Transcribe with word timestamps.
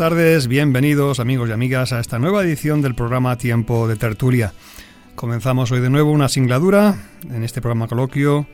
Tardes, 0.00 0.46
bienvenidos 0.46 1.20
amigos 1.20 1.50
y 1.50 1.52
amigas 1.52 1.92
a 1.92 2.00
esta 2.00 2.18
nueva 2.18 2.42
edición 2.42 2.80
del 2.80 2.94
programa 2.94 3.36
Tiempo 3.36 3.86
de 3.86 3.96
Tertulia. 3.96 4.54
Comenzamos 5.14 5.70
hoy 5.72 5.80
de 5.80 5.90
nuevo 5.90 6.10
una 6.10 6.30
singladura 6.30 6.96
en 7.30 7.44
este 7.44 7.60
programa 7.60 7.86
coloquio 7.86 8.46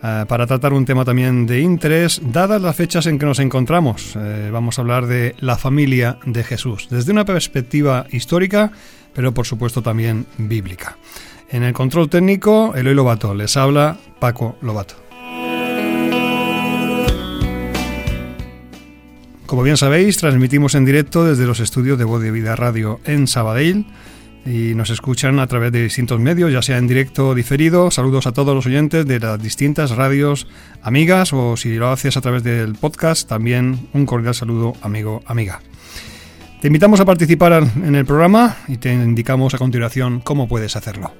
eh, 0.00 0.24
para 0.28 0.46
tratar 0.46 0.72
un 0.72 0.84
tema 0.84 1.04
también 1.04 1.44
de 1.44 1.58
interés, 1.58 2.22
dadas 2.22 2.62
las 2.62 2.76
fechas 2.76 3.06
en 3.06 3.18
que 3.18 3.26
nos 3.26 3.40
encontramos. 3.40 4.14
Eh, 4.14 4.50
vamos 4.52 4.78
a 4.78 4.82
hablar 4.82 5.06
de 5.06 5.34
la 5.40 5.58
familia 5.58 6.18
de 6.24 6.44
Jesús, 6.44 6.86
desde 6.88 7.10
una 7.10 7.24
perspectiva 7.24 8.06
histórica, 8.12 8.70
pero 9.12 9.34
por 9.34 9.44
supuesto 9.44 9.82
también 9.82 10.26
bíblica. 10.38 10.98
En 11.50 11.64
el 11.64 11.72
control 11.72 12.10
técnico, 12.10 12.76
Eloy 12.76 12.94
Lobato, 12.94 13.34
les 13.34 13.56
habla 13.56 13.96
Paco 14.20 14.56
Lobato. 14.62 15.01
Como 19.52 19.64
bien 19.64 19.76
sabéis, 19.76 20.16
transmitimos 20.16 20.74
en 20.74 20.86
directo 20.86 21.26
desde 21.26 21.44
los 21.44 21.60
estudios 21.60 21.98
de 21.98 22.04
Voz 22.04 22.22
de 22.22 22.30
Vida 22.30 22.56
Radio 22.56 23.00
en 23.04 23.26
Sabadell 23.26 23.84
y 24.46 24.74
nos 24.74 24.88
escuchan 24.88 25.38
a 25.40 25.46
través 25.46 25.70
de 25.72 25.82
distintos 25.82 26.18
medios, 26.18 26.50
ya 26.50 26.62
sea 26.62 26.78
en 26.78 26.88
directo 26.88 27.28
o 27.28 27.34
diferido. 27.34 27.90
Saludos 27.90 28.26
a 28.26 28.32
todos 28.32 28.54
los 28.54 28.64
oyentes 28.64 29.04
de 29.04 29.20
las 29.20 29.42
distintas 29.42 29.90
radios 29.90 30.46
amigas 30.80 31.34
o 31.34 31.58
si 31.58 31.74
lo 31.74 31.90
haces 31.90 32.16
a 32.16 32.22
través 32.22 32.42
del 32.44 32.76
podcast, 32.76 33.28
también 33.28 33.88
un 33.92 34.06
cordial 34.06 34.34
saludo 34.34 34.72
amigo, 34.80 35.22
amiga. 35.26 35.60
Te 36.62 36.68
invitamos 36.68 37.00
a 37.00 37.04
participar 37.04 37.62
en 37.76 37.94
el 37.94 38.06
programa 38.06 38.56
y 38.68 38.78
te 38.78 38.90
indicamos 38.90 39.52
a 39.52 39.58
continuación 39.58 40.20
cómo 40.20 40.48
puedes 40.48 40.76
hacerlo. 40.76 41.12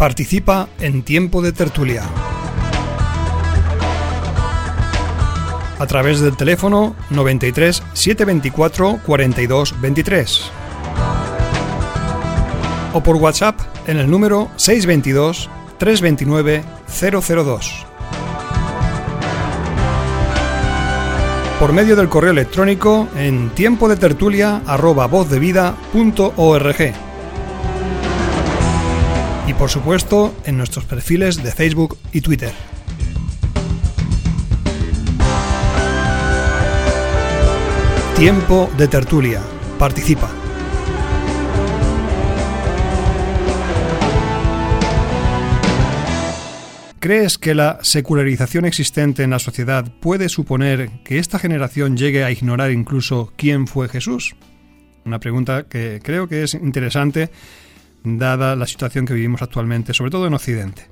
Participa 0.00 0.66
en 0.80 1.02
Tiempo 1.02 1.42
de 1.42 1.52
Tertulia. 1.52 2.02
A 5.78 5.86
través 5.86 6.20
del 6.20 6.38
teléfono 6.38 6.96
93 7.10 7.82
724 7.92 9.00
42 9.04 9.78
23. 9.78 10.50
O 12.94 13.02
por 13.02 13.16
WhatsApp 13.16 13.60
en 13.86 13.98
el 13.98 14.10
número 14.10 14.48
622 14.56 15.50
329 15.76 16.64
002. 16.88 17.86
Por 21.58 21.74
medio 21.74 21.94
del 21.94 22.08
correo 22.08 22.30
electrónico 22.30 23.06
en 23.16 23.50
tiempo 23.50 23.86
de 23.86 23.96
tertulia 23.96 24.62
arroba 24.66 25.06
por 29.60 29.68
supuesto 29.68 30.34
en 30.46 30.56
nuestros 30.56 30.86
perfiles 30.86 31.42
de 31.42 31.52
Facebook 31.52 31.98
y 32.14 32.22
Twitter. 32.22 32.50
Tiempo 38.16 38.70
de 38.78 38.88
tertulia. 38.88 39.42
Participa. 39.78 40.30
¿Crees 46.98 47.36
que 47.36 47.54
la 47.54 47.80
secularización 47.82 48.64
existente 48.64 49.24
en 49.24 49.28
la 49.28 49.38
sociedad 49.38 49.92
puede 50.00 50.30
suponer 50.30 50.88
que 51.04 51.18
esta 51.18 51.38
generación 51.38 51.98
llegue 51.98 52.24
a 52.24 52.30
ignorar 52.30 52.70
incluso 52.70 53.34
quién 53.36 53.66
fue 53.66 53.90
Jesús? 53.90 54.36
Una 55.04 55.20
pregunta 55.20 55.64
que 55.64 56.00
creo 56.02 56.28
que 56.28 56.44
es 56.44 56.54
interesante 56.54 57.28
dada 58.04 58.56
la 58.56 58.66
situación 58.66 59.06
que 59.06 59.14
vivimos 59.14 59.42
actualmente, 59.42 59.94
sobre 59.94 60.10
todo 60.10 60.26
en 60.26 60.34
Occidente, 60.34 60.90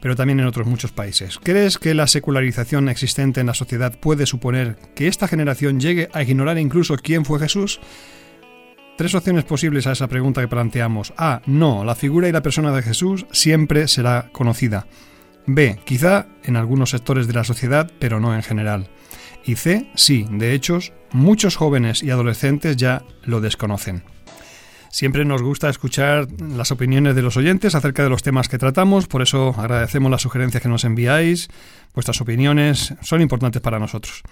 pero 0.00 0.16
también 0.16 0.40
en 0.40 0.46
otros 0.46 0.66
muchos 0.66 0.92
países. 0.92 1.38
¿Crees 1.42 1.78
que 1.78 1.94
la 1.94 2.06
secularización 2.06 2.88
existente 2.88 3.40
en 3.40 3.46
la 3.46 3.54
sociedad 3.54 3.98
puede 3.98 4.26
suponer 4.26 4.76
que 4.94 5.08
esta 5.08 5.28
generación 5.28 5.80
llegue 5.80 6.08
a 6.12 6.22
ignorar 6.22 6.58
incluso 6.58 6.96
quién 6.96 7.24
fue 7.24 7.38
Jesús? 7.40 7.80
Tres 8.96 9.14
opciones 9.14 9.44
posibles 9.44 9.86
a 9.88 9.92
esa 9.92 10.06
pregunta 10.06 10.40
que 10.40 10.48
planteamos. 10.48 11.12
A. 11.16 11.42
No, 11.46 11.84
la 11.84 11.96
figura 11.96 12.28
y 12.28 12.32
la 12.32 12.42
persona 12.42 12.70
de 12.70 12.82
Jesús 12.82 13.26
siempre 13.32 13.88
será 13.88 14.30
conocida. 14.30 14.86
B. 15.46 15.80
Quizá 15.84 16.26
en 16.44 16.56
algunos 16.56 16.90
sectores 16.90 17.26
de 17.26 17.34
la 17.34 17.44
sociedad, 17.44 17.90
pero 17.98 18.20
no 18.20 18.34
en 18.34 18.42
general. 18.42 18.88
Y 19.44 19.56
C. 19.56 19.90
Sí, 19.94 20.26
de 20.30 20.54
hecho, 20.54 20.78
muchos 21.12 21.56
jóvenes 21.56 22.02
y 22.02 22.10
adolescentes 22.10 22.76
ya 22.76 23.02
lo 23.24 23.40
desconocen. 23.40 24.04
Siempre 24.94 25.24
nos 25.24 25.42
gusta 25.42 25.68
escuchar 25.68 26.28
las 26.40 26.70
opiniones 26.70 27.16
de 27.16 27.22
los 27.22 27.36
oyentes 27.36 27.74
acerca 27.74 28.04
de 28.04 28.08
los 28.08 28.22
temas 28.22 28.48
que 28.48 28.58
tratamos, 28.58 29.08
por 29.08 29.22
eso 29.22 29.52
agradecemos 29.58 30.08
las 30.08 30.22
sugerencias 30.22 30.62
que 30.62 30.68
nos 30.68 30.84
enviáis, 30.84 31.48
vuestras 31.94 32.20
opiniones 32.20 32.94
son 33.02 33.20
importantes 33.20 33.60
para 33.60 33.80
nosotros. 33.80 34.22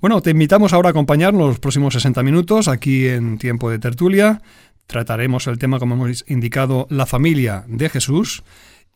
Bueno, 0.00 0.20
te 0.20 0.32
invitamos 0.32 0.72
ahora 0.72 0.88
a 0.88 0.90
acompañarnos 0.90 1.46
los 1.46 1.60
próximos 1.60 1.94
60 1.94 2.24
minutos 2.24 2.66
aquí 2.66 3.06
en 3.06 3.38
Tiempo 3.38 3.70
de 3.70 3.78
Tertulia. 3.78 4.42
Trataremos 4.88 5.46
el 5.46 5.58
tema, 5.58 5.78
como 5.78 5.94
hemos 5.94 6.24
indicado, 6.26 6.88
la 6.90 7.06
familia 7.06 7.62
de 7.68 7.88
Jesús. 7.88 8.42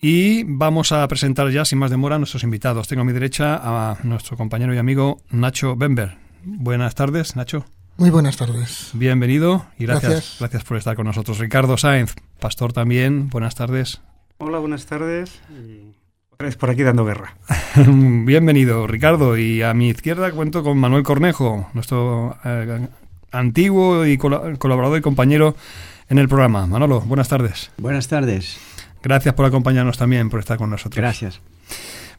Y 0.01 0.43
vamos 0.43 0.91
a 0.91 1.07
presentar 1.07 1.49
ya, 1.51 1.65
sin 1.65 1.79
más 1.79 1.93
demora, 1.93 2.17
a 2.17 2.19
nuestros 2.19 2.43
invitados. 2.43 2.89
Tengo 2.89 3.03
a 3.03 3.05
mi 3.05 3.13
derecha 3.13 3.61
a 3.63 3.99
nuestro 4.03 4.37
compañero 4.37 4.75
y 4.75 4.79
amigo 4.79 5.23
Nacho 5.31 5.77
Bember. 5.77 6.17
Buenas 6.43 6.97
tardes, 6.97 7.37
Nacho. 7.37 7.67
Muy 7.97 8.11
buenas 8.11 8.37
tardes. 8.37 8.91
Bienvenido 8.93 9.67
y 9.79 9.87
gracias, 9.87 10.37
gracias, 10.41 10.65
por 10.65 10.77
estar 10.77 10.97
con 10.97 11.07
nosotros. 11.07 11.39
Ricardo 11.39 11.77
Sáenz, 11.77 12.15
pastor 12.41 12.73
también, 12.73 13.31
buenas 13.31 13.55
tardes. 13.55 14.01
Hola, 14.39 14.59
buenas 14.59 14.87
tardes. 14.87 15.41
Y 15.49 15.95
otra 16.31 16.47
vez 16.47 16.57
por 16.57 16.71
aquí 16.71 16.83
dando 16.83 17.05
guerra. 17.05 17.37
Bienvenido, 17.77 18.89
Ricardo. 18.89 19.37
Y 19.37 19.63
a 19.63 19.75
mi 19.75 19.91
izquierda 19.91 20.33
cuento 20.33 20.65
con 20.65 20.77
Manuel 20.77 21.05
Cornejo, 21.05 21.71
nuestro 21.73 22.37
eh, 22.45 22.89
antiguo 23.31 24.05
y 24.07 24.19
colaborador 24.19 24.99
y 24.99 25.03
compañero 25.03 25.55
en 26.09 26.19
el 26.19 26.29
programa. 26.29 26.67
Manolo, 26.67 27.01
buenas 27.01 27.29
tardes. 27.29 27.71
Buenas 27.79 28.09
tardes. 28.09 28.59
Gracias 29.05 29.35
por 29.35 29.47
acompañarnos 29.47 29.99
también, 29.99 30.31
por 30.31 30.41
estar 30.41 30.59
con 30.59 30.71
nosotros. 30.71 30.97
Gracias. 30.97 31.41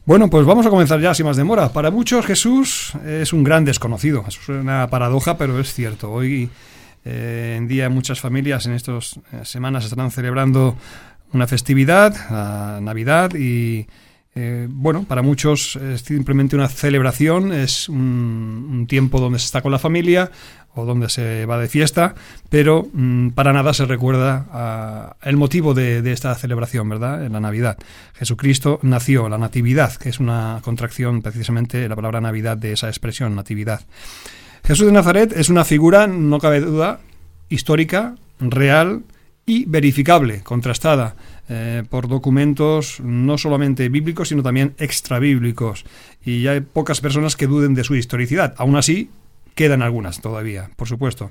Bueno, 0.06 0.30
pues 0.30 0.46
vamos 0.46 0.64
a 0.64 0.70
comenzar 0.70 1.00
ya 1.00 1.12
sin 1.14 1.26
más 1.26 1.36
demora. 1.36 1.70
Para 1.70 1.90
muchos 1.90 2.24
Jesús 2.24 2.92
es 3.04 3.32
un 3.32 3.42
gran 3.42 3.64
desconocido. 3.64 4.24
Es 4.28 4.48
una 4.48 4.88
paradoja, 4.88 5.36
pero 5.36 5.58
es 5.58 5.74
cierto. 5.74 6.12
Hoy 6.12 6.48
eh, 7.04 7.56
en 7.58 7.66
día 7.66 7.90
muchas 7.90 8.20
familias 8.20 8.66
en 8.66 8.74
estas 8.74 9.18
semanas 9.42 9.82
estarán 9.82 10.12
celebrando 10.12 10.76
una 11.32 11.48
festividad, 11.48 12.14
la 12.30 12.80
Navidad, 12.80 13.34
y 13.34 13.88
eh, 14.38 14.68
bueno, 14.68 15.04
para 15.04 15.22
muchos 15.22 15.76
es 15.76 16.02
simplemente 16.02 16.56
una 16.56 16.68
celebración, 16.68 17.54
es 17.54 17.88
un, 17.88 18.84
tiempo 18.86 19.18
donde 19.18 19.38
se 19.38 19.46
está 19.46 19.62
con 19.62 19.72
la 19.72 19.78
familia, 19.78 20.30
o 20.74 20.84
donde 20.84 21.08
se 21.08 21.46
va 21.46 21.58
de 21.58 21.68
fiesta, 21.68 22.14
pero 22.50 22.86
mmm, 22.92 23.30
para 23.30 23.54
nada 23.54 23.72
se 23.72 23.86
recuerda 23.86 25.16
el 25.22 25.38
motivo 25.38 25.72
de, 25.72 26.02
de, 26.02 26.12
esta 26.12 26.34
celebración, 26.34 26.86
¿verdad? 26.86 27.24
En 27.24 27.32
la 27.32 27.40
Navidad. 27.40 27.78
Jesucristo 28.12 28.78
nació, 28.82 29.30
la 29.30 29.38
natividad, 29.38 29.94
que 29.94 30.10
es 30.10 30.20
una 30.20 30.60
contracción 30.62 31.22
precisamente 31.22 31.88
la 31.88 31.96
palabra 31.96 32.20
Navidad 32.20 32.58
de 32.58 32.72
esa 32.72 32.88
expresión, 32.88 33.34
natividad. 33.34 33.80
Jesús 34.64 34.84
de 34.84 34.92
Nazaret 34.92 35.32
es 35.34 35.48
una 35.48 35.64
figura, 35.64 36.06
no 36.06 36.38
cabe 36.40 36.60
duda, 36.60 37.00
histórica, 37.48 38.16
real 38.38 39.02
y 39.46 39.64
verificable, 39.64 40.42
contrastada 40.42 41.16
eh, 41.48 41.84
por 41.88 42.08
documentos 42.08 43.00
no 43.00 43.38
solamente 43.38 43.88
bíblicos, 43.88 44.28
sino 44.28 44.42
también 44.42 44.74
extrabíblicos. 44.78 45.84
Y 46.24 46.42
ya 46.42 46.52
hay 46.52 46.60
pocas 46.60 47.00
personas 47.00 47.36
que 47.36 47.46
duden 47.46 47.74
de 47.74 47.84
su 47.84 47.94
historicidad. 47.94 48.54
Aún 48.58 48.76
así, 48.76 49.10
Quedan 49.56 49.80
algunas 49.80 50.20
todavía, 50.20 50.68
por 50.76 50.86
supuesto. 50.86 51.30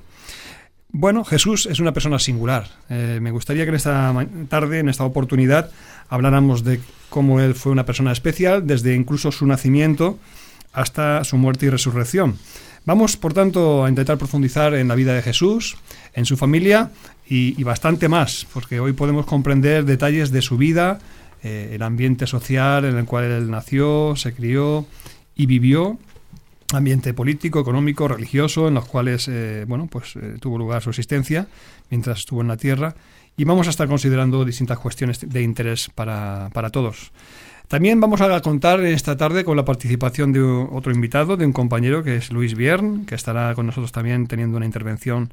Bueno, 0.90 1.24
Jesús 1.24 1.66
es 1.66 1.78
una 1.78 1.92
persona 1.92 2.18
singular. 2.18 2.66
Eh, 2.90 3.20
me 3.22 3.30
gustaría 3.30 3.62
que 3.62 3.68
en 3.68 3.76
esta 3.76 4.12
tarde, 4.48 4.80
en 4.80 4.88
esta 4.88 5.04
oportunidad, 5.04 5.70
habláramos 6.08 6.64
de 6.64 6.80
cómo 7.08 7.40
él 7.40 7.54
fue 7.54 7.70
una 7.70 7.86
persona 7.86 8.10
especial, 8.10 8.66
desde 8.66 8.96
incluso 8.96 9.30
su 9.30 9.46
nacimiento 9.46 10.18
hasta 10.72 11.22
su 11.22 11.36
muerte 11.36 11.66
y 11.66 11.70
resurrección. 11.70 12.36
Vamos, 12.84 13.16
por 13.16 13.32
tanto, 13.32 13.84
a 13.84 13.88
intentar 13.88 14.18
profundizar 14.18 14.74
en 14.74 14.88
la 14.88 14.96
vida 14.96 15.14
de 15.14 15.22
Jesús, 15.22 15.76
en 16.12 16.24
su 16.24 16.36
familia 16.36 16.90
y, 17.28 17.62
bastante 17.64 18.08
más, 18.08 18.46
porque 18.52 18.78
hoy 18.80 18.92
podemos 18.92 19.26
comprender 19.26 19.84
detalles 19.84 20.30
de 20.30 20.42
su 20.42 20.56
vida, 20.56 21.00
eh, 21.42 21.70
el 21.72 21.82
ambiente 21.82 22.26
social 22.26 22.84
en 22.84 22.96
el 22.96 23.04
cual 23.04 23.24
él 23.24 23.50
nació, 23.50 24.14
se 24.16 24.32
crió 24.32 24.86
y 25.34 25.46
vivió 25.46 25.98
ambiente 26.72 27.14
político, 27.14 27.60
económico, 27.60 28.08
religioso, 28.08 28.68
en 28.68 28.74
los 28.74 28.86
cuales 28.86 29.28
eh, 29.28 29.64
bueno, 29.68 29.86
pues, 29.86 30.16
eh, 30.16 30.36
tuvo 30.40 30.58
lugar 30.58 30.82
su 30.82 30.90
existencia 30.90 31.46
mientras 31.90 32.20
estuvo 32.20 32.40
en 32.40 32.48
la 32.48 32.56
Tierra. 32.56 32.94
Y 33.36 33.44
vamos 33.44 33.66
a 33.66 33.70
estar 33.70 33.86
considerando 33.86 34.44
distintas 34.44 34.78
cuestiones 34.78 35.20
de 35.20 35.42
interés 35.42 35.90
para, 35.94 36.48
para 36.52 36.70
todos. 36.70 37.12
También 37.68 38.00
vamos 38.00 38.20
a 38.20 38.40
contar 38.40 38.80
esta 38.80 39.16
tarde 39.16 39.44
con 39.44 39.56
la 39.56 39.64
participación 39.64 40.32
de 40.32 40.40
otro 40.40 40.92
invitado, 40.92 41.36
de 41.36 41.44
un 41.44 41.52
compañero 41.52 42.02
que 42.02 42.16
es 42.16 42.30
Luis 42.30 42.54
Biern, 42.54 43.04
que 43.06 43.16
estará 43.16 43.54
con 43.54 43.66
nosotros 43.66 43.92
también 43.92 44.26
teniendo 44.28 44.56
una 44.56 44.66
intervención 44.66 45.32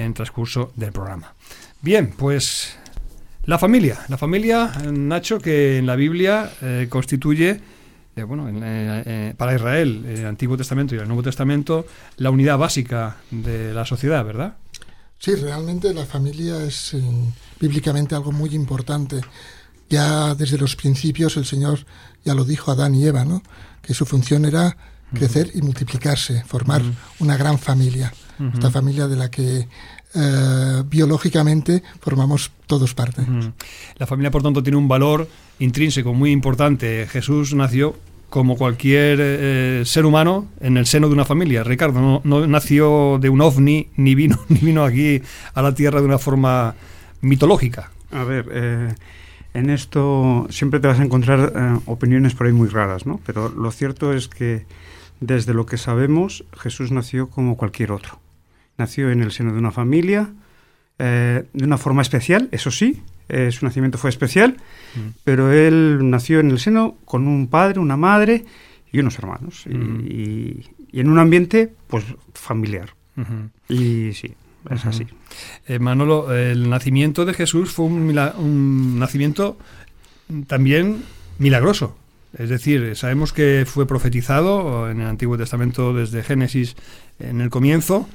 en 0.00 0.08
el 0.08 0.14
transcurso 0.14 0.72
del 0.76 0.92
programa. 0.92 1.34
Bien, 1.82 2.12
pues 2.16 2.76
la 3.44 3.58
familia. 3.58 3.98
La 4.08 4.18
familia, 4.18 4.70
Nacho, 4.92 5.38
que 5.38 5.78
en 5.78 5.86
la 5.86 5.96
Biblia 5.96 6.50
eh, 6.62 6.86
constituye 6.90 7.60
eh, 8.16 8.22
bueno, 8.22 8.48
eh, 8.50 9.34
para 9.36 9.54
Israel, 9.54 10.04
el 10.06 10.26
Antiguo 10.26 10.56
Testamento 10.56 10.94
y 10.94 10.98
el 10.98 11.06
Nuevo 11.06 11.22
Testamento, 11.22 11.86
la 12.16 12.30
unidad 12.30 12.58
básica 12.58 13.16
de 13.30 13.72
la 13.72 13.86
sociedad, 13.86 14.24
¿verdad? 14.24 14.56
Sí, 15.18 15.34
realmente 15.34 15.94
la 15.94 16.06
familia 16.06 16.62
es 16.64 16.96
bíblicamente 17.58 18.14
algo 18.14 18.32
muy 18.32 18.54
importante. 18.54 19.20
Ya 19.88 20.34
desde 20.34 20.58
los 20.58 20.76
principios 20.76 21.36
el 21.36 21.44
Señor 21.44 21.80
ya 22.24 22.34
lo 22.34 22.44
dijo 22.44 22.70
a 22.70 22.74
Adán 22.74 22.94
y 22.94 23.06
Eva, 23.06 23.24
¿no? 23.24 23.42
Que 23.82 23.94
su 23.94 24.06
función 24.06 24.44
era 24.44 24.76
crecer 25.12 25.50
y 25.54 25.62
multiplicarse, 25.62 26.44
formar 26.44 26.82
una 27.18 27.36
gran 27.36 27.58
familia. 27.58 28.12
Esta 28.52 28.70
familia 28.70 29.06
de 29.06 29.16
la 29.16 29.30
que 29.30 29.68
eh, 30.14 30.82
biológicamente 30.86 31.82
formamos 32.00 32.50
todos 32.66 32.94
parte. 32.94 33.22
La 33.96 34.06
familia, 34.06 34.30
por 34.30 34.42
tanto, 34.42 34.62
tiene 34.62 34.76
un 34.76 34.88
valor 34.88 35.28
intrínseco 35.58 36.14
muy 36.14 36.32
importante. 36.32 37.06
Jesús 37.08 37.54
nació 37.54 37.96
como 38.28 38.56
cualquier 38.56 39.18
eh, 39.20 39.82
ser 39.84 40.06
humano 40.06 40.46
en 40.60 40.76
el 40.76 40.86
seno 40.86 41.08
de 41.08 41.14
una 41.14 41.24
familia. 41.24 41.62
Ricardo 41.64 42.22
no, 42.24 42.46
nació 42.46 43.18
de 43.20 43.28
un 43.28 43.40
ovni 43.40 43.88
ni 43.96 44.14
vino 44.14 44.38
ni 44.48 44.58
vino 44.58 44.84
aquí 44.84 45.22
a 45.54 45.62
la 45.62 45.74
tierra 45.74 46.00
de 46.00 46.06
una 46.06 46.18
forma 46.18 46.74
mitológica. 47.20 47.90
A 48.10 48.24
ver, 48.24 48.48
eh, 48.52 48.94
en 49.54 49.70
esto 49.70 50.46
siempre 50.50 50.80
te 50.80 50.88
vas 50.88 50.98
a 50.98 51.04
encontrar 51.04 51.80
opiniones 51.86 52.34
por 52.34 52.46
ahí 52.46 52.52
muy 52.52 52.68
raras, 52.68 53.06
¿no? 53.06 53.20
Pero 53.26 53.48
lo 53.48 53.70
cierto 53.70 54.12
es 54.12 54.28
que 54.28 54.64
desde 55.20 55.54
lo 55.54 55.66
que 55.66 55.76
sabemos 55.76 56.44
Jesús 56.58 56.90
nació 56.90 57.28
como 57.28 57.56
cualquier 57.56 57.92
otro 57.92 58.18
nació 58.80 59.10
en 59.10 59.22
el 59.22 59.30
seno 59.30 59.52
de 59.52 59.58
una 59.58 59.70
familia, 59.70 60.30
eh, 60.98 61.44
de 61.52 61.64
una 61.64 61.78
forma 61.78 62.02
especial, 62.02 62.48
eso 62.50 62.70
sí, 62.70 63.02
eh, 63.28 63.52
su 63.52 63.64
nacimiento 63.64 63.96
fue 63.96 64.10
especial, 64.10 64.56
mm. 64.94 65.08
pero 65.22 65.52
él 65.52 66.10
nació 66.10 66.40
en 66.40 66.50
el 66.50 66.58
seno 66.58 66.96
con 67.04 67.28
un 67.28 67.46
padre, 67.46 67.78
una 67.78 67.96
madre 67.96 68.44
y 68.90 68.98
unos 68.98 69.18
hermanos, 69.18 69.64
y, 69.66 69.72
mm. 69.72 70.98
en 70.98 71.08
un 71.08 71.18
ambiente 71.18 71.72
pues 71.86 72.04
familiar. 72.34 72.90
Y 73.68 74.14
sí, 74.14 74.32
es 74.70 74.86
así. 74.86 75.06
Eh, 75.66 75.78
Manolo, 75.78 76.34
el 76.34 76.70
nacimiento 76.70 77.26
de 77.26 77.34
Jesús 77.34 77.70
fue 77.70 77.84
un, 77.84 78.18
un 78.38 78.98
nacimiento 78.98 79.58
también 80.46 81.02
milagroso. 81.38 81.96
Es 82.38 82.48
decir, 82.48 82.96
sabemos 82.96 83.32
que 83.32 83.64
fue 83.66 83.86
profetizado 83.86 84.88
en 84.88 85.00
el 85.00 85.06
Antiguo 85.06 85.36
Testamento 85.36 85.92
desde 85.92 86.22
Génesis 86.22 86.76
en 87.18 87.40
el 87.40 87.50
comienzo, 87.50 88.08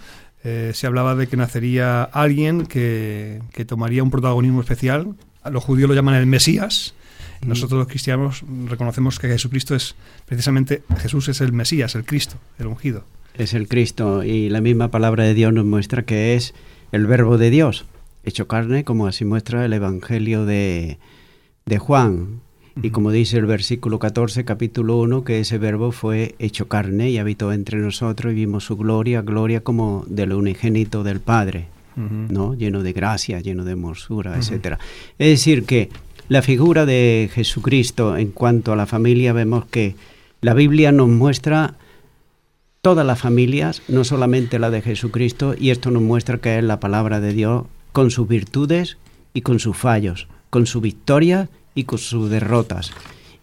eh, 0.47 0.74
se 0.75 0.86
hablaba 0.86 1.15
de 1.15 1.25
que 1.25 1.38
nacería 1.38 2.03
alguien 2.03 2.68
que, 2.68 3.42
tomaría 3.68 4.03
un 4.03 4.12
protagonismo 4.12 4.62
especial. 4.62 5.15
Los 5.44 5.63
judíos 5.63 5.89
lo 5.89 5.95
llaman 5.95 6.13
el 6.13 6.27
Mesías. 6.27 6.94
Mm. 7.42 7.50
Nosotros 7.50 7.80
los 7.80 7.88
cristianos 7.88 8.44
reconocemos 8.68 9.18
que 9.18 9.27
Jesucristo 9.27 9.74
es 9.74 9.95
precisamente, 10.27 10.83
Jesús 11.00 11.30
es 11.30 11.42
el 11.42 11.51
Mesías, 11.51 11.95
el 11.95 12.06
Cristo, 12.06 12.36
el 12.59 12.68
ungido. 12.68 13.06
Es 13.33 13.56
el 13.56 13.68
Cristo 13.68 14.24
y 14.24 14.50
la 14.50 14.62
misma 14.62 14.92
palabra 14.92 15.24
de 15.24 15.33
Dios 15.33 15.51
nos 15.51 15.65
muestra 15.65 16.06
que 16.06 16.36
es 16.36 16.53
el 16.92 17.07
verbo 17.07 17.39
de 17.39 17.50
Dios, 17.50 17.86
hecho 18.24 18.47
carne, 18.47 18.83
como 18.83 19.07
así 19.07 19.25
muestra 19.25 19.65
el 19.65 19.74
Evangelio 19.74 20.45
de, 20.45 21.00
de 21.65 21.77
Juan. 21.80 22.42
Y 22.81 22.89
como 22.89 23.12
dice 23.12 23.38
el 23.38 23.45
versículo 23.45 24.00
14, 24.00 24.44
capítulo 24.44 24.98
1, 24.98 25.24
que 25.24 25.39
ese 25.39 25.57
verbo 25.57 25.92
fue 25.92 26.36
hecho 26.39 26.68
carne 26.68 27.10
y 27.10 27.18
habitó 27.18 27.54
entre 27.54 27.80
nosotros 27.80 28.33
y 28.33 28.36
vimos 28.36 28.66
su 28.66 28.75
gloria, 28.75 29.22
gloria 29.22 29.62
como 29.62 30.04
del 30.07 30.33
unigénito 30.33 31.04
del 31.04 31.22
Padre, 31.22 31.68
¿no? 31.95 32.54
Lleno 32.54 32.83
de 32.83 32.92
gracia, 32.92 33.39
lleno 33.39 33.63
de 33.63 33.72
hermosura, 33.72 34.38
etcétera. 34.38 34.77
Es 35.18 35.30
decir, 35.30 35.63
que 35.63 35.89
la 36.27 36.42
figura 36.42 36.86
de 36.86 37.30
Jesucristo 37.33 38.18
en 38.18 38.31
cuanto 38.31 38.74
a 38.74 38.75
la 38.75 38.86
familia, 38.86 39.31
vemos 39.31 39.66
que 39.66 39.95
la 40.42 40.54
Biblia 40.54 40.92
nos 40.92 41.07
muestra 41.07 41.75
todas 42.81 43.06
las 43.06 43.19
familias, 43.19 43.83
no 43.88 44.04
solamente 44.04 44.60
la 44.60 44.69
de 44.69 44.81
Jesucristo, 44.81 45.56
y 45.57 45.69
esto 45.69 45.92
nos 45.92 46.04
muestra 46.04 46.39
que 46.39 46.57
es 46.57 46.63
la 46.63 46.81
palabra 46.81 47.21
de 47.21 47.31
Dios 47.31 47.63
con 47.94 48.12
sus 48.12 48.28
virtudes 48.28 48.98
y 49.33 49.42
con 49.42 49.60
sus 49.60 49.78
fallos, 49.78 50.28
con 50.50 50.66
su 50.66 50.81
victoria 50.81 51.48
y 51.75 51.83
con 51.83 52.00
sus 52.00 52.30
derrotas. 52.30 52.92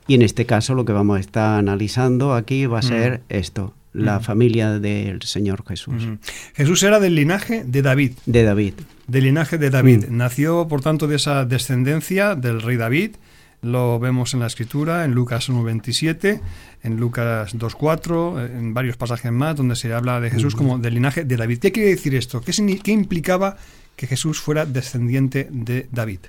Y 0.09 0.15
en 0.15 0.23
este 0.23 0.47
caso 0.47 0.75
lo 0.75 0.85
que 0.85 0.93
vamos 0.93 1.19
a 1.19 1.21
estar 1.21 1.59
analizando 1.59 2.35
aquí 2.35 2.67
va 2.67 2.81
a 2.81 2.83
ser 2.83 3.23
esto, 3.29 3.75
la 3.93 4.21
familia 4.21 4.79
del 4.79 5.23
Señor 5.23 5.65
Jesús. 5.67 6.09
Jesús 6.55 6.83
era 6.83 6.99
del 6.99 7.15
linaje 7.15 7.63
de 7.65 7.83
David. 7.83 8.13
De 8.27 8.43
David. 8.43 8.75
Del 9.07 9.25
linaje 9.25 9.59
de 9.59 9.71
David. 9.71 10.07
Nació, 10.09 10.67
por 10.67 10.81
tanto, 10.81 11.07
de 11.07 11.17
esa 11.17 11.45
descendencia 11.45 12.35
del 12.35 12.63
rey 12.63 12.77
David. 12.77 13.13
Lo 13.61 14.01
vemos 14.01 14.35
en 14.35 14.41
la 14.41 14.49
escritura, 14.49 15.05
en 15.05 15.13
Lucas 15.13 15.49
1.27, 15.49 16.41
en 16.83 16.97
Lucas 16.97 17.55
2.4, 17.55 18.57
en 18.57 18.75
varios 18.75 18.97
pasajes 18.97 19.31
más, 19.31 19.55
donde 19.55 19.77
se 19.77 19.93
habla 19.93 20.21
de 20.21 20.31
Jesús 20.31 20.57
como 20.57 20.79
del 20.79 20.95
linaje 20.95 21.25
de 21.25 21.37
David. 21.37 21.61
¿Qué 21.61 21.71
quiere 21.71 21.91
decir 21.91 22.17
esto? 22.17 22.41
¿Qué, 22.41 22.53
¿Qué 22.83 22.91
implicaba 22.91 23.57
que 23.95 24.09
Jesús 24.09 24.41
fuera 24.41 24.67
descendiente 24.67 25.49
de 25.53 25.87
David? 25.93 26.21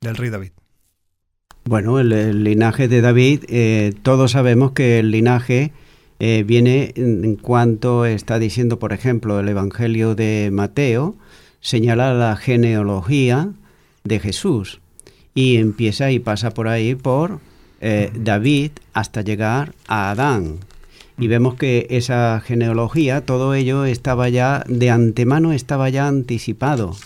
Del 0.00 0.14
rey 0.14 0.30
David. 0.30 0.52
Bueno, 1.64 2.00
el, 2.00 2.42
linaje 2.42 2.88
de 2.88 3.00
David, 3.00 3.44
eh, 3.48 3.94
todos 4.02 4.32
sabemos 4.32 4.72
que 4.72 4.98
el 4.98 5.12
linaje 5.12 5.72
eh, 6.18 6.42
viene 6.44 6.92
en, 6.96 7.36
cuanto 7.36 8.04
está 8.04 8.40
diciendo, 8.40 8.80
por 8.80 8.92
ejemplo, 8.92 9.38
el 9.38 9.48
Evangelio 9.48 10.16
de 10.16 10.50
Mateo, 10.52 11.14
señala 11.60 12.14
la 12.14 12.34
genealogía 12.34 13.50
de 14.02 14.18
Jesús 14.18 14.80
y 15.34 15.56
empieza 15.56 16.10
y 16.10 16.18
pasa 16.18 16.50
por 16.50 16.66
ahí 16.66 16.96
por 16.96 17.38
eh, 17.80 18.10
David 18.12 18.72
hasta 18.92 19.22
llegar 19.22 19.72
a 19.86 20.10
Adán. 20.10 20.58
Y 21.18 21.28
vemos 21.28 21.54
que 21.54 21.86
esa 21.90 22.40
genealogía, 22.44 23.24
todo 23.24 23.54
ello 23.54 23.84
estaba 23.84 24.28
ya 24.28 24.64
de 24.66 24.90
antemano, 24.90 25.52
estaba 25.52 25.88
ya 25.88 26.08
anticipado. 26.08 26.96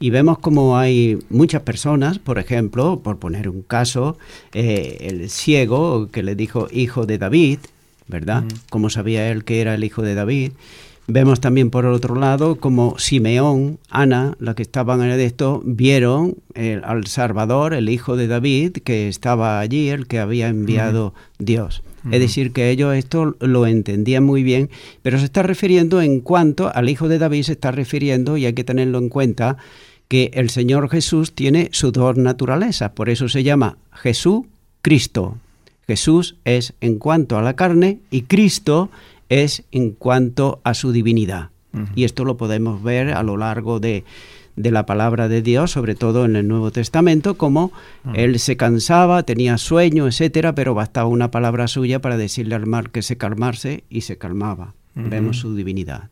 Y 0.00 0.10
vemos 0.10 0.38
como 0.38 0.76
hay 0.76 1.18
muchas 1.30 1.62
personas, 1.62 2.18
por 2.18 2.38
ejemplo, 2.38 3.00
por 3.00 3.18
poner 3.18 3.48
un 3.48 3.62
caso, 3.62 4.18
eh, 4.52 4.98
el 5.00 5.30
ciego 5.30 6.08
que 6.08 6.22
le 6.22 6.34
dijo 6.34 6.68
hijo 6.70 7.06
de 7.06 7.18
David, 7.18 7.58
¿verdad? 8.06 8.44
Como 8.70 8.90
sabía 8.90 9.30
él 9.30 9.44
que 9.44 9.60
era 9.60 9.74
el 9.74 9.84
hijo 9.84 10.02
de 10.02 10.14
David. 10.14 10.52
Vemos 11.10 11.40
también 11.40 11.70
por 11.70 11.86
el 11.86 11.92
otro 11.92 12.16
lado 12.16 12.56
como 12.56 12.98
Simeón, 12.98 13.78
Ana, 13.88 14.36
la 14.40 14.54
que 14.54 14.62
estaban 14.62 15.02
en 15.02 15.18
esto, 15.18 15.62
vieron 15.64 16.36
al 16.82 17.06
Salvador, 17.06 17.72
el 17.72 17.88
hijo 17.88 18.16
de 18.16 18.26
David, 18.26 18.72
que 18.84 19.08
estaba 19.08 19.58
allí, 19.58 19.88
el 19.88 20.06
que 20.06 20.18
había 20.18 20.48
enviado 20.48 21.14
Dios. 21.38 21.82
Es 22.10 22.20
decir, 22.20 22.52
que 22.52 22.70
ellos 22.70 22.94
esto 22.94 23.36
lo 23.40 23.66
entendían 23.66 24.24
muy 24.24 24.42
bien, 24.42 24.70
pero 25.02 25.18
se 25.18 25.24
está 25.24 25.42
refiriendo 25.42 26.00
en 26.00 26.20
cuanto 26.20 26.74
al 26.74 26.88
hijo 26.88 27.08
de 27.08 27.18
David, 27.18 27.42
se 27.42 27.52
está 27.52 27.70
refiriendo, 27.70 28.36
y 28.36 28.46
hay 28.46 28.52
que 28.52 28.64
tenerlo 28.64 28.98
en 28.98 29.08
cuenta, 29.08 29.56
que 30.08 30.30
el 30.34 30.48
Señor 30.50 30.88
Jesús 30.88 31.32
tiene 31.34 31.68
su 31.72 31.92
dos 31.92 32.16
naturalezas, 32.16 32.90
por 32.92 33.10
eso 33.10 33.28
se 33.28 33.42
llama 33.42 33.76
Jesús 33.92 34.46
Cristo. 34.80 35.36
Jesús 35.86 36.36
es 36.44 36.74
en 36.80 36.98
cuanto 36.98 37.38
a 37.38 37.42
la 37.42 37.56
carne 37.56 37.98
y 38.10 38.22
Cristo 38.22 38.90
es 39.28 39.64
en 39.72 39.92
cuanto 39.92 40.60
a 40.64 40.74
su 40.74 40.92
divinidad. 40.92 41.50
Y 41.94 42.04
esto 42.04 42.24
lo 42.24 42.36
podemos 42.36 42.82
ver 42.82 43.10
a 43.10 43.22
lo 43.22 43.36
largo 43.36 43.78
de, 43.78 44.04
de 44.58 44.70
la 44.70 44.86
palabra 44.86 45.28
de 45.28 45.40
Dios, 45.42 45.70
sobre 45.70 45.94
todo 45.94 46.24
en 46.24 46.36
el 46.36 46.48
Nuevo 46.48 46.70
Testamento, 46.70 47.36
como 47.38 47.72
él 48.14 48.38
se 48.38 48.56
cansaba, 48.56 49.22
tenía 49.22 49.56
sueño, 49.58 50.06
etcétera, 50.06 50.54
pero 50.54 50.74
bastaba 50.74 51.08
una 51.08 51.30
palabra 51.30 51.68
suya 51.68 52.00
para 52.00 52.16
decirle 52.16 52.54
al 52.54 52.66
mar 52.66 52.90
que 52.90 53.02
se 53.02 53.16
calmase 53.16 53.84
y 53.88 54.02
se 54.02 54.18
calmaba. 54.18 54.74
Vemos 54.94 55.38
su 55.38 55.54
divinidad. 55.54 56.10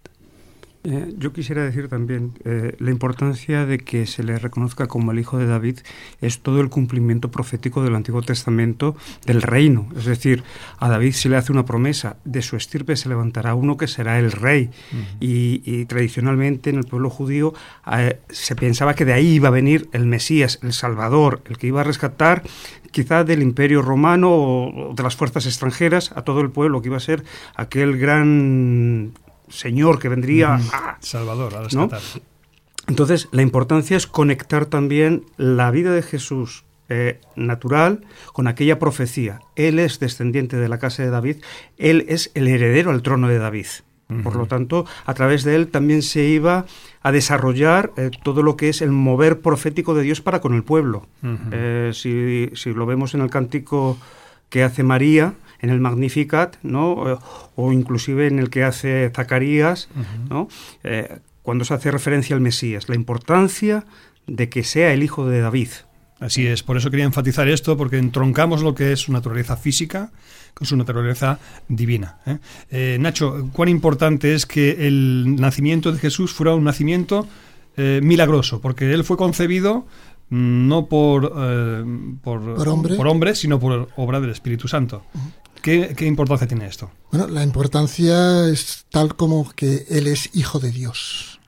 Eh, 0.89 1.15
yo 1.19 1.33
quisiera 1.33 1.65
decir 1.65 1.89
también 1.89 2.35
eh, 2.45 2.77
la 2.79 2.93
importancia 2.93 3.67
de 3.67 3.79
que 3.79 4.07
se 4.07 4.23
le 4.23 4.39
reconozca 4.39 4.87
como 4.87 5.11
el 5.11 5.19
hijo 5.19 5.37
de 5.37 5.47
David 5.47 5.81
es 6.21 6.39
todo 6.39 6.61
el 6.61 6.69
cumplimiento 6.69 7.29
profético 7.29 7.83
del 7.83 7.97
Antiguo 7.97 8.23
Testamento 8.23 8.95
del 9.25 9.43
reino. 9.43 9.89
Es 9.97 10.05
decir, 10.05 10.45
a 10.79 10.89
David 10.89 11.15
se 11.15 11.29
le 11.29 11.39
hace 11.39 11.51
una 11.51 11.65
promesa, 11.65 12.19
de 12.25 12.41
su 12.41 12.55
estirpe 12.55 12.95
se 12.95 13.09
levantará 13.09 13.57
uno 13.57 13.77
que 13.77 13.89
será 13.89 14.21
el 14.21 14.31
rey. 14.31 14.71
y, 15.19 15.87
tradicionalmente 15.87 16.71
en 16.71 16.77
el 16.77 16.85
pueblo 16.85 17.11
judío 17.11 17.53
eh, 17.93 18.21
se 18.29 18.55
pensaba 18.55 18.95
que 18.95 19.05
de 19.05 19.13
ahí 19.13 19.35
iba 19.35 19.49
a 19.49 19.51
venir 19.51 19.89
el 19.93 20.07
Mesías, 20.07 20.61
el 20.63 20.73
Salvador, 20.73 21.43
el 21.47 21.59
que 21.59 21.67
iba 21.67 21.81
a 21.81 21.85
rescatar 21.85 22.45
quizá 22.93 23.25
del 23.25 23.43
imperio 23.43 23.83
romano 23.83 24.31
o 24.31 24.95
de 24.95 25.03
las 25.03 25.17
fuerzas 25.17 25.47
extranjeras 25.47 26.13
a 26.15 26.23
todo 26.23 26.41
el 26.41 26.51
pueblo, 26.51 26.81
que 26.81 26.89
iba 26.89 26.97
a 26.97 27.01
ser 27.01 27.25
aquel 27.57 27.99
gran 27.99 29.13
señor 29.49 29.99
que 29.99 30.09
vendría 30.09 30.55
a... 30.55 30.99
Salvador, 31.01 31.55
a 31.55 31.63
rescatar. 31.63 32.01
Entonces, 32.89 33.29
la 33.33 33.43
importancia 33.43 33.97
es 33.97 34.07
conectar 34.07 34.67
también 34.67 35.25
la 35.37 35.71
vida 35.71 35.93
de 35.93 36.03
Jesús 36.03 36.65
eh, 36.89 37.21
natural 37.35 38.05
con 38.33 38.47
aquella 38.47 38.79
profecía. 38.79 39.41
Él 39.57 39.81
es 39.81 39.99
descendiente 39.99 40.57
de 40.57 40.69
la 40.69 40.79
casa 40.79 41.03
de 41.03 41.11
David, 41.11 41.39
él 41.79 42.07
es 42.09 42.31
el 42.35 42.47
heredero 42.47 42.91
al 42.91 43.03
trono 43.03 43.29
de 43.29 43.39
David. 43.39 43.67
Por 44.23 44.37
lo 44.37 44.47
tanto, 44.47 44.87
a 45.05 45.15
través 45.15 45.43
de 45.43 45.57
él 45.57 45.67
también 45.67 46.01
se 46.01 46.23
iba 46.23 46.65
a 47.03 47.11
desarrollar 47.11 47.91
eh, 47.97 48.13
todo 48.23 48.45
lo 48.45 48.57
que 48.57 48.69
es 48.69 48.81
el 48.81 48.93
mover 48.93 49.41
profético 49.41 49.95
de 49.95 50.03
Dios 50.03 50.21
para 50.21 50.41
con 50.41 50.55
el 50.55 50.63
pueblo. 50.63 51.09
Eh, 51.51 51.91
si, 51.93 52.51
si, 52.55 52.73
lo 52.73 52.87
vemos 52.87 53.15
en 53.15 53.23
el 53.23 53.31
cántico 53.31 53.99
que 54.49 54.63
hace 54.63 54.85
María, 54.85 55.35
en 55.61 55.71
el 55.71 55.81
Magnificat, 55.81 56.57
¿no? 56.63 57.21
o 57.57 57.73
inclusive 57.73 58.27
en 58.27 58.39
el 58.39 58.51
que 58.51 58.63
hace 58.65 59.11
Zacarías, 59.15 59.89
¿no? 60.29 60.49
Eh, 60.85 61.19
cuando 61.43 61.65
se 61.65 61.75
hace 61.75 61.91
referencia 61.91 62.35
al 62.35 62.43
Mesías, 62.43 62.89
la 62.89 62.95
importancia 62.95 63.85
de 64.27 64.49
que 64.49 64.65
sea 64.65 64.93
el 64.93 65.03
hijo 65.03 65.29
de 65.29 65.41
David. 65.41 65.69
Así 66.19 66.47
es, 66.47 66.63
por 66.63 66.77
eso 66.77 66.91
quería 66.91 67.05
enfatizar 67.05 67.49
esto, 67.49 67.77
porque 67.77 67.99
entroncamos 67.99 68.63
lo 68.63 68.75
que 68.75 68.93
es 68.93 69.01
su 69.01 69.13
naturaleza 69.13 69.57
física 69.57 70.11
con 70.55 70.67
su 70.67 70.77
naturaleza 70.77 71.39
divina. 71.69 72.19
¿eh? 72.27 72.39
Eh, 72.71 72.99
Nacho, 72.99 73.51
¿cuán 73.53 73.69
importante 73.69 74.35
es 74.35 74.47
que 74.47 74.87
el 74.87 75.37
nacimiento 75.37 75.93
de 75.93 75.99
Jesús 75.99 76.33
fuera 76.33 76.55
un 76.55 76.65
nacimiento 76.65 77.27
milagroso? 77.77 78.63
Porque 78.63 78.91
él 78.91 79.05
fue 79.05 79.19
concebido 79.19 79.87
mm, 80.31 80.67
no 80.67 80.87
por, 80.87 81.31
por, 82.23 82.69
hombre? 82.69 82.97
por, 82.97 83.07
hombre? 83.07 83.35
sino 83.35 83.61
por 83.61 83.91
obra 83.97 84.19
del 84.19 84.31
Espíritu 84.31 84.67
Santo. 84.67 85.05
¿Qué, 85.67 86.07
importancia 86.07 86.47
tiene 86.47 86.67
esto? 86.67 86.93
Bueno, 87.11 87.27
la 87.27 87.43
importancia 87.43 88.49
es 88.49 88.87
tal 88.89 89.17
como 89.17 89.51
que 89.51 89.85
Él 89.91 90.07
es 90.07 90.31
hijo 90.33 90.61
de 90.61 90.71
Dios. 90.71 91.41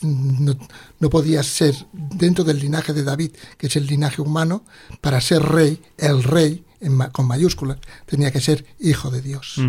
no, 0.00 1.10
podía 1.10 1.42
ser 1.42 1.74
dentro 1.92 2.44
del 2.44 2.60
linaje 2.60 2.94
de 2.94 3.04
David, 3.04 3.32
que 3.58 3.66
es 3.66 3.76
el 3.76 3.86
linaje 3.86 4.22
humano, 4.22 4.64
para 5.02 5.20
ser 5.20 5.42
rey, 5.42 5.82
el 5.98 6.22
rey, 6.22 6.64
con 7.12 7.28
mayúsculas, 7.28 7.76
tenía 8.06 8.30
que 8.30 8.40
ser 8.40 8.64
hijo 8.80 9.10
de 9.10 9.20
Dios. 9.20 9.60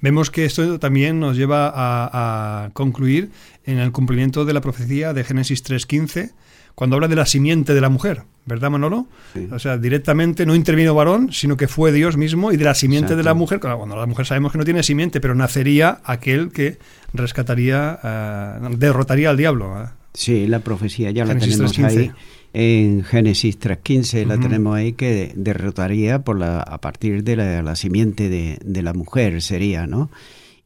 Vemos 0.00 0.30
que 0.32 0.44
esto 0.44 0.80
también 0.80 1.20
nos 1.20 1.36
lleva 1.36 1.68
a, 1.68 2.64
a, 2.64 2.70
concluir 2.70 3.30
en 3.64 3.78
el 3.78 3.92
cumplimiento 3.92 4.44
de 4.44 4.54
la 4.54 4.60
profecía 4.60 5.14
de 5.14 5.22
Génesis 5.22 5.64
3.15, 5.64 6.32
cuando 6.74 6.96
habla 6.96 7.08
de 7.08 7.16
la 7.16 7.26
simiente 7.26 7.74
de 7.74 7.80
la 7.80 7.88
mujer, 7.88 8.22
¿verdad, 8.46 8.70
Manolo? 8.70 9.06
O 9.50 9.58
sea, 9.58 9.78
directamente 9.78 10.46
no 10.46 10.54
intervino 10.54 10.94
varón, 10.94 11.32
sino 11.32 11.56
que 11.56 11.68
fue 11.68 11.92
Dios 11.92 12.16
mismo 12.16 12.52
y 12.52 12.56
de 12.56 12.64
la 12.64 12.74
simiente 12.74 13.16
de 13.16 13.22
la 13.22 13.34
mujer, 13.34 13.60
cuando 13.60 13.96
la 13.96 14.06
mujer 14.06 14.26
sabemos 14.26 14.52
que 14.52 14.58
no 14.58 14.64
tiene 14.64 14.82
simiente, 14.82 15.20
pero 15.20 15.34
nacería 15.34 16.00
aquel 16.04 16.50
que 16.50 16.78
rescataría, 17.12 17.98
eh, 18.02 18.68
derrotaría 18.76 19.30
al 19.30 19.36
diablo. 19.36 19.82
¿eh? 19.82 19.86
Sí, 20.14 20.46
la 20.46 20.60
profecía 20.60 21.10
ya 21.10 21.24
la 21.24 21.38
tenemos 21.38 21.78
ahí 21.78 22.10
en 22.52 23.04
Génesis 23.04 23.60
3.15, 23.60 24.26
la 24.26 24.38
tenemos 24.38 24.74
ahí 24.74 24.92
que 24.92 25.32
derrotaría 25.36 26.22
por 26.22 26.38
la, 26.38 26.60
a 26.60 26.80
partir 26.80 27.22
de 27.22 27.36
la, 27.36 27.76
simiente 27.76 28.28
de, 28.28 28.58
de 28.64 28.82
la 28.82 28.92
mujer, 28.92 29.40
sería, 29.40 29.86
¿no? 29.86 30.10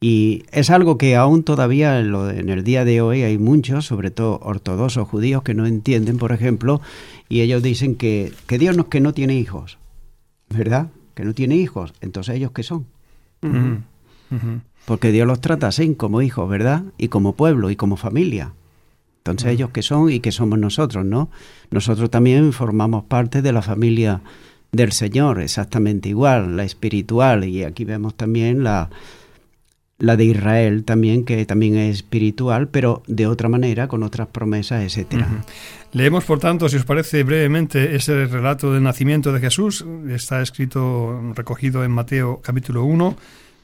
Y 0.01 0.43
es 0.51 0.69
algo 0.69 0.97
que 0.97 1.15
aún 1.15 1.43
todavía 1.43 1.99
en 1.99 2.49
el 2.49 2.63
día 2.63 2.85
de 2.85 3.01
hoy 3.01 3.23
hay 3.23 3.37
muchos, 3.37 3.85
sobre 3.85 4.11
todo 4.11 4.39
ortodoxos 4.43 5.07
judíos, 5.07 5.43
que 5.43 5.53
no 5.53 5.65
entienden, 5.65 6.17
por 6.17 6.31
ejemplo, 6.31 6.81
y 7.29 7.41
ellos 7.41 7.63
dicen 7.63 7.95
que, 7.95 8.33
que 8.47 8.59
Dios 8.59 8.75
no 8.75 8.83
es 8.83 8.89
que 8.89 8.99
no 8.99 9.13
tiene 9.13 9.35
hijos, 9.37 9.77
¿verdad? 10.49 10.89
Que 11.13 11.23
no 11.23 11.33
tiene 11.33 11.55
hijos. 11.55 11.93
Entonces, 12.01 12.35
¿ellos 12.35 12.51
qué 12.51 12.63
son? 12.63 12.85
Porque 14.85 15.11
Dios 15.11 15.27
los 15.27 15.41
trata 15.41 15.67
así, 15.67 15.95
como 15.95 16.21
hijos, 16.21 16.47
¿verdad? 16.49 16.83
Y 16.97 17.07
como 17.07 17.33
pueblo 17.33 17.69
y 17.69 17.75
como 17.75 17.95
familia. 17.95 18.53
Entonces, 19.19 19.53
¿ellos 19.53 19.71
qué 19.71 19.81
son 19.81 20.11
y 20.11 20.19
qué 20.19 20.31
somos 20.31 20.59
nosotros, 20.59 21.03
no? 21.03 21.29
Nosotros 21.71 22.11
también 22.11 22.53
formamos 22.53 23.05
parte 23.05 23.41
de 23.41 23.51
la 23.51 23.63
familia 23.63 24.21
del 24.71 24.91
Señor, 24.91 25.41
exactamente 25.41 26.09
igual, 26.09 26.57
la 26.57 26.63
espiritual, 26.63 27.45
y 27.45 27.63
aquí 27.63 27.85
vemos 27.85 28.13
también 28.13 28.63
la 28.63 28.89
la 29.97 30.17
de 30.17 30.25
Israel 30.25 30.83
también, 30.83 31.23
que 31.23 31.45
también 31.45 31.77
es 31.77 31.97
espiritual, 31.97 32.67
pero 32.67 33.03
de 33.07 33.27
otra 33.27 33.49
manera, 33.49 33.87
con 33.87 34.03
otras 34.03 34.27
promesas, 34.27 34.83
etcétera. 34.83 35.27
Leemos, 35.93 36.25
por 36.25 36.39
tanto, 36.39 36.67
si 36.67 36.75
os 36.75 36.83
parece 36.83 37.23
brevemente, 37.23 37.95
ese 37.95 38.25
relato 38.25 38.73
del 38.73 38.83
nacimiento 38.83 39.31
de 39.31 39.39
Jesús. 39.39 39.85
Está 40.09 40.41
escrito, 40.41 41.33
recogido 41.33 41.85
en 41.85 41.91
Mateo 41.91 42.41
capítulo 42.43 42.83
1, 42.83 43.15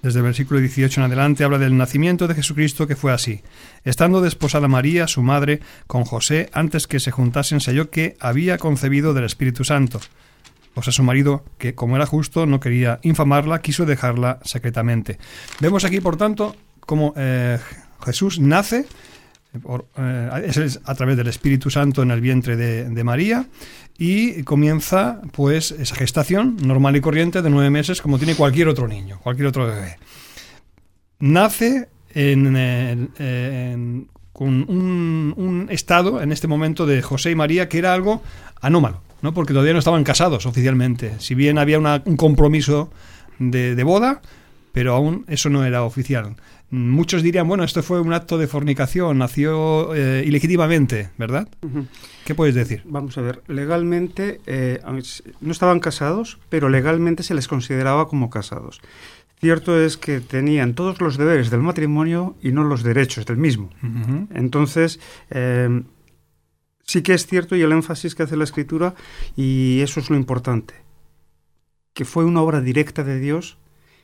desde 0.01 0.19
el 0.19 0.25
versículo 0.25 0.59
18 0.59 1.01
en 1.01 1.05
adelante, 1.05 1.43
habla 1.43 1.59
del 1.59 1.77
nacimiento 1.77 2.27
de 2.27 2.35
Jesucristo 2.35 2.87
que 2.87 2.95
fue 2.95 3.11
así. 3.11 3.41
Estando 3.83 4.21
desposada 4.21 4.67
María, 4.67 5.07
su 5.07 5.21
madre, 5.21 5.59
con 5.85 6.05
José, 6.05 6.49
antes 6.53 6.87
que 6.87 6.99
se 6.99 7.11
juntasen, 7.11 7.59
se 7.59 7.71
halló 7.71 7.89
que 7.89 8.15
había 8.19 8.57
concebido 8.57 9.13
del 9.13 9.25
Espíritu 9.25 9.63
Santo. 9.63 9.99
O 10.75 10.81
sea, 10.81 10.93
su 10.93 11.03
marido, 11.03 11.43
que 11.57 11.75
como 11.75 11.95
era 11.95 12.05
justo, 12.05 12.45
no 12.45 12.59
quería 12.59 12.99
infamarla, 13.03 13.61
quiso 13.61 13.85
dejarla 13.85 14.39
secretamente. 14.43 15.17
Vemos 15.59 15.83
aquí, 15.83 15.99
por 15.99 16.15
tanto, 16.15 16.55
cómo 16.79 17.13
eh, 17.17 17.59
Jesús 18.03 18.39
nace 18.39 18.85
eh, 19.97 20.51
es 20.55 20.79
a 20.85 20.95
través 20.95 21.17
del 21.17 21.27
Espíritu 21.27 21.69
Santo 21.69 22.01
en 22.03 22.11
el 22.11 22.21
vientre 22.21 22.55
de, 22.55 23.03
María 23.03 23.47
y 23.97 24.43
comienza 24.43 25.21
pues 25.33 25.71
esa 25.71 25.95
gestación 25.95 26.55
normal 26.63 26.95
y 26.95 27.01
corriente 27.01 27.41
de 27.41 27.49
nueve 27.49 27.69
meses 27.69 28.01
como 28.01 28.17
tiene 28.17 28.35
cualquier 28.35 28.69
otro 28.69 28.87
niño, 28.87 29.19
cualquier 29.21 29.47
otro 29.47 29.67
bebé. 29.67 29.97
Nace 31.19 31.89
en, 32.13 34.07
con 34.31 34.69
un, 34.69 35.33
un, 35.35 35.67
estado 35.69 36.21
en 36.21 36.31
este 36.31 36.47
momento 36.47 36.85
de 36.85 37.01
José 37.01 37.31
y 37.31 37.35
María 37.35 37.67
que 37.67 37.77
era 37.77 37.93
algo 37.93 38.23
anómalo. 38.61 39.01
¿No? 39.21 39.33
porque 39.33 39.53
todavía 39.53 39.73
no 39.73 39.79
estaban 39.79 40.03
casados 40.03 40.45
oficialmente. 40.45 41.13
Si 41.19 41.35
bien 41.35 41.57
había 41.57 41.79
un 41.79 42.17
compromiso 42.17 42.91
de, 43.39 43.83
boda, 43.83 44.21
pero 44.71 44.93
aún 44.93 45.25
eso 45.27 45.49
no 45.49 45.65
era 45.65 45.83
oficial. 45.83 46.35
Muchos 46.69 47.21
dirían, 47.21 47.47
bueno, 47.49 47.65
esto 47.65 47.83
fue 47.83 47.99
un 47.99 48.13
acto 48.13 48.37
de 48.37 48.47
fornicación, 48.47 49.17
nació 49.17 49.93
eh, 49.93 50.23
ilegítimamente, 50.25 51.09
¿verdad? 51.17 51.49
¿Qué 52.23 52.33
puedes 52.33 52.55
decir? 52.55 52.81
Vamos 52.85 53.17
a 53.17 53.21
ver, 53.21 53.41
legalmente 53.47 54.39
eh, 54.45 54.79
no 55.41 55.51
estaban 55.51 55.81
casados, 55.81 56.39
pero 56.47 56.69
legalmente 56.69 57.23
se 57.23 57.33
les 57.33 57.49
consideraba 57.49 58.07
como 58.07 58.29
casados. 58.29 58.79
Cierto 59.41 59.81
es 59.81 59.97
que 59.97 60.21
tenían 60.21 60.75
todos 60.75 61.01
los 61.01 61.17
deberes 61.17 61.49
del 61.49 61.61
matrimonio 61.61 62.35
y 62.43 62.51
no 62.51 62.63
los 62.63 62.83
derechos 62.83 63.25
del 63.25 63.37
mismo. 63.37 63.71
Entonces, 64.33 64.99
eh, 65.31 65.81
sí 66.83 67.01
que 67.01 67.13
es 67.13 67.25
cierto 67.25 67.55
y 67.55 67.61
el 67.61 67.71
énfasis 67.71 68.15
que 68.15 68.23
hace 68.23 68.37
la 68.37 68.43
escritura, 68.43 68.95
y 69.35 69.81
eso 69.81 69.99
es 69.99 70.09
lo 70.09 70.15
importante, 70.15 70.73
que 71.93 72.05
fue 72.05 72.25
una 72.25 72.41
obra 72.41 72.61
directa 72.61 73.03
de 73.03 73.19
Dios, 73.19 73.57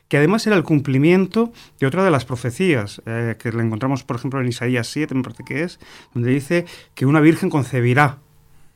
que 0.07 0.17
además 0.17 0.47
era 0.47 0.55
el 0.55 0.63
cumplimiento 0.63 1.51
de 1.79 1.87
otra 1.87 2.03
de 2.03 2.11
las 2.11 2.25
profecías, 2.25 3.01
eh, 3.05 3.35
que 3.37 3.51
la 3.51 3.63
encontramos, 3.63 4.03
por 4.03 4.15
ejemplo, 4.15 4.39
en 4.39 4.47
Isaías 4.47 4.87
7, 4.87 5.13
me 5.15 5.23
parece 5.23 5.43
que 5.43 5.63
es, 5.63 5.79
donde 6.13 6.31
dice 6.31 6.65
que 6.95 7.05
una 7.05 7.19
virgen 7.19 7.49
concebirá 7.49 8.19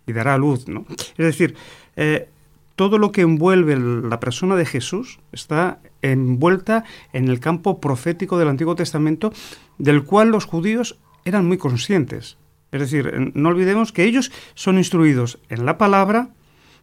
y 0.05 0.13
dará 0.13 0.38
luz. 0.38 0.67
¿no? 0.67 0.86
Es 0.89 1.25
decir, 1.25 1.55
eh, 1.96 2.27
todo 2.75 2.98
lo 2.98 3.12
que 3.12 3.22
envuelve 3.22 3.77
la 3.77 4.20
persona 4.20 4.55
de 4.55 4.65
Jesús 4.65 5.20
está 5.31 5.79
envuelta 6.01 6.84
en 7.13 7.27
el 7.27 7.39
campo 7.39 7.79
profético 7.79 8.38
del 8.38 8.50
Antiguo 8.50 8.75
Testamento, 8.75 9.31
del 9.77 10.03
cual 10.03 10.29
los 10.29 10.46
judíos 10.46 10.98
eran 11.24 11.48
muy 11.48 11.58
conscientes. 11.58 12.38
Es 12.71 12.79
decir, 12.79 13.31
no 13.33 13.49
olvidemos 13.49 13.91
que 13.91 14.03
ellos 14.03 14.31
son 14.53 14.77
instruidos 14.77 15.39
en 15.49 15.65
la 15.65 15.77
palabra 15.77 16.29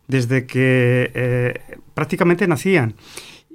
desde 0.07 0.47
que 0.47 1.11
eh, 1.15 1.79
prácticamente 1.95 2.47
nacían. 2.47 2.95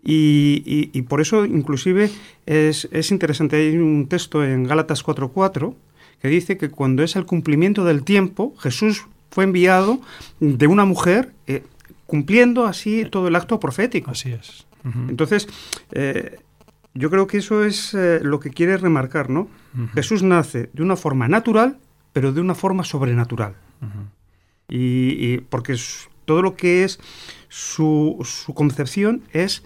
Y, 0.06 1.02
por 1.04 1.22
eso 1.22 1.46
inclusive 1.46 2.10
es, 2.46 3.12
interesante, 3.12 3.56
hay 3.56 3.78
un 3.78 4.08
texto 4.08 4.44
en 4.44 4.66
Gálatas 4.66 5.04
4.4 5.04 5.76
que 6.22 6.28
dice 6.28 6.58
que 6.58 6.70
cuando 6.70 7.04
es 7.04 7.16
el 7.16 7.26
cumplimiento 7.26 7.86
del 7.86 8.04
tiempo, 8.04 8.54
Jesús 8.60 9.08
fue 9.32 9.46
enviado 9.46 10.02
de 10.40 10.68
una 10.68 10.86
mujer 10.86 11.32
eh, 11.48 11.64
cumpliendo 12.06 12.66
así 12.66 13.06
todo 13.06 13.30
el 13.30 13.36
acto 13.36 13.60
profético. 13.60 14.12
Así 14.12 14.32
es. 14.32 14.66
Entonces, 15.08 15.48
eh, 15.92 16.40
Yo 16.96 17.10
creo 17.10 17.26
que 17.26 17.38
eso 17.38 17.64
es 17.64 17.96
eh, 17.96 18.20
lo 18.22 18.40
que 18.40 18.52
quiere 18.52 18.78
remarcar, 18.78 19.30
¿no? 19.30 19.48
Jesús 19.96 20.22
nace 20.22 20.70
de 20.74 20.84
una 20.84 20.96
forma 20.96 21.28
natural, 21.28 21.80
pero 22.14 22.32
de 22.32 22.42
una 22.42 22.56
forma 22.56 22.84
sobrenatural. 22.84 23.56
y, 24.70 25.40
porque 25.50 25.76
todo 26.26 26.42
lo 26.42 26.56
que 26.56 26.84
es 26.84 27.00
su, 27.50 28.18
su, 28.24 28.54
concepción 28.54 29.24
es 29.34 29.64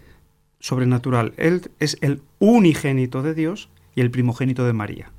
sobrenatural. 0.60 1.34
Él 1.38 1.70
es 1.80 1.98
el 2.01 2.22
unigénito 2.39 3.22
de 3.22 3.34
Dios 3.34 3.70
y 3.96 4.01
el 4.01 4.10
primogénito 4.10 4.66
de 4.66 4.74
María. 4.74 5.12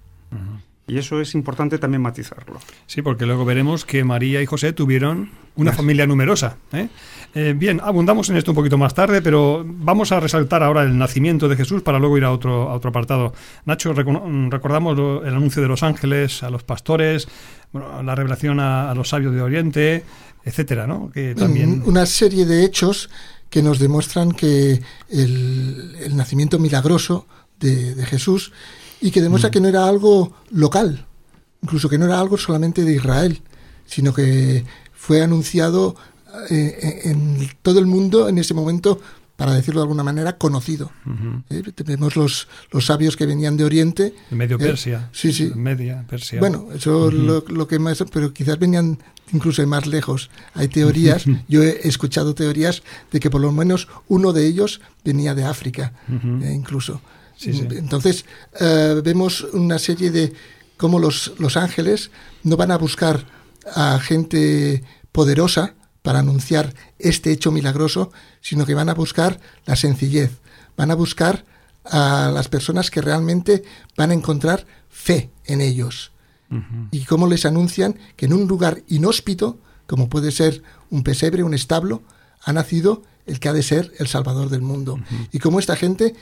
Y 0.88 0.96
eso 0.96 1.20
es 1.20 1.34
importante 1.34 1.78
también 1.78 2.00
matizarlo. 2.00 2.58
Sí, 2.86 3.02
porque 3.02 3.26
luego 3.26 3.44
veremos 3.44 3.84
que 3.84 4.04
María 4.04 4.40
y 4.40 4.46
José 4.46 4.72
tuvieron 4.72 5.30
una 5.54 5.72
familia 5.72 6.06
numerosa. 6.06 6.56
¿eh? 6.72 6.88
Eh, 7.34 7.54
bien, 7.54 7.80
abundamos 7.84 8.30
en 8.30 8.36
esto 8.36 8.52
un 8.52 8.54
poquito 8.54 8.78
más 8.78 8.94
tarde, 8.94 9.20
pero 9.20 9.64
vamos 9.66 10.12
a 10.12 10.20
resaltar 10.20 10.62
ahora 10.62 10.82
el 10.84 10.96
nacimiento 10.96 11.46
de 11.46 11.56
Jesús 11.56 11.82
para 11.82 11.98
luego 11.98 12.16
ir 12.16 12.24
a 12.24 12.32
otro, 12.32 12.70
a 12.70 12.74
otro 12.74 12.88
apartado. 12.88 13.34
Nacho, 13.66 13.92
recordamos 13.92 14.98
el 15.26 15.34
anuncio 15.34 15.60
de 15.60 15.68
los 15.68 15.82
ángeles 15.82 16.42
a 16.42 16.48
los 16.48 16.62
pastores, 16.62 17.28
la 17.74 18.14
revelación 18.14 18.58
a, 18.58 18.94
los 18.94 19.10
sabios 19.10 19.34
de 19.34 19.42
Oriente, 19.42 20.04
etcétera, 20.42 20.86
¿no? 20.86 21.10
Que 21.10 21.34
también... 21.34 21.82
Una 21.84 22.06
serie 22.06 22.46
de 22.46 22.64
hechos 22.64 23.10
que 23.50 23.62
nos 23.62 23.78
demuestran 23.78 24.32
que 24.32 24.80
el, 25.10 26.16
nacimiento 26.16 26.58
milagroso 26.58 27.26
de, 27.60 27.94
de 27.94 28.06
Jesús 28.06 28.52
y 29.00 29.10
que 29.10 29.20
demuestra 29.20 29.50
mm. 29.50 29.52
que 29.52 29.60
no 29.60 29.68
era 29.68 29.86
algo 29.86 30.34
local, 30.50 31.06
incluso 31.62 31.88
que 31.88 31.98
no 31.98 32.06
era 32.06 32.20
algo 32.20 32.36
solamente 32.36 32.84
de 32.84 32.94
Israel, 32.94 33.42
sino 33.86 34.12
que 34.12 34.64
fue 34.92 35.22
anunciado 35.22 35.96
eh, 36.50 37.00
en 37.04 37.48
todo 37.62 37.78
el 37.78 37.86
mundo 37.86 38.28
en 38.28 38.38
ese 38.38 38.52
momento, 38.52 39.00
para 39.36 39.54
decirlo 39.54 39.80
de 39.80 39.84
alguna 39.84 40.02
manera, 40.02 40.36
conocido. 40.36 40.90
Eh, 41.48 41.62
tenemos 41.74 42.16
los, 42.16 42.48
los 42.70 42.86
sabios 42.86 43.16
que 43.16 43.24
venían 43.24 43.56
de 43.56 43.64
Oriente. 43.64 44.14
Medio 44.30 44.56
eh, 44.56 44.60
Persia. 44.60 45.08
sí, 45.12 45.32
sí. 45.32 45.52
Media 45.54 46.04
Persia. 46.08 46.40
Bueno, 46.40 46.68
eso 46.74 47.10
lo, 47.10 47.44
lo, 47.46 47.68
que 47.68 47.78
más, 47.78 48.04
pero 48.12 48.32
quizás 48.32 48.58
venían 48.58 48.98
incluso 49.32 49.62
de 49.62 49.66
más 49.66 49.86
lejos. 49.86 50.30
Hay 50.54 50.68
teorías, 50.68 51.24
yo 51.48 51.62
he 51.62 51.86
escuchado 51.88 52.34
teorías 52.34 52.82
de 53.12 53.20
que 53.20 53.30
por 53.30 53.40
lo 53.40 53.52
menos 53.52 53.88
uno 54.08 54.32
de 54.32 54.46
ellos 54.46 54.80
venía 55.04 55.34
de 55.34 55.44
África, 55.44 55.92
incluso. 56.08 57.00
Entonces, 57.44 58.24
eh, 58.60 59.00
vemos 59.04 59.42
una 59.52 59.78
serie 59.78 60.10
de 60.10 60.32
cómo 60.76 60.98
los, 60.98 61.32
los 61.38 61.56
ángeles 61.56 62.10
no 62.42 62.56
van 62.56 62.70
a 62.70 62.78
buscar 62.78 63.24
a 63.74 63.98
gente 64.00 64.82
poderosa 65.12 65.74
para 66.02 66.20
anunciar 66.20 66.74
este 66.98 67.32
hecho 67.32 67.50
milagroso, 67.50 68.10
sino 68.40 68.64
que 68.64 68.74
van 68.74 68.88
a 68.88 68.94
buscar 68.94 69.40
la 69.66 69.76
sencillez, 69.76 70.30
van 70.76 70.90
a 70.90 70.94
buscar 70.94 71.44
a 71.84 72.30
las 72.32 72.48
personas 72.48 72.90
que 72.90 73.02
realmente 73.02 73.62
van 73.96 74.10
a 74.10 74.14
encontrar 74.14 74.66
fe 74.88 75.30
en 75.44 75.60
ellos. 75.60 76.12
Y 76.90 77.04
cómo 77.04 77.26
les 77.26 77.44
anuncian 77.44 77.98
que 78.16 78.24
en 78.24 78.32
un 78.32 78.48
lugar 78.48 78.82
inhóspito, 78.88 79.58
como 79.86 80.08
puede 80.08 80.32
ser 80.32 80.62
un 80.88 81.02
pesebre, 81.02 81.42
un 81.42 81.52
establo, 81.52 82.02
ha 82.42 82.54
nacido 82.54 83.02
el 83.26 83.38
que 83.38 83.50
ha 83.50 83.52
de 83.52 83.62
ser 83.62 83.92
el 83.98 84.06
Salvador 84.06 84.48
del 84.48 84.62
mundo. 84.62 84.98
Y 85.30 85.40
cómo 85.40 85.58
esta 85.58 85.76
gente 85.76 86.14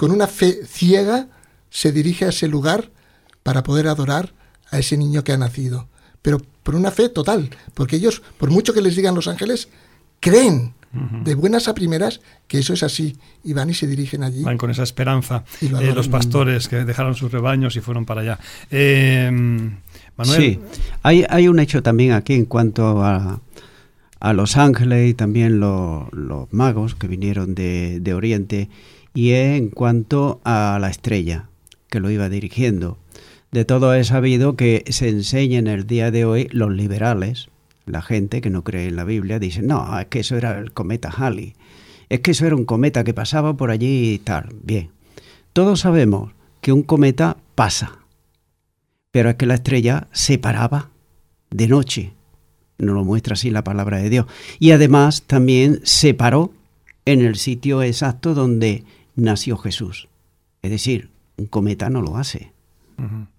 con 0.00 0.12
una 0.12 0.26
fe 0.26 0.60
ciega, 0.66 1.28
se 1.68 1.92
dirige 1.92 2.24
a 2.24 2.30
ese 2.30 2.48
lugar 2.48 2.88
para 3.42 3.62
poder 3.62 3.86
adorar 3.86 4.32
a 4.70 4.78
ese 4.78 4.96
niño 4.96 5.24
que 5.24 5.32
ha 5.32 5.36
nacido. 5.36 5.88
Pero 6.22 6.40
por 6.62 6.74
una 6.74 6.90
fe 6.90 7.10
total, 7.10 7.50
porque 7.74 7.96
ellos, 7.96 8.22
por 8.38 8.50
mucho 8.50 8.72
que 8.72 8.80
les 8.80 8.96
digan 8.96 9.14
los 9.14 9.28
ángeles, 9.28 9.68
creen 10.18 10.72
de 11.22 11.34
buenas 11.34 11.68
a 11.68 11.74
primeras 11.74 12.22
que 12.48 12.60
eso 12.60 12.72
es 12.72 12.82
así 12.82 13.18
y 13.44 13.52
van 13.52 13.68
y 13.68 13.74
se 13.74 13.86
dirigen 13.86 14.22
allí. 14.22 14.42
Van 14.42 14.56
con 14.56 14.70
esa 14.70 14.84
esperanza. 14.84 15.44
Eh, 15.60 15.92
los 15.94 16.08
pastores 16.08 16.66
que 16.66 16.82
dejaron 16.86 17.14
sus 17.14 17.30
rebaños 17.30 17.76
y 17.76 17.80
fueron 17.80 18.06
para 18.06 18.22
allá. 18.22 18.38
Eh, 18.70 19.30
Manuel. 20.16 20.40
Sí, 20.40 20.60
hay, 21.02 21.26
hay 21.28 21.46
un 21.46 21.60
hecho 21.60 21.82
también 21.82 22.12
aquí 22.12 22.32
en 22.32 22.46
cuanto 22.46 23.04
a, 23.04 23.42
a 24.18 24.32
los 24.32 24.56
ángeles 24.56 25.10
y 25.10 25.12
también 25.12 25.60
los 25.60 26.08
magos 26.52 26.94
que 26.94 27.06
vinieron 27.06 27.54
de, 27.54 28.00
de 28.00 28.14
Oriente 28.14 28.70
y 29.14 29.32
en 29.32 29.68
cuanto 29.70 30.40
a 30.44 30.78
la 30.80 30.90
estrella 30.90 31.48
que 31.88 32.00
lo 32.00 32.10
iba 32.10 32.28
dirigiendo. 32.28 32.98
De 33.50 33.64
todo 33.64 33.94
he 33.94 34.04
sabido 34.04 34.54
que 34.54 34.84
se 34.88 35.08
enseña 35.08 35.58
en 35.58 35.66
el 35.66 35.86
día 35.86 36.10
de 36.10 36.24
hoy 36.24 36.48
los 36.52 36.70
liberales, 36.70 37.48
la 37.84 38.00
gente 38.00 38.40
que 38.40 38.50
no 38.50 38.62
cree 38.62 38.86
en 38.86 38.96
la 38.96 39.04
Biblia, 39.04 39.40
dicen, 39.40 39.66
no, 39.66 39.98
es 39.98 40.06
que 40.06 40.20
eso 40.20 40.36
era 40.36 40.58
el 40.58 40.72
cometa 40.72 41.10
Halley, 41.10 41.54
es 42.08 42.20
que 42.20 42.30
eso 42.30 42.46
era 42.46 42.54
un 42.54 42.64
cometa 42.64 43.02
que 43.02 43.14
pasaba 43.14 43.56
por 43.56 43.70
allí 43.70 44.12
y 44.12 44.18
tal. 44.18 44.54
Bien, 44.62 44.90
todos 45.52 45.80
sabemos 45.80 46.32
que 46.60 46.72
un 46.72 46.84
cometa 46.84 47.36
pasa, 47.56 47.98
pero 49.10 49.30
es 49.30 49.34
que 49.34 49.46
la 49.46 49.54
estrella 49.54 50.06
se 50.12 50.38
paraba 50.38 50.90
de 51.50 51.66
noche, 51.66 52.12
nos 52.78 52.94
lo 52.94 53.04
muestra 53.04 53.34
así 53.34 53.50
la 53.50 53.64
palabra 53.64 53.98
de 53.98 54.10
Dios, 54.10 54.26
y 54.60 54.70
además 54.70 55.22
también 55.22 55.80
se 55.82 56.14
paró 56.14 56.52
en 57.04 57.22
el 57.22 57.34
sitio 57.34 57.82
exacto 57.82 58.34
donde 58.34 58.84
nació 59.20 59.56
Jesús. 59.56 60.08
Es 60.62 60.70
decir, 60.70 61.10
un 61.36 61.46
cometa 61.46 61.90
no 61.90 62.02
lo 62.02 62.16
hace. 62.16 62.52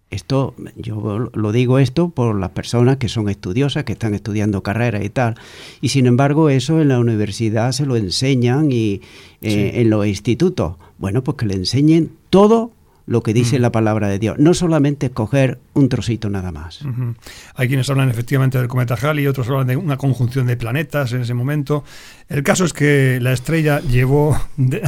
Esto, 0.09 0.55
yo 0.75 1.29
lo 1.33 1.51
digo 1.51 1.77
esto 1.77 2.09
por 2.09 2.37
las 2.37 2.49
personas 2.49 2.97
que 2.97 3.07
son 3.07 3.29
estudiosas, 3.29 3.83
que 3.83 3.93
están 3.93 4.15
estudiando 4.15 4.63
carreras 4.63 5.05
y 5.05 5.09
tal. 5.09 5.35
Y 5.81 5.89
sin 5.89 6.07
embargo, 6.07 6.49
eso 6.49 6.81
en 6.81 6.87
la 6.87 6.99
universidad 6.99 7.71
se 7.71 7.85
lo 7.85 7.95
enseñan 7.95 8.71
y 8.71 9.01
eh, 9.41 9.73
en 9.75 9.89
los 9.89 10.05
institutos. 10.07 10.77
Bueno, 10.97 11.23
pues 11.23 11.37
que 11.37 11.45
le 11.45 11.53
enseñen 11.53 12.11
todo 12.29 12.71
lo 13.05 13.23
que 13.23 13.33
dice 13.33 13.59
la 13.59 13.71
palabra 13.71 14.07
de 14.07 14.19
Dios, 14.19 14.37
no 14.39 14.53
solamente 14.53 15.07
escoger 15.07 15.59
un 15.73 15.89
trocito 15.89 16.29
nada 16.29 16.51
más. 16.51 16.79
Hay 17.55 17.67
quienes 17.67 17.89
hablan 17.89 18.09
efectivamente 18.09 18.57
del 18.57 18.67
cometa 18.67 18.95
Halley, 18.95 19.27
otros 19.27 19.47
hablan 19.49 19.67
de 19.67 19.75
una 19.75 19.97
conjunción 19.97 20.47
de 20.47 20.57
planetas 20.57 21.11
en 21.13 21.21
ese 21.21 21.33
momento. 21.33 21.83
El 22.29 22.43
caso 22.43 22.65
es 22.65 22.73
que 22.73 23.19
la 23.21 23.33
estrella 23.33 23.79
llevó 23.81 24.39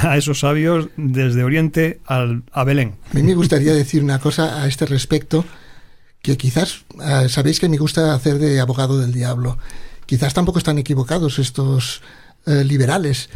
a 0.02 0.18
esos 0.18 0.40
sabios 0.40 0.90
desde 0.98 1.44
Oriente 1.44 2.00
al, 2.06 2.44
a 2.52 2.64
Belén. 2.64 2.96
A 3.12 3.16
mí 3.16 3.24
me 3.24 3.36
gustaría 3.36 3.74
decir 3.74 4.04
una 4.04 4.20
cosa 4.20 4.62
a 4.62 4.68
este 4.68 4.86
respecto, 4.86 5.46
que 6.22 6.38
quizás 6.38 6.86
ah, 7.00 7.28
sabéis 7.28 7.60
que 7.60 7.70
me 7.70 7.78
gusta 7.78 8.14
hacer 8.14 8.40
de 8.40 8.60
abogado 8.60 9.00
del 9.00 9.12
diablo. 9.12 9.58
Quizás 10.06 10.34
tampoco 10.34 10.58
están 10.58 10.78
equivocados 10.78 11.40
estos 11.40 12.02
eh, 12.46 12.64
liberales 12.64 13.30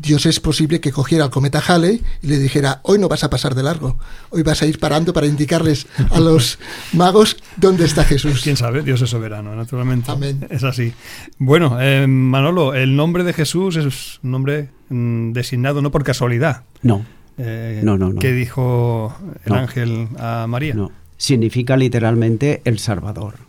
Dios 0.00 0.26
es 0.26 0.40
posible 0.40 0.80
que 0.80 0.92
cogiera 0.92 1.24
al 1.24 1.30
cometa 1.30 1.62
Halley 1.66 2.02
y 2.22 2.26
le 2.26 2.38
dijera, 2.38 2.80
hoy 2.82 2.98
no 2.98 3.08
vas 3.08 3.24
a 3.24 3.30
pasar 3.30 3.54
de 3.54 3.62
largo, 3.62 3.96
hoy 4.30 4.42
vas 4.42 4.62
a 4.62 4.66
ir 4.66 4.78
parando 4.78 5.12
para 5.12 5.26
indicarles 5.26 5.86
a 6.10 6.20
los 6.20 6.58
magos 6.92 7.36
dónde 7.56 7.86
está 7.86 8.04
Jesús. 8.04 8.42
Quién 8.42 8.56
sabe, 8.56 8.82
Dios 8.82 9.00
es 9.00 9.10
soberano, 9.10 9.56
naturalmente. 9.56 10.10
Amén. 10.10 10.46
Es 10.50 10.64
así. 10.64 10.92
Bueno, 11.38 11.78
eh, 11.80 12.06
Manolo, 12.06 12.74
el 12.74 12.94
nombre 12.94 13.24
de 13.24 13.32
Jesús 13.32 13.76
es 13.76 14.20
un 14.22 14.30
nombre 14.30 14.68
mm, 14.90 15.32
designado 15.32 15.80
no 15.80 15.90
por 15.90 16.04
casualidad. 16.04 16.64
No. 16.82 17.04
Eh, 17.38 17.80
no, 17.82 17.96
no, 17.96 18.12
no. 18.12 18.20
¿Qué 18.20 18.32
dijo 18.32 19.16
el 19.44 19.52
ángel 19.54 20.08
a 20.18 20.46
María? 20.46 20.74
No. 20.74 20.92
Significa 21.16 21.76
literalmente 21.76 22.60
el 22.64 22.78
Salvador 22.78 23.46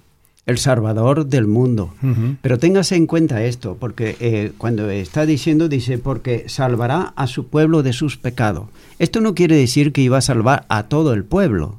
el 0.47 0.57
Salvador 0.57 1.27
del 1.27 1.45
mundo. 1.45 1.93
Pero 2.41 2.57
téngase 2.57 2.95
en 2.95 3.05
cuenta 3.05 3.43
esto, 3.43 3.77
porque 3.79 4.15
eh, 4.19 4.53
cuando 4.57 4.89
está 4.89 5.25
diciendo, 5.25 5.67
dice, 5.67 5.97
porque 5.97 6.45
salvará 6.47 7.13
a 7.15 7.27
su 7.27 7.47
pueblo 7.47 7.83
de 7.83 7.93
sus 7.93 8.17
pecados. 8.17 8.69
Esto 8.97 9.19
no 9.21 9.35
quiere 9.35 9.57
decir 9.57 9.91
que 9.91 10.01
iba 10.01 10.17
a 10.17 10.21
salvar 10.21 10.65
a 10.69 10.83
todo 10.83 11.13
el 11.13 11.25
pueblo, 11.25 11.75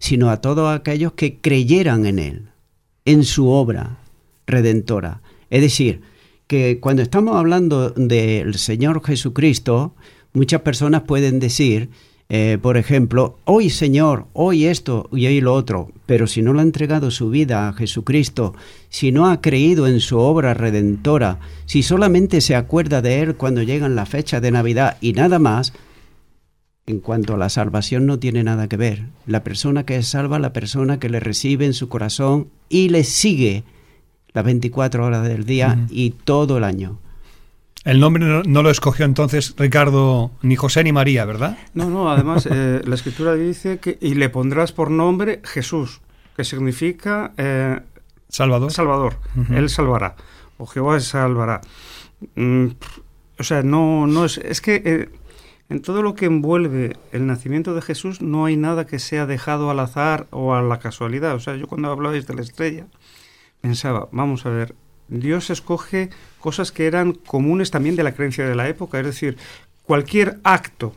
sino 0.00 0.30
a 0.30 0.40
todos 0.40 0.74
aquellos 0.74 1.12
que 1.12 1.38
creyeran 1.38 2.06
en 2.06 2.18
él, 2.18 2.48
en 3.04 3.22
su 3.22 3.48
obra 3.48 3.98
redentora. 4.46 5.22
Es 5.48 5.62
decir, 5.62 6.02
que 6.48 6.80
cuando 6.80 7.02
estamos 7.02 7.36
hablando 7.36 7.90
del 7.90 8.56
Señor 8.56 9.04
Jesucristo, 9.04 9.94
muchas 10.32 10.62
personas 10.62 11.02
pueden 11.02 11.38
decir, 11.38 11.90
eh, 12.30 12.58
por 12.60 12.76
ejemplo, 12.76 13.38
hoy 13.44 13.70
Señor, 13.70 14.26
hoy 14.34 14.66
esto 14.66 15.08
y 15.12 15.26
hoy 15.26 15.40
lo 15.40 15.54
otro, 15.54 15.90
pero 16.04 16.26
si 16.26 16.42
no 16.42 16.52
le 16.52 16.60
ha 16.60 16.62
entregado 16.62 17.10
su 17.10 17.30
vida 17.30 17.68
a 17.68 17.72
Jesucristo, 17.72 18.54
si 18.90 19.12
no 19.12 19.30
ha 19.30 19.40
creído 19.40 19.86
en 19.86 20.00
su 20.00 20.18
obra 20.18 20.52
redentora, 20.52 21.40
si 21.64 21.82
solamente 21.82 22.42
se 22.42 22.54
acuerda 22.54 23.00
de 23.00 23.22
Él 23.22 23.36
cuando 23.36 23.62
llegan 23.62 23.96
la 23.96 24.04
fecha 24.04 24.40
de 24.40 24.50
Navidad 24.50 24.98
y 25.00 25.14
nada 25.14 25.38
más, 25.38 25.72
en 26.84 27.00
cuanto 27.00 27.34
a 27.34 27.38
la 27.38 27.48
salvación 27.48 28.04
no 28.04 28.18
tiene 28.18 28.44
nada 28.44 28.68
que 28.68 28.76
ver. 28.76 29.06
La 29.26 29.42
persona 29.42 29.84
que 29.84 29.96
es 29.96 30.08
salva, 30.08 30.38
la 30.38 30.52
persona 30.52 30.98
que 30.98 31.08
le 31.08 31.20
recibe 31.20 31.64
en 31.64 31.74
su 31.74 31.88
corazón 31.88 32.48
y 32.68 32.90
le 32.90 33.04
sigue 33.04 33.64
las 34.32 34.44
24 34.44 35.04
horas 35.04 35.26
del 35.26 35.44
día 35.44 35.86
y 35.90 36.10
todo 36.10 36.58
el 36.58 36.64
año. 36.64 36.98
El 37.84 38.00
nombre 38.00 38.24
no, 38.24 38.62
lo 38.62 38.70
escogió 38.70 39.04
entonces 39.04 39.54
Ricardo 39.56 40.30
ni 40.42 40.56
José 40.56 40.84
ni 40.84 40.92
María, 40.92 41.24
¿verdad? 41.24 41.56
No, 41.74 41.88
no, 41.88 42.10
además 42.10 42.46
eh, 42.50 42.82
la 42.84 42.94
escritura 42.94 43.34
dice 43.34 43.78
que 43.78 43.98
y 44.00 44.14
le 44.14 44.28
pondrás 44.28 44.72
por 44.72 44.90
nombre 44.90 45.40
Jesús, 45.44 46.00
que 46.36 46.44
significa 46.44 47.32
eh, 47.36 47.80
Salvador. 48.28 48.72
Salvador, 48.72 49.16
Él 49.50 49.70
salvará, 49.70 50.16
o 50.58 50.66
Jehová 50.66 51.00
salvará. 51.00 51.60
Mm, 52.34 52.66
o 53.38 53.42
sea, 53.42 53.62
no, 53.62 54.06
no 54.06 54.24
es, 54.24 54.38
es 54.38 54.60
que 54.60 55.08
en 55.70 55.82
todo 55.82 56.02
lo 56.02 56.14
que 56.14 56.26
envuelve 56.26 56.96
el 57.12 57.26
nacimiento 57.26 57.74
de 57.74 57.82
Jesús 57.82 58.22
no 58.22 58.46
hay 58.46 58.56
nada 58.56 58.86
que 58.86 58.98
sea 58.98 59.26
dejado 59.26 59.70
al 59.70 59.80
azar 59.80 60.26
o 60.30 60.54
a 60.54 60.62
la 60.62 60.78
casualidad. 60.78 61.34
O 61.34 61.40
sea, 61.40 61.56
yo 61.56 61.66
cuando 61.66 61.90
hablabais 61.90 62.26
de 62.26 62.34
la 62.34 62.42
estrella 62.42 62.86
pensaba, 63.60 64.08
vamos 64.10 64.46
a 64.46 64.50
ver, 64.50 64.74
Dios 65.08 65.50
escoge 65.50 66.10
cosas 66.48 66.72
que 66.72 66.86
eran 66.86 67.12
comunes 67.12 67.70
también 67.70 67.94
de 67.94 68.02
la 68.02 68.14
creencia 68.14 68.48
de 68.48 68.54
la 68.54 68.70
época, 68.70 68.98
es 68.98 69.04
decir, 69.04 69.36
cualquier 69.82 70.38
acto 70.44 70.94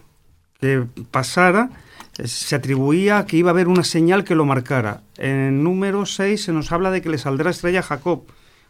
que 0.62 0.86
pasara 1.12 1.72
eh, 2.18 2.26
se 2.26 2.56
atribuía 2.56 3.26
que 3.26 3.36
iba 3.36 3.50
a 3.50 3.52
haber 3.52 3.68
una 3.68 3.84
señal 3.84 4.24
que 4.24 4.34
lo 4.34 4.46
marcara. 4.46 5.02
En 5.18 5.62
número 5.62 6.06
6 6.06 6.42
se 6.42 6.54
nos 6.54 6.72
habla 6.72 6.90
de 6.90 7.02
que 7.02 7.10
le 7.10 7.18
saldrá 7.18 7.50
estrella 7.50 7.80
a 7.80 7.84
Jacob, 7.84 8.24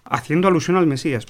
haciendo 0.06 0.48
alusión 0.48 0.76
al 0.76 0.88
Mesías. 0.88 1.28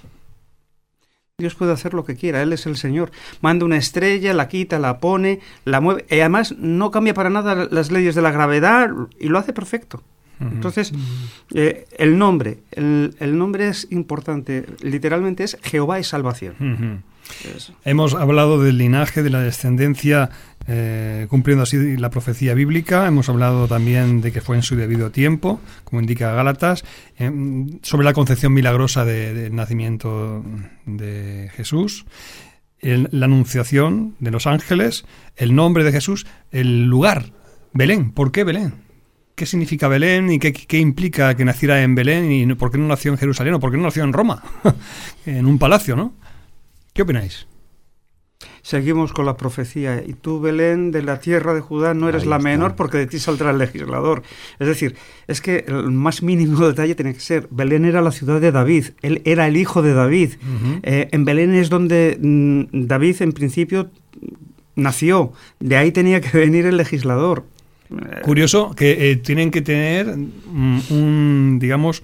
Dios 1.38 1.56
puede 1.56 1.74
hacer 1.74 1.94
lo 1.94 2.06
que 2.06 2.16
quiera, 2.16 2.42
Él 2.42 2.54
es 2.54 2.66
el 2.66 2.78
Señor. 2.78 3.12
Manda 3.42 3.66
una 3.66 3.76
estrella, 3.76 4.34
la 4.34 4.48
quita, 4.48 4.80
la 4.80 5.00
pone, 5.00 5.42
la 5.66 5.82
mueve, 5.82 6.06
y 6.10 6.22
además 6.22 6.56
no 6.58 6.92
cambia 6.92 7.14
para 7.14 7.30
nada 7.30 7.68
las 7.70 7.92
leyes 7.92 8.16
de 8.16 8.22
la 8.22 8.32
gravedad 8.32 8.90
y 9.20 9.28
lo 9.28 9.38
hace 9.38 9.52
perfecto. 9.52 10.02
Entonces, 10.42 10.92
eh, 11.54 11.86
el 11.98 12.18
nombre, 12.18 12.60
el, 12.72 13.38
nombre 13.38 13.68
es 13.68 13.88
importante, 13.92 14.66
literalmente 14.82 15.44
es 15.44 15.58
Jehová 15.62 16.00
es 16.00 16.08
salvación. 16.08 17.04
Hemos 17.86 18.14
hablado 18.14 18.62
del 18.62 18.78
linaje, 18.78 19.24
de 19.24 19.30
la 19.30 19.42
descendencia, 19.42 20.30
eh, 20.68 21.28
cumpliendo 21.30 21.64
así 21.64 21.98
la 21.98 22.10
profecía 22.10 22.54
bíblica. 22.54 23.08
Hemos 23.08 23.30
hablado 23.30 23.68
también 23.68 24.22
de 24.22 24.32
que 24.32 24.42
fue 24.42 24.56
en 24.56 24.64
su 24.64 24.76
debido 24.76 25.12
tiempo, 25.12 25.60
como 25.84 26.02
indica 26.02 26.34
Gálatas, 26.34 26.84
eh, 27.18 27.32
sobre 27.82 28.06
la 28.06 28.14
concepción 28.14 28.54
milagrosa 28.54 29.06
del 29.06 29.56
nacimiento 29.56 30.44
de 30.86 31.50
Jesús. 31.56 32.06
la 32.82 33.26
anunciación 33.28 34.16
de 34.20 34.32
los 34.32 34.48
ángeles, 34.48 35.06
el 35.36 35.54
nombre 35.54 35.84
de 35.84 35.92
Jesús, 35.92 36.26
el 36.52 36.86
lugar, 36.86 37.32
Belén. 37.74 38.12
¿Por 38.12 38.32
qué 38.32 38.44
Belén? 38.44 38.74
¿Qué 39.42 39.48
significa 39.48 39.88
Belén 39.88 40.32
y 40.32 40.38
qué, 40.38 40.54
qué, 40.54 40.78
implica 40.78 41.36
que 41.36 41.44
naciera 41.44 41.82
en 41.82 41.96
Belén 41.96 42.32
y 42.32 42.46
por 42.54 42.70
qué 42.70 42.78
no 42.78 42.86
nació 42.86 43.12
en 43.12 43.18
Jerusalén 43.18 43.56
o 43.56 43.60
por 43.60 43.72
qué 43.72 43.78
no 43.78 43.82
nació 43.82 44.04
en 44.04 44.14
Roma? 44.14 44.44
en 45.26 45.48
un 45.48 45.58
palacio, 45.58 45.96
¿no? 45.96 46.14
¿Qué 46.94 47.02
opináis? 47.02 47.48
Seguimos 48.62 49.14
con 49.14 49.26
la 49.26 49.38
profecía. 49.38 50.04
Y 50.06 50.14
tú, 50.14 50.40
Belén, 50.40 50.92
de 50.92 51.02
la 51.02 51.20
tierra 51.20 51.56
de 51.56 51.62
Judá, 51.62 51.96
no 51.96 52.08
eres 52.08 52.28
la 52.28 52.38
menor 52.38 52.76
porque 52.76 53.00
de 53.00 53.08
ti 53.08 53.18
saldrá 53.18 53.50
el 53.50 53.58
legislador. 53.58 54.22
Es 54.60 54.68
decir, 54.68 54.96
es 55.26 55.42
que 55.42 55.66
el 55.68 55.90
más 55.90 56.22
mínimo 56.22 56.60
detalle 56.68 56.94
tiene 56.94 57.16
que 57.16 57.20
ser, 57.20 57.48
Belén 57.50 57.86
era 57.86 58.04
la 58.04 58.12
ciudad 58.12 58.40
de 58.40 58.52
David, 58.52 58.90
él 59.02 59.24
era 59.26 59.48
el 59.48 59.58
hijo 59.58 59.82
de 59.82 59.96
David. 59.96 60.34
Eh, 60.84 61.08
en 61.12 61.26
Belén 61.26 61.56
es 61.56 61.72
donde 61.72 62.16
mm, 62.22 62.86
David 62.86 63.24
en 63.24 63.32
principio 63.32 63.90
nació, 64.76 65.34
de 65.60 65.78
ahí 65.78 65.92
tenía 65.92 66.22
que 66.22 66.38
venir 66.38 66.68
el 66.68 66.78
legislador. 66.78 67.46
Curioso 68.24 68.74
que 68.76 69.12
eh, 69.12 69.16
tienen 69.18 69.52
que 69.52 69.62
tener 69.62 70.16
mm, 70.16 70.80
un, 70.90 71.58
digamos, 71.60 72.04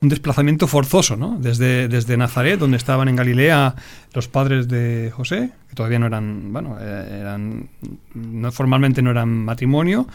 un 0.00 0.08
desplazamiento 0.08 0.66
forzoso, 0.66 1.16
¿no? 1.16 1.38
Desde, 1.38 1.88
desde 1.88 2.16
Nazaret, 2.16 2.58
donde 2.58 2.76
estaban 2.76 3.08
en 3.08 3.16
Galilea 3.16 3.74
los 4.14 4.28
padres 4.28 4.68
de 4.68 5.12
José, 5.14 5.50
que 5.68 5.74
todavía 5.74 5.98
no 5.98 6.06
eran, 6.06 6.52
bueno, 6.52 6.76
eh, 6.80 7.18
eran, 7.20 7.68
no, 8.14 8.52
formalmente 8.52 9.02
no 9.02 9.10
eran 9.10 9.28
matrimonio, 9.28 10.06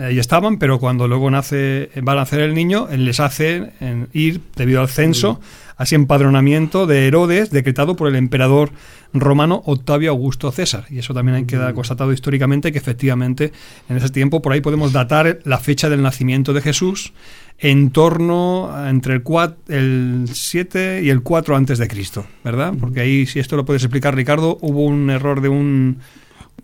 ahí 0.00 0.18
estaban, 0.18 0.58
pero 0.58 0.78
cuando 0.78 1.08
luego 1.08 1.30
nace, 1.30 1.90
va 2.06 2.12
a 2.12 2.16
nacer 2.16 2.40
el 2.40 2.54
niño, 2.54 2.88
les 2.90 3.20
hace 3.20 3.72
ir, 4.12 4.40
debido 4.56 4.80
al 4.80 4.88
censo, 4.88 5.40
así 5.78 5.94
empadronamiento 5.94 6.86
de 6.86 7.06
Herodes, 7.06 7.50
decretado 7.50 7.96
por 7.96 8.08
el 8.08 8.16
emperador 8.16 8.70
romano 9.14 9.62
Octavio 9.64 10.10
Augusto 10.10 10.52
César. 10.52 10.84
Y 10.90 10.98
eso 10.98 11.14
también 11.14 11.46
queda 11.46 11.72
constatado 11.72 12.12
históricamente 12.12 12.72
que 12.72 12.78
efectivamente 12.78 13.52
en 13.88 13.96
ese 13.96 14.10
tiempo 14.10 14.42
por 14.42 14.52
ahí 14.52 14.60
podemos 14.60 14.92
datar 14.92 15.38
la 15.44 15.58
fecha 15.58 15.88
del 15.88 16.02
nacimiento 16.02 16.52
de 16.52 16.60
Jesús 16.60 17.14
en 17.58 17.90
torno 17.90 18.70
entre 18.88 19.14
el, 19.14 19.22
4, 19.22 19.56
el 19.68 20.24
7 20.30 21.00
y 21.02 21.10
el 21.10 21.22
4 21.22 21.56
antes 21.56 21.78
de 21.78 21.88
Cristo, 21.88 22.26
¿verdad? 22.44 22.74
Porque 22.78 23.00
ahí, 23.00 23.26
si 23.26 23.38
esto 23.38 23.56
lo 23.56 23.64
puedes 23.64 23.82
explicar, 23.82 24.14
Ricardo, 24.14 24.58
hubo 24.60 24.84
un 24.84 25.10
error 25.10 25.40
de 25.40 25.48
un, 25.48 25.98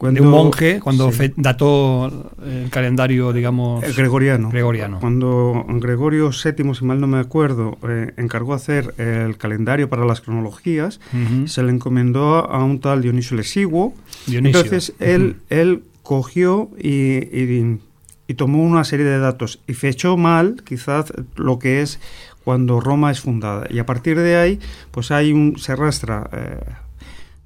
de 0.00 0.20
un 0.20 0.28
monje 0.28 0.80
cuando 0.80 1.10
dató 1.36 2.32
el 2.44 2.70
calendario, 2.70 3.32
digamos... 3.32 3.82
El 3.84 3.94
gregoriano. 3.94 4.50
gregoriano. 4.50 5.00
Cuando 5.00 5.64
Gregorio 5.68 6.30
VII, 6.30 6.74
si 6.74 6.84
mal 6.84 7.00
no 7.00 7.06
me 7.06 7.18
acuerdo, 7.18 7.78
eh, 7.88 8.12
encargó 8.16 8.54
hacer 8.54 8.94
el 8.98 9.36
calendario 9.36 9.88
para 9.88 10.04
las 10.04 10.20
cronologías, 10.20 11.00
se 11.46 11.62
le 11.62 11.70
encomendó 11.70 12.50
a 12.50 12.62
un 12.64 12.80
tal 12.80 13.02
Dionisio 13.02 13.36
Lesiguo. 13.36 13.94
Entonces, 14.28 14.94
él, 14.98 15.36
él 15.48 15.84
cogió 16.02 16.70
y 16.78 17.78
y 18.26 18.34
tomó 18.34 18.62
una 18.62 18.84
serie 18.84 19.06
de 19.06 19.18
datos 19.18 19.60
y 19.66 19.74
fechó 19.74 20.16
mal 20.16 20.62
quizás 20.64 21.12
lo 21.36 21.58
que 21.58 21.82
es 21.82 22.00
cuando 22.42 22.80
Roma 22.80 23.10
es 23.10 23.20
fundada. 23.20 23.66
Y 23.70 23.78
a 23.78 23.86
partir 23.86 24.18
de 24.18 24.36
ahí, 24.36 24.60
pues 24.90 25.10
hay 25.10 25.32
un, 25.32 25.58
se 25.58 25.72
arrastra. 25.72 26.28
Eh, 26.32 26.60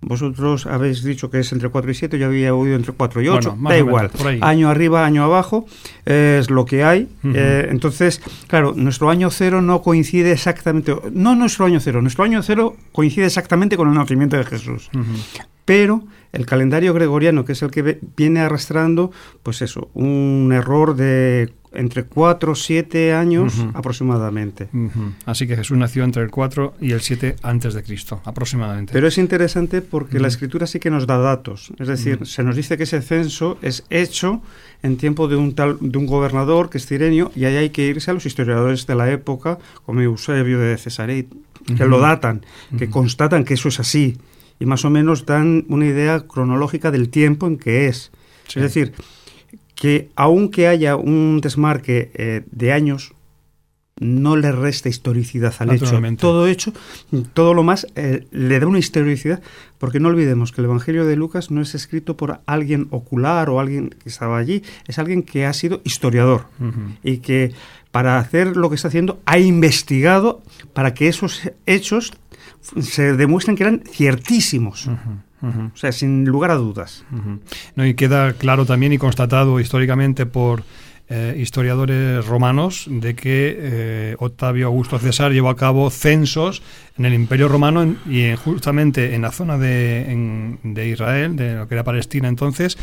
vosotros 0.00 0.66
habéis 0.66 1.02
dicho 1.02 1.28
que 1.30 1.40
es 1.40 1.52
entre 1.52 1.68
4 1.68 1.90
y 1.90 1.94
7, 1.94 2.18
yo 2.18 2.26
había 2.26 2.54
oído 2.54 2.76
entre 2.76 2.92
4 2.92 3.22
y 3.22 3.28
8, 3.28 3.58
da 3.60 3.78
igual. 3.78 4.10
año 4.40 4.68
arriba, 4.68 5.04
año 5.04 5.24
abajo, 5.24 5.66
es 6.04 6.50
lo 6.50 6.64
que 6.64 6.84
hay. 6.84 7.08
Eh, 7.24 7.66
entonces, 7.70 8.22
claro, 8.46 8.74
nuestro 8.76 9.10
año 9.10 9.30
cero 9.30 9.60
no 9.60 9.82
coincide 9.82 10.32
exactamente, 10.32 10.94
no 11.12 11.34
nuestro 11.34 11.66
año 11.66 11.80
cero, 11.80 12.00
nuestro 12.00 12.24
año 12.24 12.42
cero 12.42 12.76
coincide 12.92 13.26
exactamente 13.26 13.76
con 13.76 13.88
el 13.88 13.94
nacimiento 13.94 14.36
de 14.36 14.44
Jesús. 14.44 14.90
Pero 15.64 16.04
el 16.32 16.46
calendario 16.46 16.94
gregoriano, 16.94 17.44
que 17.44 17.52
es 17.52 17.62
el 17.62 17.70
que 17.70 17.98
viene 18.16 18.40
arrastrando, 18.40 19.10
pues 19.42 19.62
eso, 19.62 19.90
un 19.94 20.50
error 20.54 20.94
de 20.96 21.52
entre 21.72 22.04
4 22.04 22.52
o 22.52 22.54
7 22.54 23.12
años 23.14 23.54
aproximadamente. 23.74 24.68
Así 25.26 25.46
que 25.46 25.56
Jesús 25.56 25.76
nació 25.76 26.04
entre 26.04 26.22
el 26.22 26.30
4 26.30 26.74
y 26.80 26.92
el 26.92 27.00
7 27.00 27.36
antes 27.42 27.74
de 27.74 27.82
Cristo, 27.82 28.20
aproximadamente. 28.24 28.92
Pero 28.92 29.08
es 29.08 29.18
interesante 29.18 29.82
porque 29.82 30.20
la 30.20 30.28
escritura 30.28 30.66
sí 30.66 30.78
que 30.78 30.90
nos 30.90 31.06
da 31.06 31.18
datos. 31.18 31.72
Es 31.78 31.88
decir, 31.88 32.26
se 32.26 32.42
nos 32.42 32.56
dice 32.56 32.76
que 32.76 32.84
ese 32.84 33.02
censo 33.02 33.58
es 33.62 33.84
hecho 33.90 34.42
en 34.82 34.96
tiempo 34.96 35.28
de 35.28 35.36
un 35.36 35.54
tal 35.54 35.78
de 35.80 35.98
un 35.98 36.06
gobernador 36.06 36.70
que 36.70 36.78
es 36.78 36.86
Cirenio 36.86 37.32
y 37.34 37.44
ahí 37.44 37.56
hay 37.56 37.70
que 37.70 37.86
irse 37.86 38.10
a 38.10 38.14
los 38.14 38.26
historiadores 38.26 38.86
de 38.86 38.94
la 38.94 39.10
época, 39.10 39.58
como 39.84 40.00
Eusebio 40.00 40.58
de 40.58 40.76
Cesarea, 40.78 41.24
que 41.76 41.84
lo 41.84 41.98
datan, 41.98 42.44
que 42.78 42.88
constatan 42.88 43.44
que 43.44 43.54
eso 43.54 43.68
es 43.68 43.80
así 43.80 44.16
y 44.60 44.66
más 44.66 44.84
o 44.84 44.90
menos 44.90 45.26
dan 45.26 45.64
una 45.68 45.86
idea 45.86 46.20
cronológica 46.20 46.90
del 46.90 47.10
tiempo 47.10 47.46
en 47.46 47.58
que 47.58 47.86
es. 47.86 48.10
Es 48.48 48.62
decir, 48.62 48.94
que 49.78 50.10
aunque 50.16 50.66
haya 50.66 50.96
un 50.96 51.40
desmarque 51.40 52.10
eh, 52.14 52.42
de 52.50 52.72
años, 52.72 53.14
no 54.00 54.36
le 54.36 54.50
resta 54.50 54.88
historicidad 54.88 55.54
al 55.60 55.70
hecho. 55.72 56.00
Todo 56.16 56.48
hecho, 56.48 56.72
todo 57.32 57.54
lo 57.54 57.62
más 57.62 57.86
eh, 57.94 58.26
le 58.32 58.58
da 58.58 58.66
una 58.66 58.80
historicidad, 58.80 59.40
porque 59.78 60.00
no 60.00 60.08
olvidemos 60.08 60.50
que 60.50 60.60
el 60.60 60.64
Evangelio 60.64 61.04
de 61.04 61.14
Lucas 61.14 61.52
no 61.52 61.60
es 61.60 61.76
escrito 61.76 62.16
por 62.16 62.40
alguien 62.46 62.88
ocular 62.90 63.50
o 63.50 63.60
alguien 63.60 63.90
que 63.90 64.08
estaba 64.08 64.36
allí, 64.36 64.64
es 64.88 64.98
alguien 64.98 65.22
que 65.22 65.46
ha 65.46 65.52
sido 65.52 65.80
historiador 65.84 66.46
y 67.04 67.18
que 67.18 67.52
para 67.92 68.18
hacer 68.18 68.56
lo 68.56 68.68
que 68.68 68.74
está 68.74 68.88
haciendo 68.88 69.20
ha 69.26 69.38
investigado 69.38 70.42
para 70.72 70.92
que 70.92 71.08
esos 71.08 71.42
hechos 71.66 72.12
se 72.80 73.14
demuestran 73.14 73.56
que 73.56 73.62
eran 73.62 73.82
ciertísimos. 73.88 74.88
O 75.42 75.76
sea, 75.76 75.92
sin 75.92 76.24
lugar 76.24 76.50
a 76.50 76.56
dudas. 76.56 77.04
no, 77.76 77.86
y 77.86 77.94
queda 77.94 78.32
claro 78.32 78.66
también 78.66 78.92
y 78.92 78.98
constatado 78.98 79.60
históricamente 79.60 80.26
por 80.26 80.64
eh, 81.10 81.36
historiadores 81.38 82.26
romanos 82.26 82.84
de 82.86 83.14
que 83.14 83.56
eh, 83.58 84.16
Octavio 84.18 84.66
Augusto 84.66 84.98
César 84.98 85.32
llevó 85.32 85.48
a 85.48 85.56
cabo 85.56 85.88
censos 85.88 86.62
en 86.98 87.06
el 87.06 87.14
Imperio 87.14 87.48
Romano 87.48 87.96
y 88.04 88.34
justamente 88.36 89.14
en 89.14 89.22
la 89.22 89.32
zona 89.32 89.56
de, 89.56 90.58
de, 90.62 90.88
Israel, 90.88 91.34
de 91.34 91.54
lo 91.54 91.66
que 91.66 91.76
era 91.76 91.82
Palestina 91.82 92.28
entonces, 92.28 92.76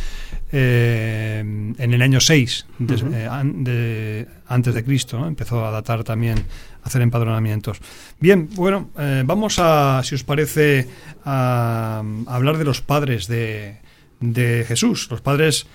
eh, 0.51 1.39
en 1.77 1.93
el 1.93 2.01
año 2.01 2.19
6 2.19 2.65
de, 2.79 4.27
antes 4.47 4.73
de 4.73 4.83
Cristo. 4.83 5.27
Empezó 5.27 5.63
a 5.63 5.69
datar 5.69 6.03
también, 6.03 6.45
hacer 6.85 7.01
empadronamientos. 7.01 7.79
Bien, 8.19 8.47
bueno, 8.55 8.89
vamos 9.25 9.57
a, 9.59 10.01
si 10.03 10.15
os 10.15 10.23
parece, 10.23 10.87
a, 11.25 12.01
hablar 12.27 12.57
de 12.57 12.63
los 12.63 12.81
padres 12.81 13.27
de, 13.27 13.79
de 14.19 14.65
Jesús, 14.67 15.07
los 15.09 15.21
padres 15.21 15.67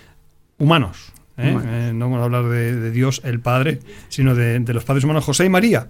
humanos. 0.58 1.12
¿eh? 1.38 1.56
Eh, 1.64 1.92
no 1.94 2.06
vamos 2.06 2.20
a 2.20 2.24
hablar 2.24 2.44
de, 2.48 2.90
Dios 2.90 3.22
el 3.24 3.40
Padre, 3.40 3.80
sino 4.08 4.34
de, 4.34 4.60
los 4.60 4.84
padres 4.84 5.04
humanos 5.04 5.24
José 5.24 5.46
y 5.46 5.48
María. 5.48 5.88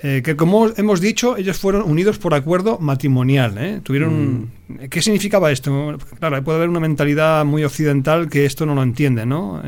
Eh, 0.00 0.22
que 0.24 0.36
como 0.36 0.68
hemos 0.76 1.00
dicho, 1.00 1.36
ellos 1.36 1.58
fueron 1.58 1.82
unidos 1.82 2.18
por 2.18 2.34
acuerdo 2.34 2.78
matrimonial. 2.78 3.80
Tuvieron, 3.82 4.42
mm. 4.68 4.88
¿Qué 4.90 5.02
significaba 5.02 5.50
esto? 5.50 5.98
Claro, 6.20 6.42
puede 6.44 6.58
haber 6.58 6.68
una 6.68 6.78
mentalidad 6.78 7.44
muy 7.44 7.64
occidental 7.64 8.28
que 8.28 8.44
esto 8.44 8.64
no 8.64 8.76
lo 8.76 8.82
entiende, 8.82 9.26
¿no? 9.26 9.60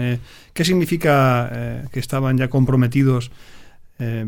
¿Qué 0.52 0.64
significa 0.64 1.88
que 1.90 1.98
estaban 1.98 2.38
ya 2.38 2.48
comprometidos 2.48 3.32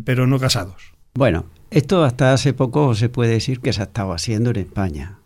pero 0.05 0.27
no 0.27 0.39
casados? 0.39 0.93
Bueno, 1.15 1.47
esto 1.71 2.05
hasta 2.05 2.33
hace 2.33 2.53
poco 2.53 2.95
se 2.95 3.09
puede 3.09 3.33
decir 3.33 3.61
que 3.61 3.73
se 3.73 3.83
estaba 3.83 4.15
haciendo 4.15 4.51
en 4.51 4.57
España. 4.57 5.19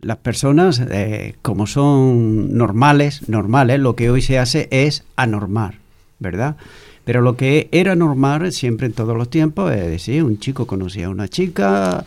Las 0.00 0.18
personas, 0.18 0.80
eh, 0.90 1.34
como 1.42 1.66
son 1.66 2.56
normales, 2.56 3.28
normales, 3.28 3.80
lo 3.80 3.96
que 3.96 4.10
hoy 4.10 4.22
se 4.22 4.38
hace 4.38 4.68
es 4.70 5.04
anormar, 5.16 5.74
¿verdad? 6.18 6.56
Pero 7.04 7.20
lo 7.20 7.36
que 7.36 7.68
era 7.72 7.96
normal 7.96 8.52
siempre 8.52 8.86
en 8.86 8.92
todos 8.92 9.16
los 9.16 9.30
tiempos 9.30 9.72
es 9.72 9.86
decir, 9.86 10.22
un 10.22 10.38
chico 10.38 10.66
conocía 10.66 11.06
a 11.06 11.10
una 11.10 11.26
chica, 11.26 12.04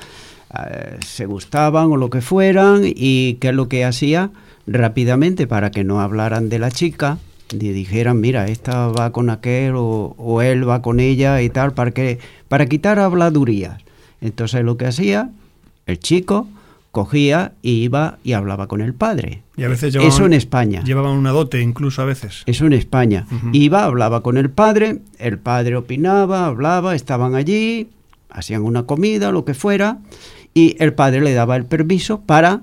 eh, 0.68 0.98
se 1.06 1.26
gustaban 1.26 1.92
o 1.92 1.98
lo 1.98 2.10
que 2.10 2.22
fueran, 2.22 2.84
y 2.86 3.36
¿qué 3.42 3.50
es 3.50 3.56
lo 3.56 3.68
que 3.68 3.84
hacía? 3.84 4.30
Rápidamente, 4.68 5.48
para 5.48 5.72
que 5.72 5.84
no 5.84 6.02
hablaran 6.02 6.50
de 6.50 6.60
la 6.60 6.72
chica, 6.72 7.18
y 7.52 7.72
dijeran, 7.72 8.20
mira, 8.20 8.48
esta 8.48 8.88
va 8.88 9.12
con 9.12 9.30
aquel 9.30 9.74
o, 9.76 10.42
él 10.42 10.68
va 10.68 10.82
con 10.82 11.00
ella 11.00 11.42
y 11.42 11.50
tal, 11.50 11.74
para, 11.74 11.92
que, 11.92 12.20
para 12.48 12.66
quitar 12.68 13.00
habladurías. 13.00 13.82
Entonces 14.22 14.64
lo 14.64 14.78
que 14.78 14.86
hacía 14.86 15.30
el 15.86 16.00
chico 16.00 16.48
cogía 16.92 17.54
y 17.62 17.84
iba 17.84 18.20
y 18.24 18.34
hablaba 18.34 18.68
con 18.68 18.82
el 18.82 18.94
padre. 18.94 19.44
Y 19.58 19.64
a 19.64 19.70
veces 19.70 19.94
llevaban, 19.94 20.14
Eso 20.14 20.26
en 20.26 20.34
España. 20.34 20.84
Llevaban 20.84 21.18
una 21.18 21.32
dote 21.32 21.62
incluso 21.62 22.02
a 22.02 22.06
veces. 22.06 22.44
Eso 22.46 22.66
en 22.66 22.74
España. 22.74 23.26
Iba, 23.54 23.86
hablaba 23.86 24.22
con 24.22 24.38
el 24.38 24.50
padre, 24.50 25.00
el 25.18 25.38
padre 25.38 25.76
opinaba, 25.78 26.46
hablaba, 26.46 26.96
estaban 26.96 27.36
allí, 27.36 27.90
hacían 28.30 28.64
una 28.64 28.84
comida, 28.84 29.32
lo 29.32 29.46
que 29.46 29.54
fuera, 29.54 30.00
y 30.54 30.76
el 30.80 30.94
padre 30.94 31.22
le 31.22 31.34
daba 31.34 31.56
el 31.56 31.66
permiso 31.66 32.22
para 32.22 32.62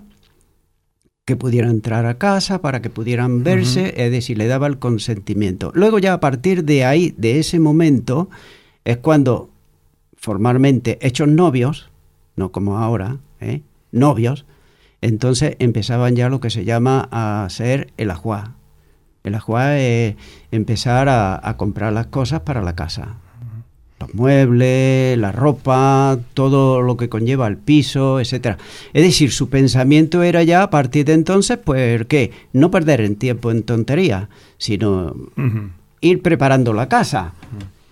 que 1.28 1.36
pudieran 1.36 1.72
entrar 1.72 2.06
a 2.06 2.16
casa, 2.16 2.62
para 2.62 2.80
que 2.80 2.88
pudieran 2.88 3.44
verse, 3.44 3.92
es 3.98 4.10
decir, 4.10 4.38
le 4.38 4.46
daba 4.46 4.66
el 4.66 4.78
consentimiento. 4.78 5.70
Luego 5.74 5.98
ya 5.98 6.14
a 6.14 6.20
partir 6.20 6.64
de 6.64 6.86
ahí, 6.86 7.14
de 7.18 7.38
ese 7.38 7.60
momento, 7.60 8.30
es 8.86 8.96
cuando 8.96 9.50
formalmente 10.16 10.98
hechos 11.02 11.28
novios, 11.28 11.90
no 12.34 12.50
como 12.50 12.78
ahora, 12.78 13.18
¿eh? 13.42 13.60
novios, 13.92 14.46
entonces 15.02 15.56
empezaban 15.58 16.16
ya 16.16 16.30
lo 16.30 16.40
que 16.40 16.48
se 16.48 16.64
llama 16.64 17.10
a 17.10 17.46
ser 17.50 17.92
el 17.98 18.10
ajuá. 18.10 18.54
El 19.22 19.34
ajuá 19.34 19.78
es 19.78 20.16
empezar 20.50 21.10
a, 21.10 21.54
comprar 21.58 21.92
las 21.92 22.06
cosas 22.06 22.40
para 22.40 22.62
la 22.62 22.74
casa. 22.74 23.16
Los 24.00 24.14
muebles, 24.14 25.18
la 25.18 25.32
ropa, 25.32 26.18
todo 26.34 26.82
lo 26.82 26.96
que 26.96 27.08
conlleva 27.08 27.48
el 27.48 27.56
piso, 27.56 28.20
etcétera. 28.20 28.58
Es 28.92 29.02
decir, 29.02 29.32
su 29.32 29.48
pensamiento 29.48 30.22
era 30.22 30.42
ya 30.44 30.62
a 30.62 30.70
partir 30.70 31.04
de 31.06 31.14
entonces, 31.14 31.58
pues, 31.62 32.04
¿qué? 32.06 32.30
No 32.52 32.70
perder 32.70 33.00
el 33.00 33.16
tiempo 33.16 33.50
en 33.50 33.64
tonterías, 33.64 34.28
sino 34.56 35.14
ir 36.00 36.22
preparando 36.22 36.72
la 36.72 36.88
casa 36.88 37.32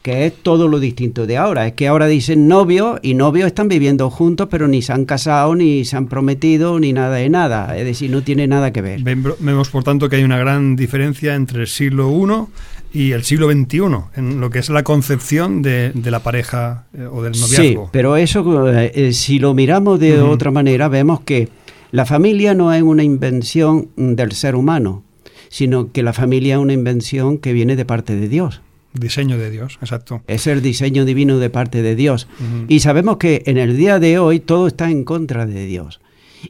que 0.06 0.26
es 0.26 0.34
todo 0.40 0.68
lo 0.68 0.78
distinto 0.78 1.26
de 1.26 1.36
ahora. 1.36 1.66
Es 1.66 1.72
que 1.72 1.88
ahora 1.88 2.06
dicen 2.06 2.46
novio 2.46 3.00
y 3.02 3.14
novios 3.14 3.48
están 3.48 3.66
viviendo 3.66 4.08
juntos, 4.08 4.46
pero 4.48 4.68
ni 4.68 4.80
se 4.80 4.92
han 4.92 5.04
casado, 5.04 5.56
ni 5.56 5.84
se 5.84 5.96
han 5.96 6.06
prometido, 6.06 6.78
ni 6.78 6.92
nada 6.92 7.16
de 7.16 7.28
nada. 7.28 7.76
Es 7.76 7.84
decir, 7.84 8.08
no 8.12 8.22
tiene 8.22 8.46
nada 8.46 8.72
que 8.72 8.82
ver. 8.82 9.00
Vemos, 9.02 9.68
por 9.68 9.82
tanto, 9.82 10.08
que 10.08 10.14
hay 10.14 10.22
una 10.22 10.38
gran 10.38 10.76
diferencia 10.76 11.34
entre 11.34 11.62
el 11.62 11.66
siglo 11.66 12.08
I 12.08 12.75
y 12.92 13.12
el 13.12 13.24
siglo 13.24 13.50
XXI, 13.50 13.80
en 14.16 14.40
lo 14.40 14.50
que 14.50 14.58
es 14.58 14.68
la 14.68 14.82
concepción 14.82 15.62
de, 15.62 15.92
la 16.04 16.20
pareja 16.20 16.86
eh, 16.94 17.06
o 17.10 17.22
del 17.22 17.32
noviazgo. 17.32 17.84
Sí, 17.84 17.90
pero 17.92 18.16
eso, 18.16 18.68
eh, 18.70 19.12
si 19.12 19.38
lo 19.38 19.54
miramos 19.54 20.00
de 20.00 20.20
otra 20.20 20.50
manera, 20.50 20.88
vemos 20.88 21.20
que 21.20 21.48
la 21.92 22.06
familia 22.06 22.54
no 22.54 22.72
es 22.72 22.82
una 22.82 23.04
invención 23.04 23.88
del 23.96 24.32
ser 24.32 24.56
humano, 24.56 25.04
sino 25.48 25.92
que 25.92 26.02
la 26.02 26.12
familia 26.12 26.54
es 26.54 26.60
una 26.60 26.72
invención 26.72 27.38
que 27.38 27.52
viene 27.52 27.76
de 27.76 27.84
parte 27.84 28.16
de 28.16 28.28
Dios. 28.28 28.62
Diseño 28.92 29.38
de 29.38 29.50
Dios, 29.50 29.78
exacto. 29.82 30.22
Es 30.26 30.46
el 30.46 30.62
diseño 30.62 31.04
divino 31.04 31.38
de 31.38 31.50
parte 31.50 31.82
de 31.82 31.94
Dios. 31.94 32.28
Y 32.68 32.80
sabemos 32.80 33.18
que 33.18 33.42
en 33.46 33.58
el 33.58 33.76
día 33.76 33.98
de 33.98 34.18
hoy 34.18 34.40
todo 34.40 34.66
está 34.66 34.90
en 34.90 35.04
contra 35.04 35.46
de 35.46 35.66
Dios. 35.66 36.00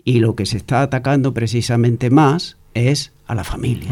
Y 0.04 0.20
lo 0.20 0.36
que 0.36 0.46
se 0.46 0.56
está 0.56 0.82
atacando 0.82 1.34
precisamente 1.34 2.10
más 2.10 2.56
es 2.76 3.12
a 3.26 3.34
la 3.34 3.44
familia. 3.44 3.90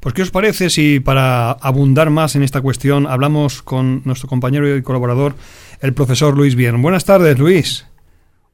Pues 0.00 0.14
¿qué 0.14 0.22
os 0.22 0.30
parece 0.30 0.70
si 0.70 1.00
para 1.00 1.52
abundar 1.52 2.10
más 2.10 2.36
en 2.36 2.42
esta 2.42 2.60
cuestión 2.60 3.06
hablamos 3.06 3.62
con 3.62 4.02
nuestro 4.04 4.28
compañero 4.28 4.76
y 4.76 4.82
colaborador, 4.82 5.34
el 5.80 5.94
profesor 5.94 6.36
Luis 6.36 6.54
Bien? 6.54 6.80
Buenas 6.82 7.04
tardes, 7.04 7.38
Luis. 7.38 7.86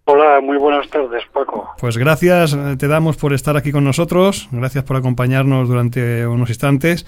Hola, 0.07 0.41
muy 0.43 0.59
buenas 0.59 0.89
tardes, 0.91 1.25
Paco. 1.33 1.71
Pues 1.79 1.97
gracias, 1.97 2.53
eh, 2.53 2.77
te 2.79 2.89
damos 2.89 3.17
por 3.17 3.33
estar 3.33 3.57
aquí 3.57 3.73
con 3.73 3.85
nosotros, 3.85 4.49
gracias 4.53 4.85
por 4.85 4.97
acompañarnos 4.97 5.67
durante 5.67 6.27
unos 6.27 6.51
instantes. 6.51 7.07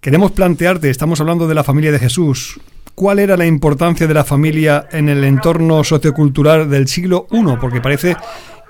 Queremos 0.00 0.32
plantearte, 0.32 0.90
estamos 0.90 1.20
hablando 1.22 1.48
de 1.48 1.54
la 1.54 1.64
familia 1.64 1.90
de 1.90 1.98
Jesús. 1.98 2.60
¿Cuál 2.94 3.18
era 3.18 3.38
la 3.38 3.46
importancia 3.46 4.06
de 4.06 4.12
la 4.12 4.24
familia 4.24 4.86
en 4.92 5.08
el 5.08 5.24
entorno 5.24 5.82
sociocultural 5.82 6.68
del 6.68 6.86
siglo 6.86 7.26
I? 7.32 7.56
Porque 7.58 7.80
parece 7.80 8.14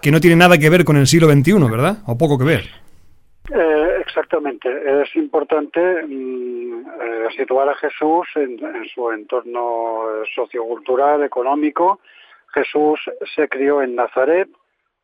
que 0.00 0.12
no 0.12 0.20
tiene 0.20 0.36
nada 0.36 0.56
que 0.56 0.70
ver 0.70 0.84
con 0.84 0.96
el 0.96 1.08
siglo 1.08 1.28
XXI, 1.30 1.54
¿verdad? 1.68 1.98
O 2.06 2.16
poco 2.16 2.38
que 2.38 2.44
ver. 2.44 2.83
Eh, 3.52 3.96
exactamente. 4.00 5.02
Es 5.02 5.14
importante 5.16 5.80
mm, 6.06 6.86
eh, 6.86 7.28
situar 7.36 7.68
a 7.68 7.74
Jesús 7.74 8.26
en, 8.36 8.58
su 8.94 9.10
entorno 9.10 10.04
sociocultural, 10.34 11.22
económico. 11.22 12.00
Jesús 12.54 13.00
se 13.34 13.48
crió 13.48 13.82
en 13.82 13.96
Nazaret, 13.96 14.48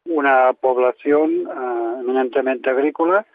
una 0.07 0.53
población 0.55 1.31
eh, 1.47 2.01
eminentemente 2.01 2.71
agrícola, 2.71 3.27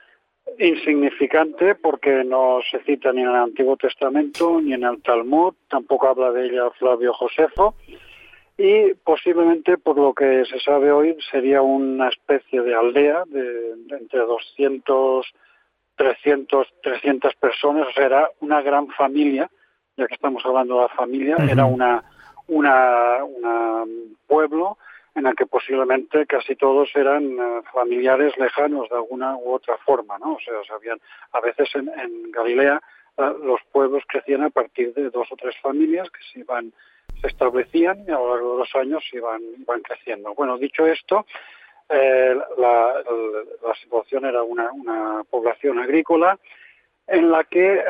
insignificante 0.58 1.76
porque 1.76 2.24
no 2.24 2.60
se 2.70 2.80
cita 2.84 3.12
ni 3.12 3.22
en 3.22 3.30
el 3.30 3.36
Antiguo 3.36 3.78
Testamento 3.78 4.60
ni 4.60 4.74
en 4.74 4.84
el 4.84 5.02
Talmud, 5.02 5.54
tampoco 5.70 6.08
habla 6.08 6.32
de 6.32 6.48
ella 6.48 6.70
Flavio 6.78 7.14
Josefo 7.14 7.76
y 8.58 8.94
posiblemente 8.94 9.78
por 9.78 9.98
lo 9.98 10.14
que 10.14 10.46
se 10.46 10.60
sabe 10.60 10.92
hoy 10.92 11.18
sería 11.32 11.62
una 11.62 12.10
especie 12.10 12.62
de 12.62 12.74
aldea 12.74 13.24
de, 13.28 13.74
entre 13.90 14.20
200 14.20 15.26
300 15.96 16.68
300 16.82 17.36
personas, 17.36 17.88
o 17.88 17.92
sea, 17.92 18.06
era 18.06 18.30
una 18.42 18.62
gran 18.62 18.88
familia, 18.90 19.50
ya 19.98 20.08
que 20.08 20.16
estamos 20.16 20.46
hablando 20.46 20.76
de 20.76 20.82
la 20.82 20.90
familia, 20.90 21.38
era 21.50 21.66
una 21.66 22.04
una, 22.48 23.24
una 23.24 23.84
pueblo 24.28 24.78
en 25.16 25.26
el 25.26 25.36
que 25.36 25.46
posiblemente 25.46 26.26
casi 26.26 26.56
todos 26.56 26.90
eran 26.96 27.24
eh, 27.24 27.62
familiares 27.74 28.38
lejanos 28.38 28.90
de 28.90 28.96
alguna 28.96 29.38
u 29.38 29.54
otra 29.54 29.78
forma, 29.78 30.18
¿no? 30.20 30.34
O 30.34 30.40
sea, 30.40 30.54
sabían, 30.68 31.00
a 31.32 31.40
veces 31.40 31.70
en, 31.76 31.88
en 31.98 32.32
Galilea 32.32 32.82
los 33.18 33.62
pueblos 33.72 34.04
crecían 34.08 34.44
a 34.44 34.50
partir 34.50 34.94
de 34.94 35.10
dos 35.10 35.32
o 35.32 35.36
tres 35.36 35.56
familias 35.62 36.10
que 36.10 36.20
se 36.32 36.40
iban, 36.40 36.74
se 37.22 37.28
establecían 37.28 38.04
y 38.08 38.12
a 38.12 38.16
lo 38.16 38.30
largo 38.36 38.54
de 38.54 38.60
los 38.60 38.76
años 38.76 39.04
iban, 39.14 39.42
iban 39.58 39.82
creciendo. 39.82 40.34
Bueno, 40.34 40.58
dicho 40.58 40.86
esto, 40.86 41.26
eh, 41.90 42.36
la, 42.58 43.04
la, 43.64 43.76
situación 43.76 44.26
era 44.26 44.44
una, 44.44 44.72
una 44.72 45.24
población 45.30 45.80
agrícola 45.80 46.38
en 47.08 47.32
la 47.32 47.44
que 47.44 47.84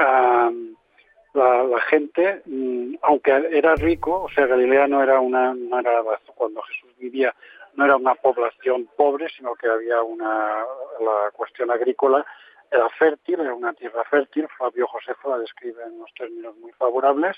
la, 1.34 1.82
gente, 1.90 2.42
mm, 2.46 2.96
aunque 3.02 3.32
era 3.52 3.76
rico, 3.76 4.24
o 4.24 4.30
sea, 4.30 4.46
Galilea 4.46 4.88
no 4.88 5.02
era 5.02 5.20
una, 5.20 5.54
no 5.54 5.80
era, 5.80 6.02
cuando 6.36 6.62
Jesús 6.64 6.92
vivía, 6.98 7.34
no 7.76 7.86
era 7.86 7.96
una 7.96 8.16
población 8.16 8.90
pobre, 8.96 9.28
sino 9.30 9.56
que 9.56 9.68
había 9.68 10.02
una, 10.02 10.64
la 11.00 11.32
cuestión 11.34 11.72
agrícola 11.72 12.26
era 12.72 12.90
fértil, 12.90 13.40
era 13.40 13.54
una 13.54 13.74
tierra 13.74 14.04
fértil, 14.06 14.48
Fabio 14.58 14.88
Josefo 14.88 15.30
la 15.30 15.40
describe 15.40 15.84
en 15.84 15.94
unos 15.94 16.14
términos 16.14 16.56
muy 16.58 16.72
favorables, 16.74 17.38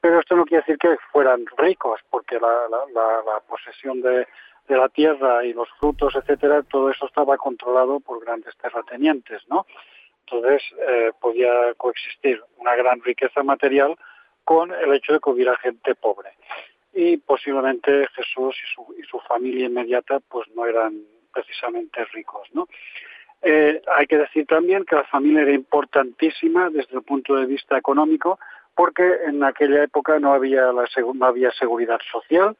pero 0.00 0.20
esto 0.20 0.36
no 0.36 0.44
quiere 0.44 0.62
decir 0.62 0.78
que 0.78 0.96
fueran 1.12 1.44
ricos, 1.56 2.00
porque 2.08 2.38
la, 2.38 3.42
posesión 3.48 4.00
de, 4.00 4.26
de 4.68 4.76
la 4.76 4.88
tierra 4.88 5.44
y 5.44 5.52
los 5.52 5.68
frutos, 5.78 6.14
etcétera, 6.14 6.62
todo 6.62 6.90
eso 6.90 7.06
estaba 7.06 7.36
controlado 7.36 8.00
por 8.00 8.24
grandes 8.24 8.56
terratenientes, 8.56 9.42
¿no? 9.48 9.66
Entonces 10.26 10.62
eh, 10.88 11.10
podía 11.20 11.74
coexistir 11.76 12.42
una 12.58 12.76
gran 12.76 13.02
riqueza 13.02 13.42
material 13.42 13.96
con 14.44 14.72
el 14.72 14.94
hecho 14.94 15.12
de 15.12 15.20
que 15.20 15.30
hubiera 15.30 15.56
gente 15.58 15.94
pobre. 15.94 16.30
Y 16.92 17.16
posiblemente 17.18 18.06
Jesús 18.14 18.56
y 18.56 18.74
su, 18.74 18.94
y 18.98 19.02
su 19.04 19.18
familia 19.20 19.66
inmediata 19.66 20.20
pues 20.28 20.48
no 20.54 20.66
eran 20.66 21.02
precisamente 21.32 22.04
ricos, 22.06 22.48
¿no? 22.52 22.68
Eh, 23.42 23.80
hay 23.96 24.06
que 24.06 24.18
decir 24.18 24.46
también 24.46 24.84
que 24.84 24.96
la 24.96 25.04
familia 25.04 25.42
era 25.42 25.52
importantísima 25.52 26.68
desde 26.68 26.96
el 26.96 27.02
punto 27.02 27.36
de 27.36 27.46
vista 27.46 27.78
económico 27.78 28.38
porque 28.74 29.02
en 29.26 29.42
aquella 29.42 29.82
época 29.82 30.18
no 30.18 30.32
había, 30.32 30.72
la, 30.72 30.86
no 31.14 31.26
había 31.26 31.50
seguridad 31.52 31.98
social, 32.12 32.56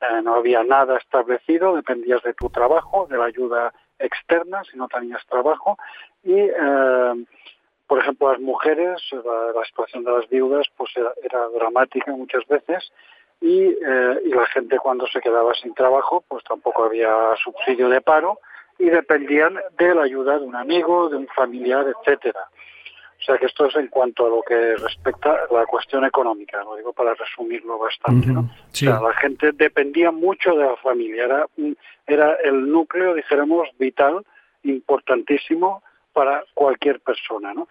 eh, 0.00 0.22
no 0.22 0.34
había 0.34 0.64
nada 0.64 0.98
establecido, 0.98 1.76
dependías 1.76 2.22
de 2.22 2.34
tu 2.34 2.50
trabajo, 2.50 3.06
de 3.08 3.16
la 3.16 3.26
ayuda 3.26 3.72
externa 3.98 4.62
si 4.64 4.76
no 4.76 4.88
tenías 4.88 5.24
trabajo 5.26 5.78
y 6.24 6.34
eh, 6.34 7.24
por 7.86 8.00
ejemplo 8.00 8.32
las 8.32 8.40
mujeres 8.40 9.00
la, 9.12 9.64
situación 9.64 10.02
de 10.02 10.10
las 10.10 10.28
viudas 10.28 10.66
pues 10.76 10.90
era, 11.22 11.48
dramática 11.56 12.10
muchas 12.10 12.44
veces 12.48 12.92
y, 13.40 13.62
y, 13.62 14.30
la 14.30 14.46
gente 14.46 14.78
cuando 14.78 15.06
se 15.06 15.20
quedaba 15.20 15.54
sin 15.54 15.74
trabajo 15.74 16.24
pues 16.26 16.42
tampoco 16.42 16.84
había 16.84 17.36
subsidio 17.36 17.88
de 17.88 18.00
paro 18.00 18.40
y 18.78 18.86
dependían 18.86 19.58
de 19.78 19.94
la 19.94 20.02
ayuda 20.02 20.38
de 20.38 20.44
un 20.44 20.56
amigo 20.56 21.08
de 21.08 21.16
un 21.16 21.28
familiar 21.28 21.86
etcétera 21.86 22.48
o 23.24 23.26
sea 23.26 23.38
que 23.38 23.46
esto 23.46 23.64
es 23.64 23.76
en 23.76 23.88
cuanto 23.88 24.26
a 24.26 24.28
lo 24.28 24.42
que 24.42 24.76
respecta 24.76 25.30
a 25.32 25.54
la 25.54 25.64
cuestión 25.64 26.04
económica, 26.04 26.62
lo 26.62 26.76
digo 26.76 26.92
para 26.92 27.14
resumirlo 27.14 27.78
bastante. 27.78 28.26
¿no? 28.26 28.40
O 28.40 28.74
sea, 28.74 29.00
la 29.00 29.14
gente 29.14 29.52
dependía 29.52 30.10
mucho 30.10 30.54
de 30.54 30.66
la 30.66 30.76
familia, 30.76 31.24
era, 31.24 31.46
era 32.06 32.34
el 32.44 32.70
núcleo, 32.70 33.14
dijéramos, 33.14 33.70
vital, 33.78 34.26
importantísimo 34.64 35.82
para 36.12 36.44
cualquier 36.52 37.00
persona. 37.00 37.54
¿no? 37.54 37.66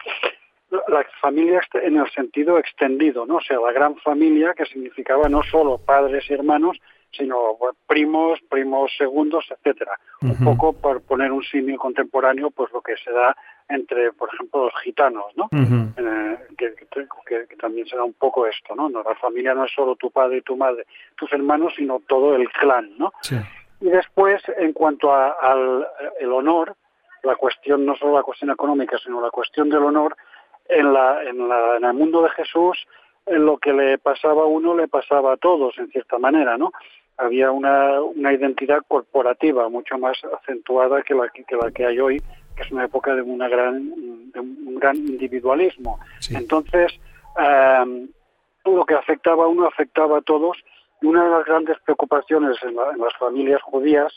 La 0.88 1.06
familia 1.20 1.60
en 1.74 1.98
el 1.98 2.10
sentido 2.10 2.58
extendido, 2.58 3.24
¿no? 3.24 3.36
o 3.36 3.40
sea, 3.40 3.60
la 3.60 3.70
gran 3.70 3.94
familia 3.98 4.54
que 4.54 4.66
significaba 4.66 5.28
no 5.28 5.44
solo 5.44 5.78
padres 5.78 6.28
y 6.28 6.34
hermanos, 6.34 6.78
sino 7.16 7.56
primos, 7.86 8.40
primos 8.48 8.92
segundos, 8.96 9.46
etcétera. 9.50 9.98
Un 10.22 10.36
poco 10.44 10.72
por 10.72 11.02
poner 11.02 11.32
un 11.32 11.42
símil 11.42 11.78
contemporáneo, 11.78 12.50
pues 12.50 12.72
lo 12.72 12.80
que 12.80 12.96
se 12.96 13.10
da 13.10 13.36
entre, 13.68 14.12
por 14.12 14.28
ejemplo, 14.32 14.64
los 14.64 14.74
gitanos, 14.82 15.26
¿no? 15.36 15.48
Eh, 15.52 16.38
que, 16.58 16.74
que, 16.74 17.56
también 17.56 17.86
se 17.86 17.96
da 17.96 18.04
un 18.04 18.12
poco 18.14 18.46
esto, 18.46 18.74
¿no? 18.74 18.88
La 18.88 19.14
familia 19.16 19.54
no 19.54 19.64
es 19.64 19.72
solo 19.72 19.96
tu 19.96 20.10
padre 20.10 20.38
y 20.38 20.42
tu 20.42 20.56
madre, 20.56 20.86
tus 21.16 21.32
hermanos, 21.32 21.72
sino 21.76 22.00
todo 22.06 22.36
el 22.36 22.48
clan, 22.50 22.90
¿no? 22.98 23.12
Y 23.80 23.88
después, 23.88 24.42
en 24.58 24.72
cuanto 24.72 25.14
al 25.14 25.86
el 26.20 26.32
honor, 26.32 26.76
la 27.22 27.36
cuestión, 27.36 27.84
no 27.86 27.96
solo 27.96 28.14
la 28.14 28.22
cuestión 28.22 28.50
económica, 28.50 28.98
sino 28.98 29.20
la 29.20 29.30
cuestión 29.30 29.68
del 29.68 29.82
honor, 29.82 30.16
en, 30.68 30.92
la, 30.92 31.22
en, 31.22 31.48
la, 31.48 31.76
en 31.76 31.84
el 31.84 31.94
mundo 31.94 32.22
de 32.22 32.30
Jesús, 32.30 32.86
en 33.26 33.44
lo 33.44 33.58
que 33.58 33.72
le 33.72 33.98
pasaba 33.98 34.42
a 34.42 34.46
uno 34.46 34.76
le 34.76 34.88
pasaba 34.88 35.32
a 35.32 35.36
todos, 35.36 35.78
en 35.78 35.88
cierta 35.88 36.18
manera, 36.18 36.56
¿no? 36.56 36.72
Había 37.16 37.50
una, 37.50 38.00
una 38.00 38.32
identidad 38.32 38.82
corporativa 38.88 39.68
mucho 39.68 39.98
más 39.98 40.18
acentuada 40.40 41.02
que 41.02 41.14
la 41.14 41.28
que, 41.28 41.44
la 41.56 41.70
que 41.70 41.86
hay 41.86 41.98
hoy, 41.98 42.22
que 42.56 42.62
es 42.62 42.70
una 42.70 42.84
época 42.84 43.14
de, 43.14 43.22
una 43.22 43.48
gran, 43.48 44.32
de 44.32 44.40
un 44.40 44.76
gran 44.76 44.96
individualismo. 44.96 45.98
Entonces, 46.30 46.92
eh, 47.38 48.06
lo 48.64 48.84
que 48.84 48.94
afectaba 48.94 49.44
a 49.44 49.48
uno 49.48 49.66
afectaba 49.66 50.18
a 50.18 50.22
todos. 50.22 50.56
Y 51.02 51.06
una 51.06 51.24
de 51.24 51.30
las 51.30 51.44
grandes 51.44 51.78
preocupaciones 51.84 52.56
en, 52.62 52.76
las 52.76 53.14
familias 53.18 53.62
judías 53.62 54.12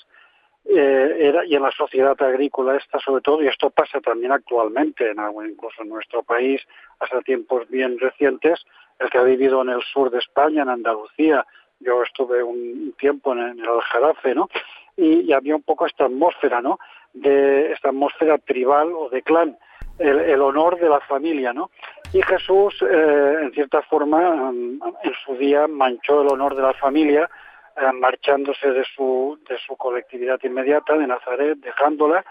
eh, 0.65 1.17
era, 1.19 1.45
y 1.45 1.55
en 1.55 1.63
la 1.63 1.71
sociedad 1.71 2.21
agrícola 2.21 2.77
esta 2.77 2.99
sobre 2.99 3.21
todo, 3.21 3.43
y 3.43 3.47
esto 3.47 3.69
pasa 3.69 3.99
también 3.99 4.31
actualmente, 4.31 5.09
en, 5.09 5.17
incluso 5.49 5.81
en 5.81 5.89
nuestro 5.89 6.23
país, 6.23 6.61
hasta 6.99 7.21
tiempos 7.21 7.67
bien 7.69 7.99
recientes, 7.99 8.65
el 8.99 9.09
que 9.09 9.17
ha 9.17 9.23
vivido 9.23 9.61
en 9.61 9.69
el 9.69 9.81
sur 9.81 10.09
de 10.09 10.19
España, 10.19 10.63
en 10.63 10.69
Andalucía, 10.69 11.45
yo 11.79 12.03
estuve 12.03 12.43
un 12.43 12.93
tiempo 12.99 13.33
en, 13.33 13.59
el 13.59 13.67
Aljarafe, 13.67 14.33
¿no? 14.35 14.49
Y, 14.95 15.31
había 15.31 15.55
un 15.55 15.63
poco 15.63 15.85
esta 15.85 16.05
atmósfera, 16.05 16.61
¿no? 16.61 16.79
De 17.13 17.71
esta 17.71 17.89
atmósfera 17.89 18.37
tribal 18.39 18.91
o 18.93 19.09
de 19.09 19.21
clan, 19.21 19.57
el, 19.99 20.41
honor 20.41 20.79
de 20.79 20.89
la 20.89 20.99
familia, 21.01 21.53
¿no? 21.53 21.69
Y 22.13 22.21
Jesús, 22.21 22.75
eh, 22.81 23.39
en 23.41 23.51
cierta 23.51 23.81
forma, 23.83 24.51
mm, 24.51 24.79
en 25.03 25.13
su 25.25 25.35
día 25.35 25.67
manchó 25.67 26.21
el 26.21 26.31
honor 26.31 26.55
de 26.55 26.61
la 26.61 26.73
familia, 26.73 27.29
eh, 27.75 27.91
marchándose 27.93 28.71
de 28.71 28.83
su, 28.95 29.39
de 29.47 29.57
su 29.59 29.75
colectividad 29.75 30.39
inmediata, 30.43 30.97
de 30.97 31.07
Nazaret, 31.07 31.57
dejándola, 31.59 32.23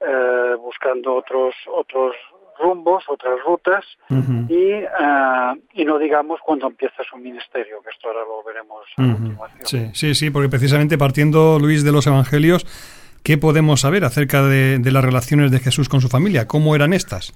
eh, 0.00 0.54
buscando 0.58 1.14
otros, 1.14 1.54
otros 1.66 2.14
rumbos, 2.58 3.04
otras 3.08 3.38
rutas 3.44 3.84
y, 4.10 4.82
uh, 4.82 5.58
y 5.74 5.84
no 5.84 5.98
digamos 5.98 6.40
cuando 6.44 6.66
empieza 6.66 7.02
su 7.04 7.16
ministerio, 7.16 7.80
que 7.82 7.90
esto 7.90 8.08
ahora 8.08 8.20
lo 8.20 8.42
veremos 8.44 8.84
a 8.96 9.02
continuación. 9.02 9.66
Sí, 9.66 9.90
sí, 9.94 10.14
sí, 10.14 10.30
porque 10.30 10.48
precisamente 10.48 10.98
partiendo, 10.98 11.58
Luis, 11.58 11.84
de 11.84 11.92
los 11.92 12.06
Evangelios, 12.06 12.66
¿qué 13.22 13.38
podemos 13.38 13.80
saber 13.80 14.04
acerca 14.04 14.42
de, 14.42 14.78
de 14.78 14.92
las 14.92 15.04
relaciones 15.04 15.50
de 15.50 15.58
Jesús 15.58 15.88
con 15.88 16.00
su 16.00 16.08
familia? 16.08 16.46
¿Cómo 16.46 16.74
eran 16.74 16.92
estas? 16.92 17.32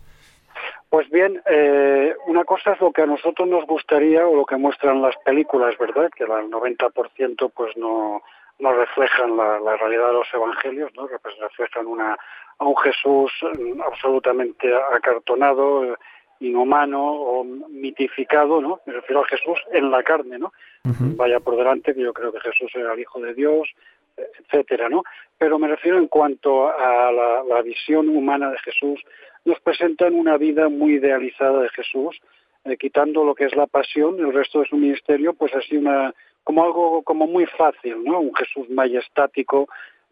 Pues 0.91 1.09
bien, 1.09 1.41
eh, 1.47 2.17
una 2.27 2.45
cosa 2.45 2.73
es 2.73 2.81
lo 2.81 2.91
que 2.91 3.03
a 3.03 3.07
nosotros 3.07 3.49
nos 3.49 3.65
gustaría 3.65 4.27
o 4.27 4.35
lo 4.35 4.45
que 4.45 4.57
muestran 4.57 5.01
las 5.01 5.17
películas, 5.19 5.79
¿verdad? 5.79 6.11
Que 6.11 6.25
el 6.25 6.31
90% 6.31 7.53
pues 7.55 7.77
no, 7.77 8.23
no 8.59 8.73
reflejan 8.73 9.37
la, 9.37 9.61
la, 9.61 9.77
realidad 9.77 10.09
de 10.09 10.15
los 10.15 10.35
evangelios, 10.35 10.91
¿no? 10.97 11.07
Reflejan 11.07 11.87
una, 11.87 12.19
a 12.61 12.65
un 12.65 12.77
Jesús 12.77 13.33
mm, 13.43 13.81
absolutamente 13.81 14.69
acartonado, 14.95 15.85
eh, 15.85 15.95
inhumano 16.41 17.03
o 17.03 17.45
mitificado, 17.45 18.61
¿no? 18.61 18.81
Me 18.87 18.95
refiero 18.95 19.23
a 19.23 19.27
Jesús 19.27 19.59
en 19.73 19.91
la 19.91 20.03
carne, 20.03 20.39
¿no? 20.39 20.53
Vaya 20.85 21.41
por 21.41 21.57
delante 21.57 21.95
que 21.95 22.01
yo 22.01 22.15
creo 22.15 22.33
que 22.33 22.41
Jesús 22.41 22.71
era 22.75 22.95
el 22.95 23.01
Hijo 23.01 23.21
de 23.21 23.35
Dios, 23.35 23.69
etcétera, 24.17 24.89
¿no? 24.89 25.05
Pero 25.39 25.59
me 25.59 25.69
refiero 25.69 25.99
en 25.99 26.09
cuanto 26.09 26.69
a 26.69 27.13
la, 27.13 27.63
visión 27.63 28.09
humana 28.09 28.51
de 28.51 28.59
Jesús, 28.59 29.03
nos 29.45 29.61
presentan 29.61 30.15
una 30.15 30.39
vida 30.39 30.71
muy 30.71 30.95
idealizada 30.95 31.61
de 31.61 31.69
Jesús, 31.71 32.19
eh, 32.65 32.77
quitando 32.79 33.23
lo 33.23 33.35
que 33.35 33.45
es 33.45 33.55
la 33.55 33.67
pasión, 33.67 34.19
el 34.19 34.33
resto 34.33 34.61
de 34.61 34.67
su 34.67 34.77
ministerio, 34.77 35.35
pues 35.35 35.55
así 35.55 35.77
una 35.77 36.15
como 36.43 36.65
algo 36.65 37.03
como 37.03 37.27
muy 37.27 37.45
fácil, 37.47 38.03
¿no? 38.03 38.19
Un 38.21 38.35
Jesús 38.35 38.69
majestático, 38.71 39.69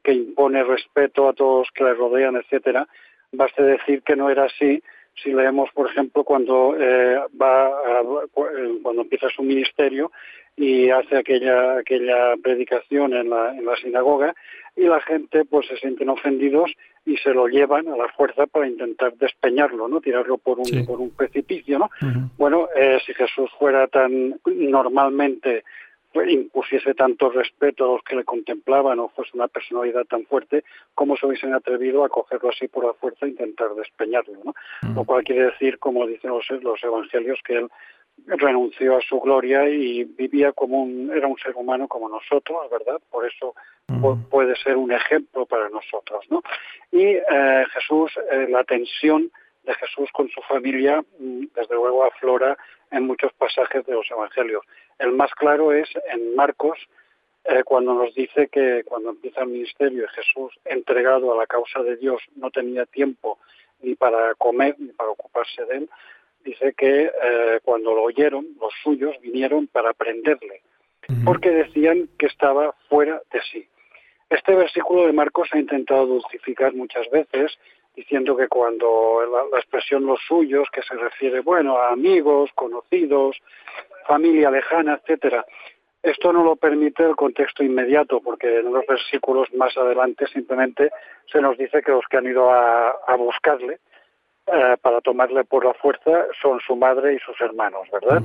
que 0.08 0.14
impone 0.14 0.64
respeto 0.64 1.28
a 1.28 1.34
todos 1.34 1.68
que 1.74 1.84
le 1.84 1.92
rodean, 1.92 2.34
etcétera. 2.36 2.88
Baste 3.30 3.62
decir 3.62 4.00
que 4.02 4.16
no 4.16 4.30
era 4.30 4.44
así 4.44 4.82
si 5.22 5.34
leemos, 5.34 5.68
por 5.74 5.90
ejemplo, 5.90 6.24
cuando 6.24 6.74
eh, 6.80 7.20
va 7.40 7.68
eh, 7.68 8.78
cuando 8.82 9.02
empieza 9.02 9.28
su 9.28 9.42
ministerio 9.42 10.10
y 10.56 10.88
hace 10.88 11.18
aquella 11.18 11.76
aquella 11.80 12.34
predicación 12.42 13.12
en 13.12 13.28
la, 13.28 13.54
en 13.54 13.66
la 13.66 13.76
sinagoga 13.76 14.34
y 14.74 14.84
la 14.84 15.02
gente 15.02 15.44
pues 15.44 15.66
se 15.66 15.76
sienten 15.76 16.08
ofendidos 16.08 16.72
y 17.04 17.18
se 17.18 17.34
lo 17.34 17.46
llevan 17.46 17.88
a 17.88 17.96
la 17.98 18.08
fuerza 18.08 18.46
para 18.46 18.66
intentar 18.66 19.12
despeñarlo, 19.14 19.88
¿no? 19.88 20.00
Tirarlo 20.00 20.38
por 20.38 20.58
un 20.58 20.86
por 20.86 21.00
un 21.00 21.10
precipicio, 21.10 21.78
¿no? 21.78 21.90
Bueno, 22.38 22.70
eh, 22.74 22.98
si 23.04 23.12
Jesús 23.12 23.50
fuera 23.58 23.88
tan 23.88 24.40
normalmente 24.46 25.64
impusiese 26.14 26.94
tanto 26.94 27.30
respeto 27.30 27.84
a 27.84 27.92
los 27.94 28.02
que 28.02 28.16
le 28.16 28.24
contemplaban 28.24 28.98
o 28.98 29.08
fuese 29.08 29.32
una 29.34 29.48
personalidad 29.48 30.04
tan 30.04 30.24
fuerte, 30.26 30.64
como 30.94 31.16
se 31.16 31.26
hubiesen 31.26 31.54
atrevido 31.54 32.04
a 32.04 32.08
cogerlo 32.08 32.50
así 32.50 32.68
por 32.68 32.84
la 32.84 32.94
fuerza 32.94 33.26
e 33.26 33.30
intentar 33.30 33.74
despeñarlo. 33.74 34.34
¿no? 34.44 34.54
Mm. 34.82 34.94
Lo 34.94 35.04
cual 35.04 35.24
quiere 35.24 35.46
decir, 35.46 35.78
como 35.78 36.06
dicen 36.06 36.30
los, 36.30 36.48
los 36.62 36.82
evangelios, 36.82 37.38
que 37.44 37.54
él 37.54 37.68
renunció 38.26 38.96
a 38.96 39.00
su 39.00 39.20
gloria 39.20 39.68
y 39.68 40.04
vivía 40.04 40.52
como 40.52 40.82
un, 40.82 41.10
era 41.14 41.28
un 41.28 41.38
ser 41.38 41.54
humano 41.56 41.86
como 41.88 42.08
nosotros, 42.08 42.68
¿verdad? 42.70 43.00
Por 43.10 43.26
eso 43.26 43.54
mm. 43.86 44.22
puede 44.30 44.56
ser 44.56 44.76
un 44.76 44.92
ejemplo 44.92 45.46
para 45.46 45.68
nosotros, 45.68 46.24
¿no? 46.30 46.42
Y 46.90 47.04
eh, 47.04 47.64
Jesús, 47.72 48.12
eh, 48.30 48.46
la 48.48 48.64
tensión 48.64 49.30
de 49.64 49.74
Jesús 49.74 50.10
con 50.12 50.28
su 50.30 50.40
familia, 50.42 51.02
mm, 51.18 51.44
desde 51.54 51.74
luego 51.74 52.04
aflora 52.04 52.56
en 52.90 53.06
muchos 53.06 53.32
pasajes 53.34 53.84
de 53.86 53.92
los 53.92 54.10
evangelios. 54.10 54.64
El 54.98 55.12
más 55.12 55.32
claro 55.34 55.72
es 55.72 55.88
en 56.12 56.34
Marcos, 56.34 56.78
eh, 57.44 57.62
cuando 57.64 57.94
nos 57.94 58.14
dice 58.14 58.48
que 58.48 58.82
cuando 58.84 59.10
empieza 59.10 59.42
el 59.42 59.48
ministerio 59.48 60.02
de 60.02 60.08
Jesús, 60.08 60.58
entregado 60.64 61.32
a 61.32 61.36
la 61.36 61.46
causa 61.46 61.82
de 61.82 61.96
Dios, 61.96 62.20
no 62.36 62.50
tenía 62.50 62.84
tiempo 62.86 63.38
ni 63.80 63.94
para 63.94 64.34
comer 64.34 64.74
ni 64.78 64.88
para 64.88 65.10
ocuparse 65.10 65.64
de 65.64 65.76
él, 65.76 65.90
dice 66.44 66.74
que 66.76 67.04
eh, 67.04 67.60
cuando 67.62 67.94
lo 67.94 68.02
oyeron, 68.02 68.46
los 68.60 68.72
suyos 68.82 69.16
vinieron 69.20 69.66
para 69.68 69.92
prenderle, 69.92 70.62
porque 71.24 71.50
decían 71.50 72.08
que 72.18 72.26
estaba 72.26 72.74
fuera 72.88 73.22
de 73.32 73.40
sí. 73.52 73.68
Este 74.30 74.54
versículo 74.54 75.06
de 75.06 75.12
Marcos 75.12 75.48
ha 75.52 75.58
intentado 75.58 76.06
dulcificar 76.06 76.74
muchas 76.74 77.08
veces, 77.10 77.56
diciendo 77.98 78.36
que 78.36 78.46
cuando 78.46 79.48
la, 79.50 79.58
expresión 79.58 80.06
los 80.06 80.20
suyos, 80.20 80.68
que 80.72 80.82
se 80.82 80.94
refiere, 80.94 81.40
bueno, 81.40 81.78
a 81.78 81.90
amigos, 81.90 82.48
conocidos, 82.54 83.36
familia 84.06 84.52
lejana, 84.52 85.00
etcétera. 85.02 85.44
Esto 86.00 86.32
no 86.32 86.44
lo 86.44 86.54
permite 86.54 87.02
el 87.02 87.16
contexto 87.16 87.64
inmediato, 87.64 88.20
porque 88.20 88.60
en 88.60 88.72
los 88.72 88.86
versículos 88.86 89.52
más 89.54 89.76
adelante 89.76 90.28
simplemente 90.28 90.90
se 91.26 91.40
nos 91.40 91.58
dice 91.58 91.82
que 91.82 91.90
los 91.90 92.04
que 92.08 92.18
han 92.18 92.26
ido 92.26 92.52
a, 92.52 93.16
buscarle 93.18 93.80
eh, 94.46 94.76
para 94.80 95.00
tomarle 95.00 95.42
por 95.42 95.64
la 95.64 95.74
fuerza 95.74 96.26
son 96.40 96.60
su 96.60 96.76
madre 96.76 97.14
y 97.14 97.18
sus 97.18 97.38
hermanos, 97.40 97.88
¿verdad? 97.92 98.22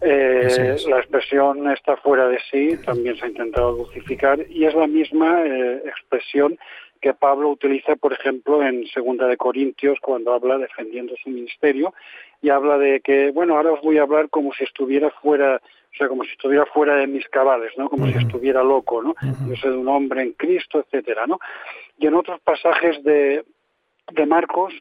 Eh, 0.00 0.76
la 0.88 0.98
expresión 0.98 1.68
está 1.72 1.96
fuera 1.96 2.28
de 2.28 2.38
sí, 2.48 2.76
también 2.84 3.16
se 3.16 3.24
ha 3.24 3.28
intentado 3.28 3.72
dulcificar, 3.74 4.38
y 4.48 4.64
es 4.64 4.74
la 4.74 4.86
misma 4.86 5.42
eh, 5.44 5.82
expresión 5.86 6.56
que 7.02 7.12
Pablo 7.14 7.50
utiliza, 7.50 7.96
por 7.96 8.12
ejemplo, 8.12 8.62
en 8.62 8.86
Segunda 8.86 9.26
de 9.26 9.36
Corintios, 9.36 9.98
cuando 10.00 10.32
habla 10.32 10.56
defendiendo 10.56 11.14
su 11.22 11.30
ministerio, 11.30 11.92
y 12.40 12.48
habla 12.48 12.78
de 12.78 13.00
que, 13.00 13.32
bueno, 13.32 13.56
ahora 13.56 13.72
os 13.72 13.82
voy 13.82 13.98
a 13.98 14.02
hablar 14.02 14.30
como 14.30 14.54
si 14.54 14.62
estuviera 14.62 15.10
fuera, 15.10 15.56
o 15.56 15.96
sea, 15.96 16.08
como 16.08 16.22
si 16.22 16.30
estuviera 16.30 16.64
fuera 16.66 16.94
de 16.96 17.08
mis 17.08 17.28
cabales, 17.28 17.72
¿no? 17.76 17.90
Como 17.90 18.06
si 18.06 18.16
estuviera 18.16 18.62
loco, 18.62 19.02
¿no? 19.02 19.14
Yo 19.48 19.56
soy 19.56 19.72
un 19.72 19.88
hombre 19.88 20.22
en 20.22 20.32
Cristo, 20.32 20.78
etcétera, 20.78 21.26
¿no? 21.26 21.40
Y 21.98 22.06
en 22.06 22.14
otros 22.14 22.40
pasajes 22.40 23.02
de, 23.02 23.44
de 24.12 24.26
Marcos, 24.26 24.72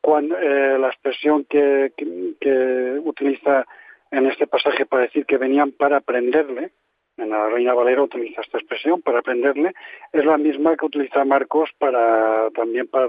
cuando, 0.00 0.36
eh, 0.36 0.78
la 0.78 0.88
expresión 0.88 1.44
que, 1.44 1.92
que, 2.40 3.00
utiliza 3.04 3.66
en 4.10 4.26
este 4.26 4.48
pasaje 4.48 4.84
para 4.84 5.02
decir 5.02 5.26
que 5.26 5.36
venían 5.36 5.70
para 5.70 5.98
aprenderle, 5.98 6.72
en 7.18 7.30
la 7.30 7.48
Reina 7.48 7.74
Valera 7.74 8.02
utiliza 8.02 8.40
esta 8.40 8.58
expresión 8.58 9.02
para 9.02 9.18
aprenderle, 9.18 9.74
es 10.12 10.24
la 10.24 10.38
misma 10.38 10.76
que 10.76 10.86
utiliza 10.86 11.24
Marcos 11.24 11.70
para 11.78 12.48
también 12.50 12.86
para 12.86 13.06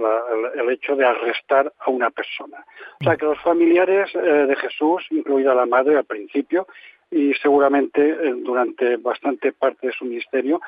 el, 0.55 0.69
hecho 0.71 0.95
de 0.95 1.05
arrestar 1.05 1.71
a 1.79 1.89
una 1.89 2.09
persona. 2.09 2.65
O 2.99 3.03
sea 3.03 3.15
que 3.15 3.25
los 3.25 3.39
familiares 3.41 4.09
eh, 4.15 4.19
de 4.19 4.55
Jesús, 4.55 5.05
incluida 5.11 5.53
la 5.53 5.65
madre 5.65 5.97
al 5.97 6.05
principio, 6.05 6.67
y 7.11 7.33
seguramente 7.35 8.01
eh, 8.01 8.33
durante 8.37 8.97
bastante 8.97 9.51
parte 9.51 9.87
de 9.87 9.93
su 9.93 10.05
ministerio, 10.05 10.61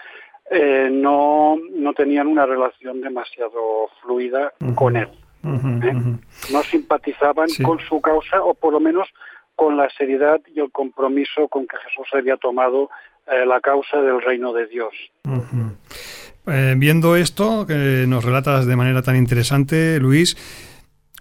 eh, 0.50 0.90
no, 0.92 1.58
no 1.72 1.94
tenían 1.94 2.28
una 2.28 2.46
relación 2.46 3.02
demasiado 3.02 3.90
fluida 4.02 4.54
con 4.76 4.98
él. 4.98 5.10
No 5.44 6.62
simpatizaban 6.64 7.48
con 7.64 7.80
su 7.80 8.00
causa 8.00 8.44
o 8.44 8.54
por 8.54 8.74
lo 8.74 8.80
menos 8.80 9.08
con 9.56 9.78
la 9.78 9.90
seriedad 9.92 10.42
y 10.54 10.60
el 10.60 10.72
compromiso 10.72 11.48
con 11.48 11.68
que 11.68 11.78
Jesús 11.78 12.08
había 12.14 12.38
tomado 12.38 12.90
eh, 13.28 13.46
la 13.46 13.60
causa 13.60 14.02
del 14.02 14.22
reino 14.22 14.54
de 14.54 14.68
Dios. 14.68 14.94
Eh, 16.48 16.76
viendo 16.78 17.16
esto 17.16 17.66
que 17.68 18.06
nos 18.08 18.26
relatas 18.26 18.66
de 18.66 18.76
manera 18.76 19.02
tan 19.02 19.16
interesante, 19.16 20.00
Luis, 20.00 20.36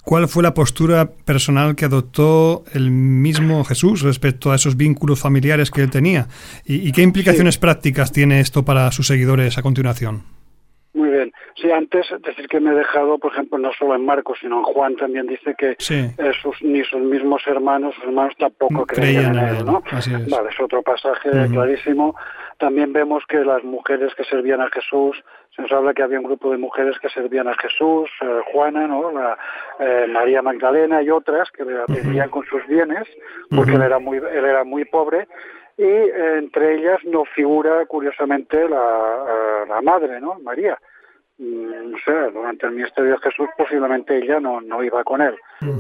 ¿cuál 0.02 0.28
fue 0.28 0.42
la 0.42 0.54
postura 0.54 1.10
personal 1.10 1.76
que 1.76 1.84
adoptó 1.84 2.64
el 2.72 2.90
mismo 2.90 3.64
Jesús 3.64 4.00
respecto 4.02 4.50
a 4.50 4.56
esos 4.56 4.76
vínculos 4.76 5.20
familiares 5.20 5.70
que 5.70 5.82
él 5.82 5.90
tenía? 5.90 6.28
¿Y, 6.64 6.90
qué 6.92 7.02
implicaciones 7.02 7.58
prácticas 7.58 8.12
tiene 8.12 8.40
esto 8.40 8.64
para 8.64 8.90
sus 8.92 9.06
seguidores 9.06 9.58
a 9.58 9.62
continuación? 9.62 10.39
Muy 10.92 11.10
bien. 11.10 11.32
Sí, 11.54 11.70
antes 11.70 12.06
decir 12.22 12.48
que 12.48 12.58
me 12.58 12.72
he 12.72 12.74
dejado, 12.74 13.18
por 13.18 13.32
ejemplo, 13.32 13.58
no 13.58 13.72
solo 13.72 13.94
en 13.94 14.04
Marcos, 14.04 14.38
sino 14.40 14.58
en 14.58 14.64
Juan 14.64 14.96
también 14.96 15.26
dice 15.26 15.54
que 15.56 15.76
eh, 15.78 16.32
sus, 16.42 16.60
ni 16.62 16.82
sus 16.82 17.00
mismos 17.00 17.42
hermanos, 17.46 17.94
sus 17.94 18.04
hermanos 18.04 18.34
tampoco 18.36 18.86
creían, 18.86 19.38
en 19.38 19.56
él, 19.56 19.64
¿no? 19.64 19.82
es. 19.96 20.28
Vale, 20.28 20.48
es 20.50 20.60
otro 20.60 20.82
pasaje 20.82 21.30
clarísimo. 21.50 22.16
También 22.58 22.92
vemos 22.92 23.22
que 23.28 23.38
las 23.38 23.62
mujeres 23.62 24.12
que 24.16 24.24
servían 24.24 24.60
a 24.60 24.68
Jesús, 24.68 25.22
se 25.54 25.62
nos 25.62 25.72
habla 25.72 25.94
que 25.94 26.02
había 26.02 26.18
un 26.18 26.26
grupo 26.26 26.50
de 26.50 26.58
mujeres 26.58 26.98
que 26.98 27.08
servían 27.08 27.46
a 27.46 27.54
Jesús, 27.54 28.10
eh, 28.20 28.40
Juana, 28.52 28.86
¿no? 28.88 29.12
La, 29.12 29.38
eh, 29.78 30.06
María 30.08 30.42
Magdalena 30.42 31.02
y 31.02 31.10
otras 31.10 31.50
que 31.52 31.64
le 31.64 31.80
atendían 31.82 32.30
con 32.30 32.44
sus 32.46 32.66
bienes, 32.66 33.06
porque 33.48 33.72
él 33.74 33.82
era 33.82 33.98
muy, 34.00 34.18
él 34.18 34.44
era 34.44 34.64
muy 34.64 34.84
pobre 34.84 35.28
y 35.80 36.10
entre 36.38 36.74
ellas 36.74 36.98
no 37.04 37.24
figura 37.24 37.86
curiosamente 37.86 38.68
la, 38.68 39.64
la 39.66 39.80
madre, 39.80 40.20
¿no? 40.20 40.38
María 40.40 40.78
no 41.40 41.96
sé, 42.04 42.12
durante 42.32 42.66
el 42.66 42.72
ministerio 42.72 43.12
de 43.12 43.18
Jesús 43.18 43.48
posiblemente 43.56 44.18
ella 44.18 44.40
no, 44.40 44.60
no 44.60 44.84
iba 44.84 45.02
con 45.04 45.22
él, 45.22 45.34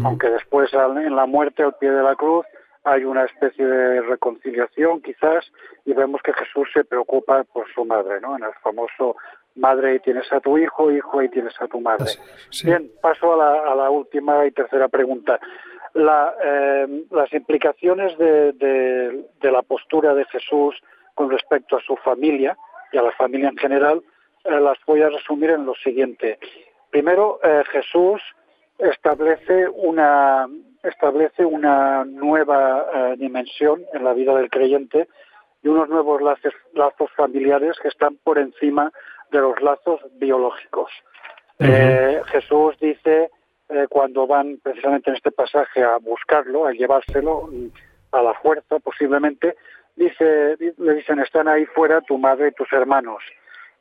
aunque 0.04 0.30
después 0.30 0.72
en 0.72 1.14
la 1.14 1.26
muerte 1.26 1.62
al 1.62 1.74
pie 1.74 1.90
de 1.90 2.02
la 2.02 2.16
cruz 2.16 2.46
hay 2.82 3.04
una 3.04 3.24
especie 3.24 3.66
de 3.66 4.00
reconciliación 4.00 5.02
quizás 5.02 5.52
y 5.84 5.92
vemos 5.92 6.22
que 6.22 6.32
Jesús 6.32 6.66
se 6.72 6.84
preocupa 6.84 7.44
por 7.44 7.70
su 7.74 7.84
madre, 7.84 8.22
¿no? 8.22 8.38
En 8.38 8.44
el 8.44 8.54
famoso 8.62 9.16
madre 9.56 9.96
y 9.96 10.00
tienes 10.00 10.32
a 10.32 10.40
tu 10.40 10.56
hijo, 10.56 10.90
hijo 10.90 11.22
y 11.22 11.28
tienes 11.28 11.52
a 11.60 11.68
tu 11.68 11.78
madre. 11.80 12.06
Bien, 12.64 12.90
paso 13.02 13.34
a 13.34 13.36
la, 13.36 13.72
a 13.72 13.74
la, 13.74 13.90
última 13.90 14.46
y 14.46 14.52
tercera 14.52 14.88
pregunta. 14.88 15.38
La, 15.94 16.34
eh, 16.42 17.04
las 17.10 17.32
implicaciones 17.32 18.16
de, 18.16 18.52
de, 18.52 19.24
de 19.40 19.52
la 19.52 19.62
postura 19.62 20.14
de 20.14 20.24
Jesús 20.26 20.80
con 21.14 21.30
respecto 21.30 21.76
a 21.76 21.80
su 21.80 21.96
familia 21.96 22.56
y 22.92 22.98
a 22.98 23.02
la 23.02 23.10
familia 23.12 23.48
en 23.48 23.56
general 23.56 24.02
eh, 24.44 24.60
las 24.60 24.78
voy 24.86 25.02
a 25.02 25.08
resumir 25.08 25.50
en 25.50 25.66
lo 25.66 25.74
siguiente. 25.74 26.38
Primero, 26.90 27.40
eh, 27.42 27.64
Jesús 27.72 28.22
establece 28.78 29.68
una 29.68 30.48
establece 30.82 31.44
una 31.44 32.06
nueva 32.06 33.14
dimensión 33.18 33.84
en 33.92 34.02
la 34.02 34.14
vida 34.14 34.34
del 34.34 34.48
creyente 34.48 35.08
y 35.62 35.68
unos 35.68 35.90
nuevos 35.90 36.22
lazos, 36.22 36.54
lazos 36.72 37.10
familiares 37.14 37.78
que 37.82 37.88
están 37.88 38.16
por 38.24 38.38
encima 38.38 38.90
de 39.30 39.40
los 39.40 39.60
lazos 39.60 40.00
biológicos. 40.12 40.90
Jesús 41.58 42.78
dice 42.80 43.30
cuando 43.88 44.26
van 44.26 44.58
precisamente 44.62 45.10
en 45.10 45.16
este 45.16 45.30
pasaje 45.30 45.82
a 45.82 45.98
buscarlo, 45.98 46.66
a 46.66 46.72
llevárselo 46.72 47.48
mm, 47.50 47.66
a 48.12 48.22
la 48.22 48.34
fuerza 48.34 48.78
posiblemente, 48.80 49.56
dice, 49.96 50.56
le 50.58 50.94
dicen 50.94 51.20
están 51.20 51.48
ahí 51.48 51.66
fuera 51.66 52.00
tu 52.00 52.18
madre 52.18 52.48
y 52.48 52.52
tus 52.52 52.72
hermanos 52.72 53.22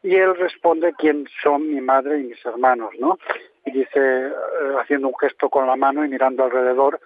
y 0.03 0.15
él 0.15 0.35
responde 0.35 0.93
quién 0.97 1.27
son 1.41 1.67
mi 1.67 1.81
madre 1.81 2.19
y 2.19 2.23
mis 2.23 2.45
hermanos, 2.45 2.91
¿no? 2.99 3.19
Y 3.65 3.71
dice, 3.71 3.99
eh, 3.99 4.31
haciendo 4.79 5.09
un 5.09 5.17
gesto 5.19 5.49
con 5.49 5.67
la 5.67 5.75
mano 5.75 6.05
y 6.05 6.09
mirando 6.09 6.43
alrededor, 6.43 6.99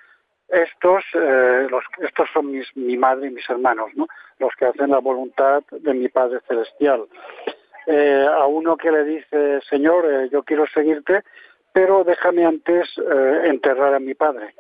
estos, 0.48 1.04
eh, 1.16 1.68
estos 2.02 2.30
son 2.32 2.52
mis, 2.52 2.66
mi 2.76 2.96
madre 2.98 3.28
y 3.28 3.32
mis 3.32 3.50
hermanos, 3.50 3.90
¿no? 3.96 4.08
Los 4.38 4.54
que 4.56 4.66
hacen 4.66 4.92
la 4.92 5.00
voluntad 5.00 5.64
de 5.72 5.94
mi 5.94 6.08
Padre 6.10 6.40
Celestial. 6.48 7.08
Eh, 7.88 8.28
a 8.30 8.46
uno 8.46 8.78
que 8.78 8.92
le 8.92 9.04
dice, 9.04 9.60
Señor, 9.70 10.30
yo 10.30 10.44
quiero 10.44 10.66
seguirte, 10.68 11.24
pero 11.74 12.04
déjame 12.04 12.46
antes 12.46 12.88
enterrar 13.44 13.96
a 13.96 14.00
mi 14.00 14.14
padre. 14.14 14.54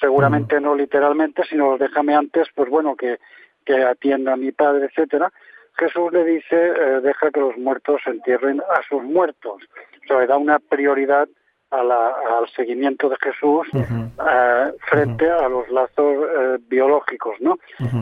Seguramente 0.00 0.60
no 0.60 0.74
literalmente, 0.74 1.42
sino 1.44 1.76
déjame 1.76 2.14
antes, 2.14 2.46
pues 2.54 2.70
bueno, 2.70 2.94
que, 2.94 3.18
que 3.64 3.82
atienda 3.82 4.34
a 4.34 4.36
mi 4.36 4.52
padre, 4.52 4.86
etcétera 4.86 5.32
Jesús 5.78 6.12
le 6.12 6.24
dice, 6.24 6.56
eh, 6.56 7.00
deja 7.02 7.30
que 7.30 7.40
los 7.40 7.56
muertos 7.56 8.00
entierren 8.06 8.60
a 8.60 8.82
sus 8.88 9.02
muertos. 9.02 9.62
O 10.04 10.06
sea, 10.06 10.18
le 10.20 10.26
da 10.26 10.36
una 10.36 10.58
prioridad 10.58 11.28
al 11.70 12.48
seguimiento 12.56 13.10
de 13.10 13.16
Jesús 13.20 13.68
eh, 13.74 14.72
frente 14.90 15.30
a 15.30 15.48
los 15.50 15.68
lazos 15.68 16.16
eh, 16.16 16.58
biológicos, 16.66 17.36
¿no? 17.40 17.58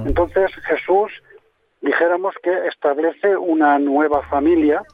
Entonces 0.07 0.55
Jesús, 0.67 1.11
dijéramos 1.81 2.37
que 2.45 2.69
establece 2.69 3.37
una 3.37 3.81
nueva 3.81 4.23
familia, 4.23 4.85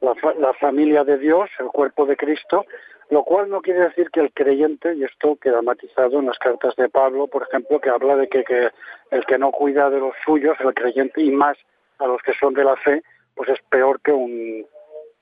la, 0.00 0.14
la, 0.38 0.52
familia 0.54 1.04
de 1.04 1.18
Dios, 1.18 1.50
el 1.58 1.66
cuerpo 1.66 2.06
de 2.06 2.16
Cristo, 2.16 2.64
lo 3.10 3.24
cual 3.24 3.48
no 3.48 3.60
quiere 3.60 3.80
decir 3.80 4.10
que 4.10 4.20
el 4.20 4.32
creyente, 4.32 4.94
y 4.94 5.04
esto 5.04 5.36
queda 5.36 5.62
matizado 5.62 6.18
en 6.18 6.26
las 6.26 6.38
cartas 6.38 6.76
de 6.76 6.88
Pablo, 6.88 7.26
por 7.26 7.42
ejemplo, 7.42 7.80
que 7.80 7.90
habla 7.90 8.16
de 8.16 8.28
que, 8.28 8.44
que 8.44 8.70
el 9.10 9.24
que 9.26 9.38
no 9.38 9.50
cuida 9.50 9.90
de 9.90 10.00
los 10.00 10.14
suyos, 10.24 10.56
el 10.60 10.74
creyente, 10.74 11.22
y 11.22 11.30
más 11.30 11.56
a 11.98 12.06
los 12.06 12.22
que 12.22 12.32
son 12.34 12.54
de 12.54 12.64
la 12.64 12.76
fe, 12.76 13.02
pues 13.34 13.48
es 13.48 13.60
peor 13.70 14.00
que 14.00 14.12
un 14.12 14.66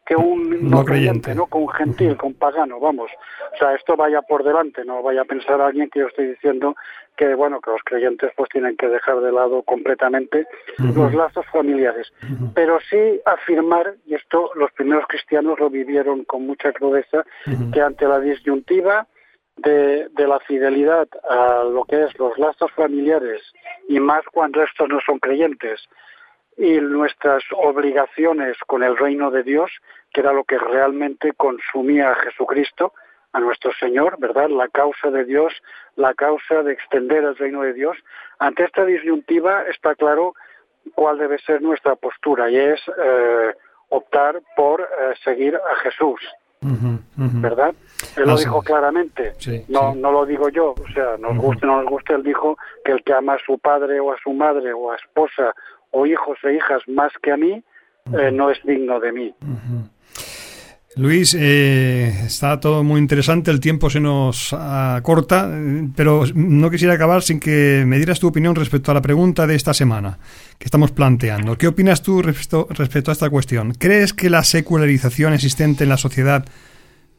que 0.07 0.15
un 0.15 0.71
no, 0.71 0.85
creyente, 0.85 1.35
¿no? 1.35 1.47
Con 1.47 1.69
gentil, 1.69 2.17
con 2.17 2.33
pagano, 2.35 2.79
vamos. 2.79 3.11
O 3.53 3.57
sea, 3.59 3.75
esto 3.75 3.97
vaya 3.97 4.23
por 4.23 4.45
delante, 4.45 4.85
no 4.85 5.03
vaya 5.03 5.23
a 5.23 5.25
pensar 5.25 5.61
alguien 5.61 5.91
que 5.91 5.99
yo 5.99 6.07
estoy 6.07 6.29
diciendo 6.29 6.77
que, 7.17 7.35
bueno, 7.35 7.61
que 7.61 7.71
los 7.71 7.83
creyentes 7.83 8.31
pues 8.37 8.49
tienen 8.51 8.77
que 8.77 8.89
dejar 8.89 9.21
de 9.21 9.33
lado 9.33 9.63
completamente 9.63 10.47
los 10.79 11.13
lazos 11.13 11.45
familiares. 11.47 12.13
Pero 12.55 12.79
sí 12.89 13.21
afirmar, 13.25 13.97
y 14.07 14.15
esto 14.15 14.51
los 14.55 14.71
primeros 14.73 15.07
cristianos 15.09 15.59
lo 15.59 15.71
vivieron 15.71 16.25
con 16.25 16.47
mucha 16.47 16.73
crudeza, 16.73 17.25
que 17.73 17.81
ante 17.81 18.07
la 18.07 18.21
disyuntiva 18.21 19.09
de, 19.57 20.09
de 20.11 20.29
la 20.29 20.39
fidelidad 20.41 21.09
a 21.29 21.65
lo 21.65 21.85
que 21.85 22.05
es 22.05 22.17
los 22.19 22.39
lazos 22.39 22.71
familiares, 22.73 23.43
y 23.89 23.99
más 23.99 24.23
cuando 24.33 24.63
estos 24.63 24.89
no 24.89 25.01
son 25.05 25.19
creyentes, 25.19 25.89
y 26.57 26.81
nuestras 26.81 27.43
obligaciones 27.53 28.57
con 28.67 28.83
el 28.83 28.97
reino 28.97 29.31
de 29.31 29.43
Dios, 29.43 29.71
que 30.13 30.21
era 30.21 30.33
lo 30.33 30.45
que 30.45 30.59
realmente 30.59 31.33
consumía 31.33 32.13
a 32.13 32.15
Jesucristo, 32.15 32.93
a 33.33 33.41
nuestro 33.41 33.73
Señor, 33.79 34.17
¿verdad? 34.19 34.49
La 34.49 34.69
causa 34.69 35.11
de 35.11 35.25
Dios, 35.25 35.53
la 35.97 36.15
causa 36.15 36.63
de 36.63 36.73
extender 36.73 37.25
el 37.25 37.37
reino 37.37 37.63
de 37.63 37.75
Dios. 37.75 37.97
Ante 38.39 38.65
esta 38.65 38.85
disyuntiva 38.85 39.65
está 39.65 39.95
claro 39.95 40.35
cuál 40.95 41.19
debe 41.19 41.39
ser 41.41 41.61
nuestra 41.61 41.97
postura 41.97 42.51
y 42.51 42.57
es 42.57 42.81
eh, 42.97 43.55
optar 43.91 44.41
por 44.57 44.81
eh, 44.81 45.15
seguir 45.23 45.57
a 45.57 45.77
Jesús. 45.77 46.21
¿Verdad? 47.19 47.75
Él 48.17 48.25
lo 48.25 48.37
dijo 48.37 48.61
claramente, 48.61 49.35
no, 49.69 49.95
no 49.95 50.11
lo 50.11 50.27
digo 50.27 50.49
yo, 50.49 50.71
o 50.71 50.89
sea, 50.93 51.17
nos 51.17 51.37
guste 51.37 51.65
o 51.65 51.69
no 51.69 51.83
nos 51.83 51.91
guste, 51.91 52.15
él 52.15 52.25
dijo 52.25 52.59
que 52.85 52.93
el 52.93 53.05
que 53.05 53.13
ama 53.13 53.35
a 53.35 53.39
su 53.39 53.59
padre 53.59 54.01
o 54.01 54.13
a 54.13 54.17
su 54.19 54.33
madre 54.33 54.73
o 54.73 54.91
a 54.91 54.97
esposa 54.97 55.55
o 55.97 56.07
hijos 56.07 56.37
e 56.45 56.55
hijas 56.55 56.83
más 56.89 57.13
que 57.23 57.33
a 57.33 57.37
mí, 57.39 57.63
eh, 58.13 58.31
no 58.31 58.51
es 58.51 58.59
digno 58.65 59.01
de 59.01 59.13
mí. 59.13 59.35
Luis, 60.95 61.35
eh, 61.39 62.09
está 62.27 62.61
todo 62.61 62.85
muy 62.85 63.01
interesante, 63.01 63.51
el 63.51 63.61
tiempo 63.61 63.89
se 63.89 64.01
nos 64.01 64.53
acorta, 64.53 65.51
pero 65.95 66.25
no 66.35 66.71
quisiera 66.71 66.95
acabar 66.95 67.23
sin 67.23 67.41
que 67.41 67.85
me 67.87 67.97
dieras 67.97 68.21
tu 68.21 68.29
opinión 68.29 68.55
respecto 68.55 68.91
a 68.91 68.95
la 68.95 69.03
pregunta 69.03 69.47
de 69.47 69.55
esta 69.55 69.73
semana 69.73 70.19
que 70.59 70.67
estamos 70.67 70.93
planteando. 70.93 71.57
¿Qué 71.57 71.67
opinas 71.67 72.03
tú 72.03 72.23
respecto, 72.23 72.67
respecto 72.71 73.11
a 73.11 73.13
esta 73.13 73.31
cuestión? 73.31 73.73
¿Crees 73.73 74.13
que 74.13 74.31
la 74.31 74.43
secularización 74.43 75.33
existente 75.33 75.85
en 75.85 75.91
la 75.91 75.99
sociedad 75.99 76.45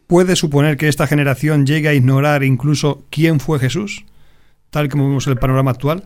puede 0.06 0.36
suponer 0.36 0.78
que 0.78 0.88
esta 0.88 1.08
generación 1.08 1.66
llegue 1.66 1.90
a 1.90 1.94
ignorar 1.94 2.44
incluso 2.44 3.04
quién 3.10 3.40
fue 3.40 3.60
Jesús, 3.60 4.06
tal 4.70 4.88
como 4.90 5.08
vemos 5.08 5.28
el 5.28 5.38
panorama 5.38 5.72
actual? 5.72 6.04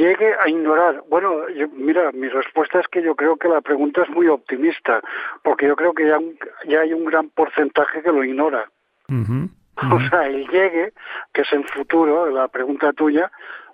Llegue 0.00 0.32
a 0.42 0.48
ignorar. 0.48 1.04
Bueno, 1.08 1.42
mira, 1.76 2.10
mi 2.12 2.28
respuesta 2.28 2.80
es 2.80 2.88
que 2.88 3.02
yo 3.02 3.14
creo 3.14 3.36
que 3.36 3.48
la 3.48 3.60
pregunta 3.60 4.02
es 4.02 4.10
muy 4.10 4.26
optimista, 4.28 5.00
porque 5.42 5.66
yo 5.66 5.76
creo 5.76 5.92
que 5.92 6.06
ya, 6.06 6.18
ya 6.66 6.80
hay 6.80 6.92
un 6.92 7.04
gran 7.04 7.28
porcentaje 7.28 8.02
que 8.02 8.12
lo 8.12 8.24
ignora. 8.24 8.70
O 9.82 9.98
sea, 10.10 10.26
el 10.26 10.46
llegue, 10.48 10.92
que 11.32 11.40
es 11.40 11.52
en 11.54 11.64
futuro, 11.64 12.28
la 12.28 12.48
pregunta 12.48 12.92
tuya, 12.92 13.30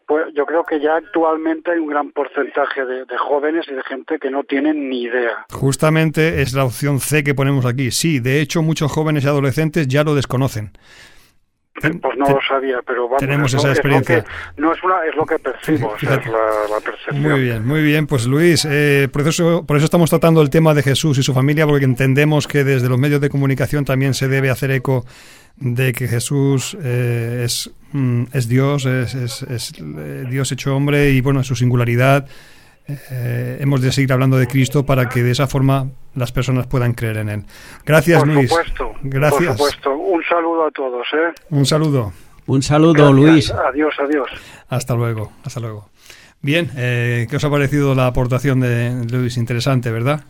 pues 0.07 0.27
yo 0.35 0.47
creo 0.47 0.63
que 0.63 0.79
ya 0.79 0.97
actualmente 0.97 1.73
hay 1.73 1.79
un 1.79 1.89
gran 1.89 2.13
porcentaje 2.13 2.85
de, 2.85 3.19
jóvenes 3.19 3.67
y 3.69 3.75
de 3.75 3.83
gente 3.83 4.19
que 4.21 4.31
no 4.31 4.45
tienen 4.45 4.89
ni 4.89 5.03
idea. 5.03 5.47
Justamente 5.51 6.43
es 6.43 6.53
la 6.55 6.65
opción 6.65 7.01
C 7.01 7.25
que 7.25 7.35
ponemos 7.35 7.67
aquí. 7.67 7.91
Sí, 7.91 8.21
de 8.21 8.41
hecho 8.41 8.63
muchos 8.63 8.93
jóvenes 8.93 9.25
y 9.25 9.27
adolescentes 9.27 9.89
ya 9.89 10.05
lo 10.05 10.15
desconocen. 10.15 10.71
Pues 11.81 12.17
no 12.17 12.29
lo 12.29 12.39
sabía, 12.49 12.79
pero 12.87 13.05
vamos, 13.05 13.19
tenemos 13.19 13.53
esa 13.53 13.69
experiencia. 13.69 14.25
no 14.57 14.73
es 14.73 14.83
una, 14.83 15.05
es 15.05 15.15
lo 15.15 15.27
que 15.27 15.39
percibo, 15.39 15.95
es 15.97 16.03
la, 16.05 16.81
percepción. 16.83 17.23
Muy 17.23 17.41
bien, 17.43 17.67
muy 17.67 17.83
bien. 17.83 18.07
Pues 18.07 18.27
Luis, 18.27 18.67
eh, 18.69 19.09
por, 19.13 19.29
eso, 19.29 19.65
por 19.67 19.77
eso 19.77 19.85
estamos 19.85 20.09
tratando 20.09 20.41
el 20.41 20.49
tema 20.49 20.73
de 20.73 20.83
Jesús 20.83 21.19
y 21.19 21.23
su 21.23 21.35
familia, 21.35 21.67
porque 21.67 21.85
entendemos 21.85 22.49
que 22.49 22.65
desde 22.65 22.89
los 22.89 22.99
medios 22.99 23.21
de 23.21 23.29
comunicación 23.29 23.85
también 23.85 24.15
se 24.15 24.27
debe 24.29 24.49
hacer 24.49 24.71
eco 24.71 25.05
de 25.57 25.93
que 25.93 26.09
Jesús 26.09 26.77
eh, 26.83 27.43
es, 27.45 27.71
mm, 27.93 28.25
es 28.33 28.49
Dios, 28.49 28.87
es, 28.87 29.15
es, 29.15 29.73
eh, 29.79 30.25
Dios 30.29 30.53
hecho 30.53 30.75
hombre 30.75 31.11
y 31.11 31.21
bueno, 31.21 31.43
su 31.45 31.57
singularidad 31.57 32.27
eh, 32.89 33.59
hemos 33.61 33.81
de 33.81 33.91
seguir 33.93 34.13
hablando 34.13 34.37
de 34.37 34.47
Cristo 34.47 34.87
para 34.87 35.09
que 35.09 35.23
de 35.23 35.33
esa 35.33 35.47
forma 35.47 35.89
las 36.15 36.33
personas 36.33 36.67
puedan 36.67 36.95
creer 36.95 37.19
en 37.19 37.29
Él. 37.29 37.45
Gracias, 37.85 38.25
Luis. 38.27 38.53
Gracias. 39.03 39.57
Por 39.57 39.57
supuesto. 39.57 39.97
Un 39.97 40.23
saludo 40.25 40.67
a 40.67 40.71
todos. 40.71 41.07
¿eh? 41.13 41.35
Un 41.51 41.67
saludo. 41.67 42.13
Un 42.47 42.63
saludo, 42.63 43.13
Luis. 43.13 43.51
Adiós, 43.51 43.95
adiós. 43.99 44.31
Hasta 44.69 44.95
luego, 44.95 45.33
hasta 45.45 45.59
luego. 45.61 45.89
Bien, 46.43 46.71
eh, 46.77 47.27
¿qué 47.29 47.37
os 47.37 47.45
ha 47.45 47.51
parecido 47.51 47.95
la 47.97 48.07
aportación 48.07 48.61
de 48.61 49.05
Luis? 49.11 49.37
Interesante, 49.37 49.91
¿verdad? 49.91 50.23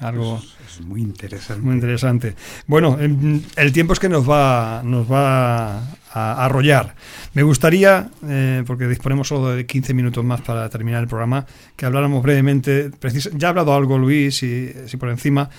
Algo 0.00 0.42
es, 0.66 0.80
muy 0.82 1.00
interesante. 1.00 1.62
Muy 1.62 1.74
interesante. 1.74 2.34
Bueno, 2.66 2.98
el 3.00 3.72
tiempo 3.72 3.94
es 3.94 3.98
que 3.98 4.10
nos 4.10 4.28
va, 4.28 4.82
nos 4.84 5.10
va 5.10 5.80
a 6.14 6.44
arrollar. 6.44 6.94
Me 7.34 7.42
gustaría, 7.42 8.08
eh, 8.28 8.62
porque 8.66 8.86
disponemos 8.86 9.26
solo 9.26 9.50
de 9.50 9.66
15 9.66 9.94
minutos 9.94 10.24
más 10.24 10.40
para 10.42 10.68
terminar 10.68 11.02
el 11.02 11.08
programa, 11.08 11.44
que 11.74 11.86
habláramos 11.86 12.22
brevemente. 12.22 12.90
Ya 13.34 13.48
ha 13.48 13.50
hablado 13.50 13.74
algo 13.74 13.98
Luis, 13.98 14.42
y, 14.44 14.72
por 14.98 15.08
encima, 15.08 15.50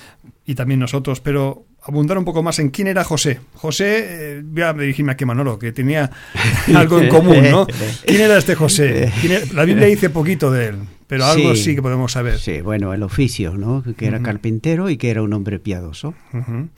y 0.46 0.56
también 0.56 0.80
nosotros, 0.80 1.20
pero 1.20 1.66
abundar 1.84 2.18
un 2.18 2.24
poco 2.24 2.42
más 2.42 2.58
en 2.60 2.70
quién 2.70 2.88
era 2.88 3.04
José. 3.04 3.42
José, 3.56 4.38
eh, 4.38 4.42
voy 4.44 4.64
a 4.64 4.72
dirigirme 4.72 5.12
aquí 5.12 5.26
a 5.26 5.28
Manolo, 5.28 5.60
que 5.60 5.74
tenía 5.74 6.10
algo 6.76 7.02
en 7.02 7.10
común, 7.10 7.44
¿no? 7.52 7.68
¿Quién 8.06 8.22
era 8.22 8.38
este 8.38 8.56
José? 8.56 9.12
La 9.54 9.66
Biblia 9.66 9.88
dice 9.88 10.10
poquito 10.10 10.52
de 10.52 10.68
él, 10.70 10.76
pero 11.08 11.26
algo 11.26 11.56
sí, 11.56 11.76
que 11.76 11.82
podemos 11.82 12.12
saber. 12.12 12.40
Sí, 12.40 12.62
bueno, 12.62 12.94
el 12.94 13.04
oficio, 13.04 13.58
¿no? 13.58 13.84
Que 13.98 14.08
era 14.08 14.22
carpintero 14.22 14.90
y 14.90 14.98
que 14.98 15.10
era 15.10 15.22
un 15.22 15.34
hombre 15.34 15.60
piadoso. 15.60 16.14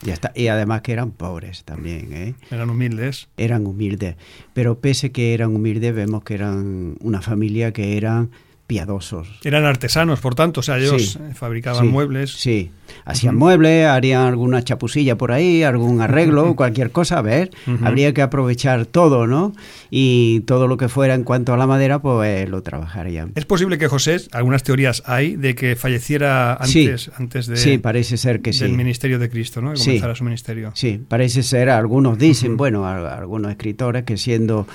y, 0.04 0.10
hasta, 0.10 0.32
y 0.34 0.48
además 0.48 0.82
que 0.82 0.92
eran 0.92 1.12
pobres 1.12 1.64
también, 1.64 2.12
¿eh? 2.12 2.34
Eran 2.50 2.70
humildes. 2.70 3.28
Eran 3.36 3.66
humildes. 3.66 4.16
Pero 4.52 4.80
pese 4.80 5.12
que 5.12 5.34
eran 5.34 5.54
humildes, 5.54 5.94
vemos 5.94 6.24
que 6.24 6.34
eran 6.34 6.96
una 7.00 7.22
familia 7.22 7.72
que 7.72 7.96
eran 7.96 8.30
piadosos. 8.68 9.26
Eran 9.44 9.64
artesanos, 9.64 10.20
por 10.20 10.34
tanto, 10.34 10.60
o 10.60 10.62
sea, 10.62 10.76
ellos 10.76 11.18
fabricaban 11.34 11.88
muebles. 11.88 12.32
Sí, 12.32 12.70
hacían 13.06 13.34
muebles, 13.34 13.86
harían 13.86 14.26
alguna 14.26 14.62
chapusilla 14.62 15.16
por 15.16 15.32
ahí, 15.32 15.62
algún 15.62 16.02
arreglo, 16.02 16.54
cualquier 16.54 16.92
cosa, 16.92 17.18
a 17.18 17.22
ver, 17.22 17.50
habría 17.82 18.12
que 18.12 18.20
aprovechar 18.20 18.84
todo, 18.84 19.26
¿no? 19.26 19.54
Y 19.90 20.40
todo 20.40 20.68
lo 20.68 20.76
que 20.76 20.90
fuera 20.90 21.14
en 21.14 21.24
cuanto 21.24 21.54
a 21.54 21.56
la 21.56 21.66
madera, 21.66 22.00
pues 22.00 22.46
lo 22.46 22.62
trabajarían. 22.62 23.32
Es 23.36 23.46
posible 23.46 23.78
que 23.78 23.88
José, 23.88 24.18
algunas 24.32 24.62
teorías 24.62 25.02
hay 25.06 25.36
de 25.36 25.54
que 25.54 25.74
falleciera 25.74 26.52
antes, 26.52 27.10
antes 27.16 27.46
de, 27.46 27.56
sí, 27.56 27.78
parece 27.78 28.18
ser 28.18 28.42
que 28.42 28.52
del 28.52 28.74
ministerio 28.74 29.18
de 29.18 29.30
Cristo, 29.30 29.62
¿no? 29.62 29.72
Que 29.72 29.80
comenzara 29.80 30.14
su 30.14 30.24
ministerio. 30.24 30.72
Sí, 30.74 31.00
parece 31.08 31.42
ser, 31.42 31.70
algunos 31.70 32.18
dicen, 32.18 32.58
bueno, 32.58 32.86
algunos 32.86 33.50
escritores 33.50 34.04
que 34.04 34.18
siendo 34.18 34.66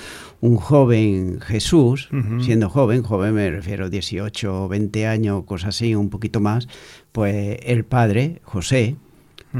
un 0.43 0.57
joven 0.57 1.39
Jesús, 1.39 2.09
siendo 2.41 2.69
joven, 2.69 3.01
joven 3.01 3.33
me 3.33 3.49
refiero 3.49 3.85
a 3.85 3.89
18 3.89 4.65
o 4.65 4.67
20 4.67 5.07
años, 5.07 5.45
cosas 5.45 5.69
así, 5.69 5.95
un 5.95 6.09
poquito 6.09 6.41
más, 6.41 6.67
pues 7.13 7.59
el 7.63 7.85
padre, 7.85 8.41
José, 8.43 8.97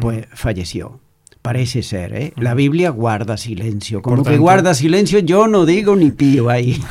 pues 0.01 0.25
falleció. 0.33 0.99
Parece 1.41 1.83
ser, 1.83 2.13
¿eh? 2.13 2.33
La 2.35 2.53
Biblia 2.53 2.89
guarda 2.89 3.37
silencio. 3.37 4.01
Como 4.01 4.25
que 4.25 4.37
guarda 4.37 4.73
silencio, 4.73 5.19
yo 5.19 5.47
no 5.47 5.65
digo 5.65 5.95
ni 5.95 6.11
pío 6.11 6.49
ahí. 6.49 6.83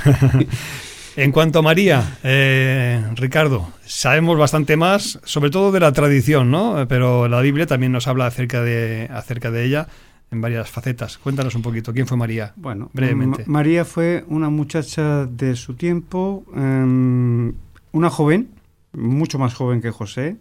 en 1.16 1.30
cuanto 1.30 1.58
a 1.58 1.62
María, 1.62 2.16
eh, 2.22 3.04
Ricardo, 3.16 3.68
sabemos 3.84 4.38
bastante 4.38 4.78
más, 4.78 5.20
sobre 5.24 5.50
todo 5.50 5.70
de 5.70 5.80
la 5.80 5.92
tradición, 5.92 6.50
¿no? 6.50 6.86
Pero 6.88 7.28
la 7.28 7.42
Biblia 7.42 7.66
también 7.66 7.92
nos 7.92 8.08
habla 8.08 8.24
acerca 8.24 8.62
de, 8.62 9.10
acerca 9.12 9.50
de 9.50 9.66
ella 9.66 9.88
en 10.32 10.40
varias 10.40 10.70
facetas. 10.70 11.18
Cuéntanos 11.18 11.54
un 11.54 11.62
poquito, 11.62 11.92
¿quién 11.92 12.06
fue 12.06 12.16
María? 12.16 12.54
Bueno, 12.56 12.90
brevemente. 12.94 13.44
María 13.46 13.84
fue 13.84 14.24
una 14.28 14.48
muchacha 14.48 15.26
de 15.26 15.54
su 15.56 15.74
tiempo, 15.74 16.44
em, 16.56 17.52
una 17.92 18.10
joven, 18.10 18.48
mucho 18.92 19.38
más 19.38 19.54
joven 19.54 19.82
que 19.82 19.90
José, 19.90 20.38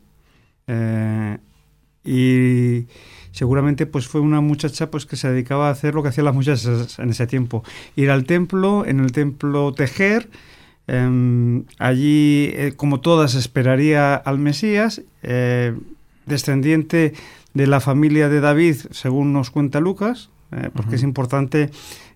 eh, 0.68 1.38
y 2.06 2.88
seguramente 3.32 3.86
pues 3.86 4.08
fue 4.08 4.22
una 4.22 4.40
muchacha 4.40 4.90
pues 4.90 5.06
que 5.06 5.18
se 5.18 5.30
dedicaba 5.30 5.68
a 5.68 5.72
hacer 5.72 5.94
lo 5.94 6.02
que 6.02 6.10
hacían 6.10 6.26
las 6.26 6.36
muchachas 6.36 6.98
en 6.98 7.10
ese 7.10 7.28
tiempo, 7.28 7.64
ir 7.98 8.10
al 8.10 8.24
templo, 8.24 8.86
en 8.86 9.02
el 9.02 9.12
templo 9.12 9.74
tejer, 9.74 10.30
em, 10.88 11.66
allí 11.80 12.50
eh, 12.54 12.74
como 12.78 13.02
todas 13.02 13.36
esperaría 13.36 14.16
al 14.16 14.40
Mesías, 14.40 15.02
eh, 15.22 15.76
descendiente 16.26 17.14
de 17.54 17.68
la 17.68 17.80
familia 17.80 18.30
de 18.30 18.40
David, 18.40 18.78
según 18.92 19.34
nos 19.34 19.52
cuenta 19.52 19.80
Lucas, 19.80 20.30
eh, 20.52 20.70
porque 20.74 20.96
es 20.96 21.04
importante 21.04 21.70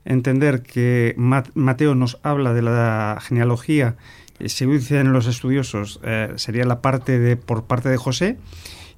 entender 0.04 0.62
que 0.62 1.16
Mateo 1.18 1.96
nos 1.96 2.20
habla 2.24 2.54
de 2.54 2.62
la 2.62 3.18
genealogía, 3.22 3.96
eh, 4.40 4.50
según 4.50 4.78
dicen 4.78 5.14
los 5.14 5.28
estudiosos, 5.28 6.00
eh, 6.04 6.34
sería 6.36 6.66
la 6.66 6.82
parte 6.82 7.20
de 7.20 7.38
por 7.38 7.66
parte 7.66 7.90
de 7.90 7.98
José, 7.98 8.38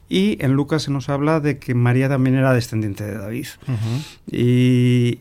y 0.10 0.44
en 0.44 0.54
Lucas 0.54 0.84
se 0.84 0.92
nos 0.92 1.10
habla 1.10 1.40
de 1.40 1.60
que 1.60 1.76
María 1.76 2.10
también 2.10 2.36
era 2.36 2.54
descendiente 2.54 3.04
de 3.04 3.18
David. 3.18 3.48
Y 4.32 5.20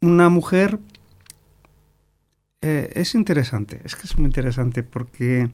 una 0.00 0.30
mujer 0.30 0.78
es 2.62 3.14
interesante, 3.14 3.80
es 3.84 3.94
que 3.94 4.06
es 4.06 4.16
muy 4.16 4.26
interesante 4.26 4.82
porque 4.82 5.50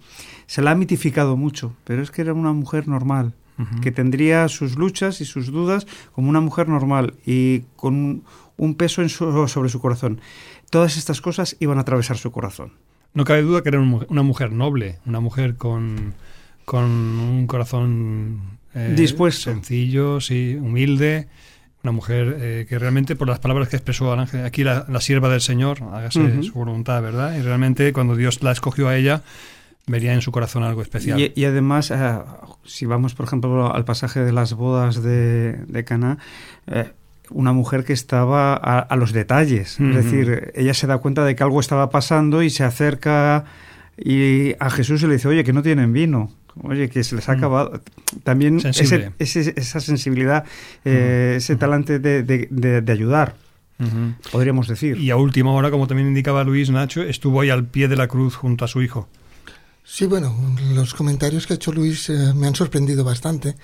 se 0.46 0.62
la 0.62 0.70
ha 0.70 0.74
mitificado 0.74 1.36
mucho, 1.36 1.74
pero 1.84 2.00
es 2.00 2.10
que 2.10 2.22
era 2.22 2.32
una 2.32 2.52
mujer 2.52 2.88
normal 2.88 3.34
que 3.80 3.92
tendría 3.92 4.48
sus 4.48 4.76
luchas 4.76 5.20
y 5.20 5.24
sus 5.24 5.52
dudas 5.52 5.86
como 6.12 6.28
una 6.28 6.40
mujer 6.40 6.68
normal 6.68 7.14
y 7.24 7.60
con 7.76 8.24
un 8.56 8.74
peso 8.74 9.06
sobre 9.08 9.68
su 9.68 9.80
corazón. 9.80 10.20
Todas 10.70 10.96
estas 10.96 11.20
cosas 11.20 11.56
iban 11.60 11.78
a 11.78 11.82
atravesar 11.82 12.16
su 12.16 12.32
corazón. 12.32 12.72
No 13.14 13.24
cabe 13.24 13.42
duda 13.42 13.62
que 13.62 13.68
era 13.68 13.80
una 13.80 14.22
mujer 14.22 14.52
noble, 14.52 14.98
una 15.04 15.20
mujer 15.20 15.56
con, 15.56 16.14
con 16.64 16.84
un 16.84 17.46
corazón 17.46 18.58
eh, 18.74 18.94
dispuesto, 18.96 19.50
sencillo, 19.50 20.20
sí, 20.20 20.56
humilde, 20.58 21.28
una 21.82 21.92
mujer 21.92 22.36
eh, 22.40 22.66
que 22.68 22.78
realmente 22.78 23.16
por 23.16 23.28
las 23.28 23.38
palabras 23.38 23.68
que 23.68 23.76
expresó 23.76 24.12
ángel, 24.12 24.44
aquí 24.46 24.64
la, 24.64 24.86
sierva 25.00 25.28
del 25.28 25.40
Señor, 25.40 25.82
hágase 25.92 26.42
su 26.42 26.52
voluntad, 26.54 27.02
¿verdad? 27.02 27.36
Y 27.36 27.42
realmente 27.42 27.92
cuando 27.92 28.16
Dios 28.16 28.42
la 28.42 28.52
escogió 28.52 28.88
a 28.88 28.96
ella, 28.96 29.22
vería 29.86 30.12
en 30.12 30.20
su 30.20 30.32
corazón 30.32 30.62
algo 30.62 30.82
especial. 30.82 31.32
Y, 31.34 31.44
además, 31.44 31.90
eh, 31.90 32.18
si 32.64 32.86
vamos, 32.86 33.14
por 33.14 33.26
ejemplo, 33.26 33.74
al 33.74 33.84
pasaje 33.84 34.20
de 34.20 34.32
las 34.32 34.54
bodas 34.54 35.02
de, 35.02 35.52
de 35.66 35.84
Cana, 35.84 36.18
eh, 36.66 36.90
una 37.30 37.52
mujer 37.52 37.84
que 37.84 37.92
estaba 37.92 38.54
a, 38.54 38.96
los 38.96 39.12
detalles. 39.12 39.80
Es 39.80 39.94
decir, 39.94 40.52
ella 40.54 40.74
se 40.74 40.86
da 40.86 40.98
cuenta 40.98 41.24
de 41.24 41.34
que 41.34 41.42
algo 41.42 41.60
estaba 41.60 41.90
pasando 41.90 42.42
y 42.42 42.50
se 42.50 42.64
acerca 42.64 43.44
y 43.96 44.54
a 44.58 44.70
Jesús 44.70 45.02
y 45.02 45.06
le 45.06 45.14
dice, 45.14 45.28
oye, 45.28 45.44
que 45.44 45.52
no 45.52 45.62
tienen 45.62 45.92
vino. 45.92 46.30
Oye, 46.62 46.90
que 46.90 47.02
se 47.02 47.16
les 47.16 47.28
ha 47.28 47.32
acabado. 47.32 47.80
También 48.24 48.60
esa 49.18 49.80
sensibilidad, 49.80 50.44
eh, 50.84 51.34
ese 51.38 51.56
talante 51.56 51.98
de, 51.98 52.22
de, 52.22 52.92
ayudar. 52.92 53.36
Podríamos 54.30 54.68
decir. 54.68 54.98
Y 54.98 55.10
a 55.10 55.16
última 55.16 55.52
hora, 55.52 55.70
como 55.70 55.86
también 55.86 56.08
indicaba 56.08 56.44
Luis 56.44 56.70
Nacho, 56.70 57.02
estuvo 57.02 57.40
ahí 57.40 57.50
al 57.50 57.64
pie 57.64 57.88
de 57.88 57.96
la 57.96 58.06
cruz 58.06 58.36
junto 58.36 58.64
a 58.64 58.68
su 58.68 58.82
hijo. 58.82 59.08
Sí, 59.84 60.06
bueno, 60.06 60.34
los 60.74 60.94
comentarios 60.94 61.46
que 61.46 61.54
ha 61.54 61.56
hecho 61.56 61.72
Luis 61.72 62.08
eh, 62.08 62.32
me 62.34 62.46
han 62.46 62.54
sorprendido 62.54 63.04
bastante, 63.04 63.56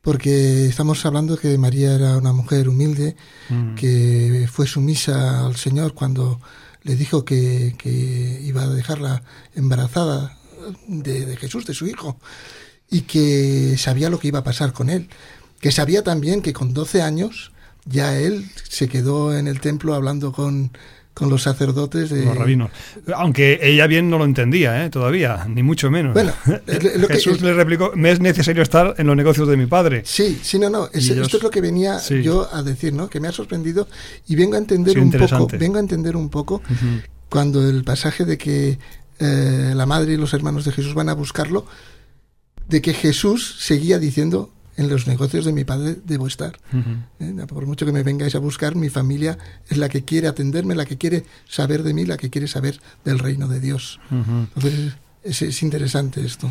porque 0.00 0.66
estamos 0.66 1.04
hablando 1.06 1.36
que 1.36 1.56
María 1.56 1.94
era 1.94 2.16
una 2.16 2.32
mujer 2.32 2.68
humilde, 2.68 3.16
mm. 3.48 3.74
que 3.76 4.48
fue 4.50 4.66
sumisa 4.66 5.46
al 5.46 5.56
Señor 5.56 5.94
cuando 5.94 6.40
le 6.82 6.96
dijo 6.96 7.24
que, 7.24 7.76
iba 8.42 8.62
a 8.64 8.68
dejarla 8.68 9.22
embarazada 9.54 10.36
de, 10.88 11.26
de, 11.26 11.36
Jesús, 11.36 11.64
de 11.64 11.74
su 11.74 11.86
hijo, 11.86 12.18
y 12.90 13.02
que 13.02 13.76
sabía 13.78 14.10
lo 14.10 14.18
que 14.18 14.28
iba 14.28 14.40
a 14.40 14.44
pasar 14.44 14.72
con 14.72 14.90
él, 14.90 15.08
que 15.60 15.70
sabía 15.70 16.02
también 16.02 16.42
que 16.42 16.52
con 16.52 16.74
12 16.74 17.02
años 17.02 17.52
ya 17.84 18.18
él 18.18 18.50
se 18.68 18.88
quedó 18.88 19.36
en 19.36 19.46
el 19.46 19.60
templo 19.60 19.94
hablando 19.94 20.32
con 20.32 20.72
con 21.14 21.28
los 21.28 21.42
sacerdotes 21.42 22.10
de... 22.10 22.24
Los 22.24 22.36
rabinos. 22.36 22.70
Aunque 23.14 23.60
ella 23.62 23.86
bien 23.86 24.08
no 24.08 24.18
lo 24.18 24.24
entendía, 24.24 24.84
¿eh? 24.84 24.90
todavía, 24.90 25.46
ni 25.48 25.62
mucho 25.62 25.90
menos. 25.90 26.14
Bueno, 26.14 26.32
Jesús 27.08 27.42
le 27.42 27.52
replicó, 27.52 27.92
me 27.94 28.10
es 28.10 28.20
necesario 28.20 28.62
estar 28.62 28.94
en 28.98 29.06
los 29.06 29.16
negocios 29.16 29.48
de 29.48 29.56
mi 29.56 29.66
padre. 29.66 30.02
Sí, 30.04 30.40
sí, 30.42 30.58
no, 30.58 30.70
no. 30.70 30.88
esto 30.92 31.36
es 31.36 31.42
lo 31.42 31.50
que 31.50 31.60
venía 31.60 31.98
yo 32.22 32.48
a 32.52 32.62
decir, 32.62 32.92
¿no? 32.92 33.08
Que 33.08 33.20
me 33.20 33.28
ha 33.28 33.32
sorprendido 33.32 33.88
y 34.26 34.36
vengo 34.36 34.54
a 34.54 34.58
entender 34.58 34.98
un 34.98 35.10
poco, 35.10 35.48
vengo 35.58 35.76
a 35.76 35.80
entender 35.80 36.16
un 36.16 36.28
poco 36.28 36.62
cuando 37.28 37.68
el 37.68 37.84
pasaje 37.84 38.24
de 38.24 38.38
que 38.38 38.78
eh, 39.18 39.72
la 39.74 39.86
madre 39.86 40.14
y 40.14 40.16
los 40.16 40.34
hermanos 40.34 40.64
de 40.64 40.72
Jesús 40.72 40.94
van 40.94 41.08
a 41.08 41.14
buscarlo, 41.14 41.66
de 42.68 42.82
que 42.82 42.94
Jesús 42.94 43.56
seguía 43.60 43.98
diciendo, 43.98 44.50
en 44.76 44.88
los 44.88 45.06
negocios 45.06 45.44
de 45.44 45.52
mi 45.52 45.64
padre 45.64 45.96
debo 46.04 46.26
estar. 46.26 46.58
Eh, 47.20 47.46
por 47.46 47.66
mucho 47.66 47.86
que 47.86 47.92
me 47.92 48.02
vengáis 48.02 48.34
a 48.34 48.38
buscar, 48.38 48.74
mi 48.74 48.88
familia 48.88 49.38
es 49.68 49.76
la 49.76 49.88
que 49.88 50.04
quiere 50.04 50.28
atenderme, 50.28 50.74
la 50.74 50.86
que 50.86 50.98
quiere 50.98 51.24
saber 51.46 51.82
de 51.82 51.94
mí, 51.94 52.04
la 52.06 52.16
que 52.16 52.30
quiere 52.30 52.48
saber 52.48 52.80
del 53.04 53.18
reino 53.18 53.48
de 53.48 53.60
Dios. 53.60 54.00
Entonces, 54.10 54.94
es, 55.22 55.62
interesante 55.62 56.24
esto. 56.24 56.50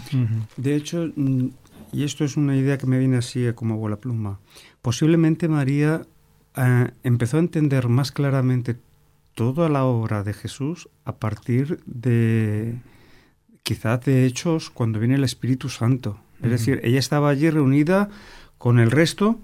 De 0.57 0.76
hecho, 0.76 1.11
mm, 1.15 1.47
y 1.91 2.03
esto 2.03 2.24
es 2.24 2.38
una 2.38 2.55
idea 2.55 2.78
que 2.78 2.88
me 2.88 2.99
viene 2.99 3.17
así 3.17 3.45
como 3.53 3.78
bola 3.78 3.97
pluma, 3.97 4.39
posiblemente 4.82 5.47
María 5.47 6.03
eh, 6.55 6.91
empezó 7.03 7.38
a 7.38 7.41
entender 7.41 7.88
más 7.88 8.11
claramente 8.11 8.78
toda 9.34 9.69
la 9.69 9.86
obra 9.86 10.24
de 10.24 10.34
Jesús 10.34 10.89
a 11.05 11.15
partir 11.15 11.82
de 11.86 12.76
quizás 13.63 14.03
de 14.05 14.26
hechos 14.26 14.69
cuando 14.69 14.99
viene 14.99 15.15
el 15.15 15.24
Espíritu 15.24 15.69
Santo. 15.69 16.19
Es 16.43 16.49
decir, 16.49 16.79
ella 16.83 16.99
estaba 16.99 17.29
allí 17.29 17.49
reunida 17.49 18.09
con 18.57 18.79
el 18.79 18.91
resto, 18.91 19.39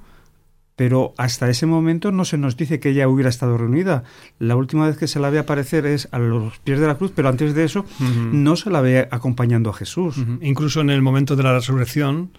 pero 0.75 1.13
hasta 1.17 1.49
ese 1.49 1.65
momento 1.65 2.11
no 2.11 2.23
se 2.23 2.37
nos 2.37 2.55
dice 2.55 2.79
que 2.79 2.89
ella 2.89 3.07
hubiera 3.07 3.29
estado 3.29 3.57
reunida. 3.57 4.03
La 4.37 4.55
última 4.55 4.85
vez 4.87 4.97
que 4.97 5.07
se 5.07 5.19
la 5.19 5.31
ve 5.31 5.39
aparecer 5.39 5.87
es 5.87 6.07
a 6.11 6.19
los 6.19 6.59
pies 6.59 6.79
de 6.79 6.87
la 6.87 6.95
cruz, 6.95 7.11
pero 7.15 7.29
antes 7.29 7.55
de 7.55 7.63
eso 7.63 7.83
no 8.31 8.55
se 8.55 8.69
la 8.69 8.81
ve 8.81 9.07
acompañando 9.09 9.71
a 9.71 9.73
Jesús. 9.73 10.17
Incluso 10.41 10.81
en 10.81 10.91
el 10.91 11.01
momento 11.01 11.35
de 11.35 11.43
la 11.43 11.53
resurrección 11.53 12.31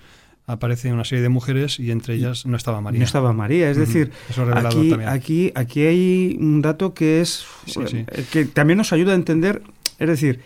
aparecen 0.47 0.95
una 0.95 1.05
serie 1.05 1.23
de 1.23 1.29
mujeres 1.29 1.79
y 1.79 1.91
entre 1.91 2.15
ellas 2.15 2.47
no 2.47 2.57
estaba 2.57 2.81
María. 2.81 3.01
No 3.01 3.05
estaba 3.05 3.33
María, 3.33 3.71
es 3.71 3.77
decir, 3.77 4.13
aquí, 4.55 4.95
aquí, 5.05 5.53
aquí 5.55 5.83
hay 5.83 6.37
un 6.41 6.63
dato 6.63 6.95
que 6.95 7.21
es 7.21 7.45
eh, 7.77 8.25
que 8.33 8.47
también 8.47 8.79
nos 8.79 8.93
ayuda 8.93 9.13
a 9.13 9.17
entender, 9.17 9.63
es 9.99 10.09
decir, 10.09 10.41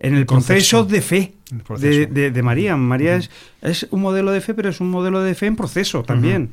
en 0.00 0.16
el, 0.16 0.26
proceso, 0.26 0.84
de 0.84 1.00
fe 1.00 1.34
de, 1.78 2.42
María. 2.42 2.76
María 2.76 3.16
es, 3.16 3.30
es, 3.62 3.86
un 3.90 4.02
modelo 4.02 4.32
de 4.32 4.40
fe, 4.40 4.54
pero 4.54 4.68
es 4.68 4.80
un 4.80 4.90
modelo 4.90 5.22
de 5.22 5.34
fe 5.34 5.46
en 5.46 5.56
proceso 5.56 6.02
también. 6.02 6.50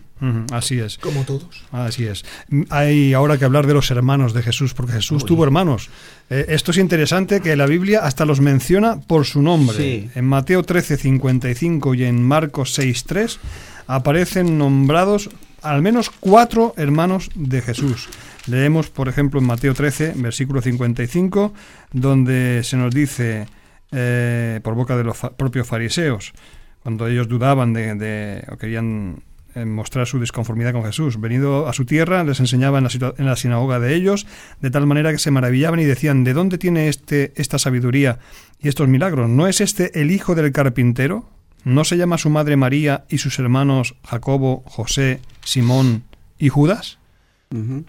Así 0.51 0.79
es. 0.79 0.97
Como 0.99 1.23
todos. 1.23 1.63
Así 1.71 2.05
es. 2.05 2.23
Hay 2.69 3.13
ahora 3.13 3.37
que 3.37 3.45
hablar 3.45 3.65
de 3.65 3.73
los 3.73 3.89
hermanos 3.89 4.33
de 4.33 4.43
Jesús, 4.43 4.73
porque 4.73 4.93
Jesús 4.93 5.25
tuvo 5.25 5.43
hermanos. 5.43 5.89
Eh, 6.29 6.45
esto 6.49 6.71
es 6.71 6.77
interesante 6.77 7.41
que 7.41 7.55
la 7.55 7.65
Biblia 7.65 8.01
hasta 8.05 8.25
los 8.25 8.39
menciona 8.39 8.99
por 9.01 9.25
su 9.25 9.41
nombre. 9.41 10.09
En 10.13 10.25
Mateo 10.25 10.63
13, 10.63 10.97
55 10.97 11.95
y 11.95 12.03
en 12.03 12.23
Marcos 12.23 12.73
6, 12.73 13.03
3 13.05 13.39
aparecen 13.87 14.57
nombrados 14.57 15.29
al 15.61 15.81
menos 15.81 16.09
cuatro 16.09 16.73
hermanos 16.77 17.29
de 17.35 17.61
Jesús. 17.61 18.09
Leemos, 18.47 18.89
por 18.89 19.07
ejemplo, 19.07 19.39
en 19.39 19.45
Mateo 19.45 19.73
13, 19.73 20.13
versículo 20.17 20.61
55, 20.61 21.53
donde 21.93 22.61
se 22.63 22.77
nos 22.77 22.93
dice, 22.93 23.47
eh, 23.91 24.59
por 24.63 24.73
boca 24.73 24.97
de 24.97 25.03
los 25.03 25.17
propios 25.37 25.67
fariseos, 25.67 26.33
cuando 26.81 27.07
ellos 27.07 27.27
dudaban 27.27 27.73
de, 27.73 28.43
o 28.51 28.57
querían 28.57 29.21
eh, 29.53 29.65
mostrar 29.65 30.07
su 30.07 30.19
disconformidad 30.19 30.71
con 30.71 30.83
Jesús. 30.83 31.19
Venido 31.19 31.67
a 31.67 31.73
su 31.73 31.85
tierra, 31.85 32.23
les 32.23 32.39
enseñaba 32.39 32.79
en 32.79 32.85
la, 32.85 33.13
en 33.17 33.25
la, 33.25 33.35
sinagoga 33.35 33.79
de 33.79 33.93
ellos, 33.93 34.25
de 34.61 34.71
tal 34.71 34.87
manera 34.87 35.11
que 35.11 35.19
se 35.19 35.29
maravillaban 35.29 35.79
y 35.79 35.85
decían, 35.85 36.23
¿de 36.23 36.33
dónde 36.33 36.57
tiene 36.57 36.87
este, 36.87 37.33
esta 37.35 37.59
sabiduría 37.59 38.19
y 38.59 38.69
estos 38.69 38.87
milagros? 38.87 39.29
¿No 39.29 39.47
es 39.47 39.59
este 39.59 40.01
el 40.01 40.09
hijo 40.09 40.35
del 40.35 40.51
carpintero? 40.51 41.25
¿No 41.63 41.83
se 41.83 41.97
llama 41.97 42.17
su 42.17 42.29
madre 42.29 42.55
María 42.55 43.03
y 43.09 43.17
sus 43.17 43.37
hermanos 43.37 43.95
Jacobo, 44.03 44.63
José, 44.65 45.19
Simón 45.43 46.03
y 46.39 46.49
Judas? 46.49 47.00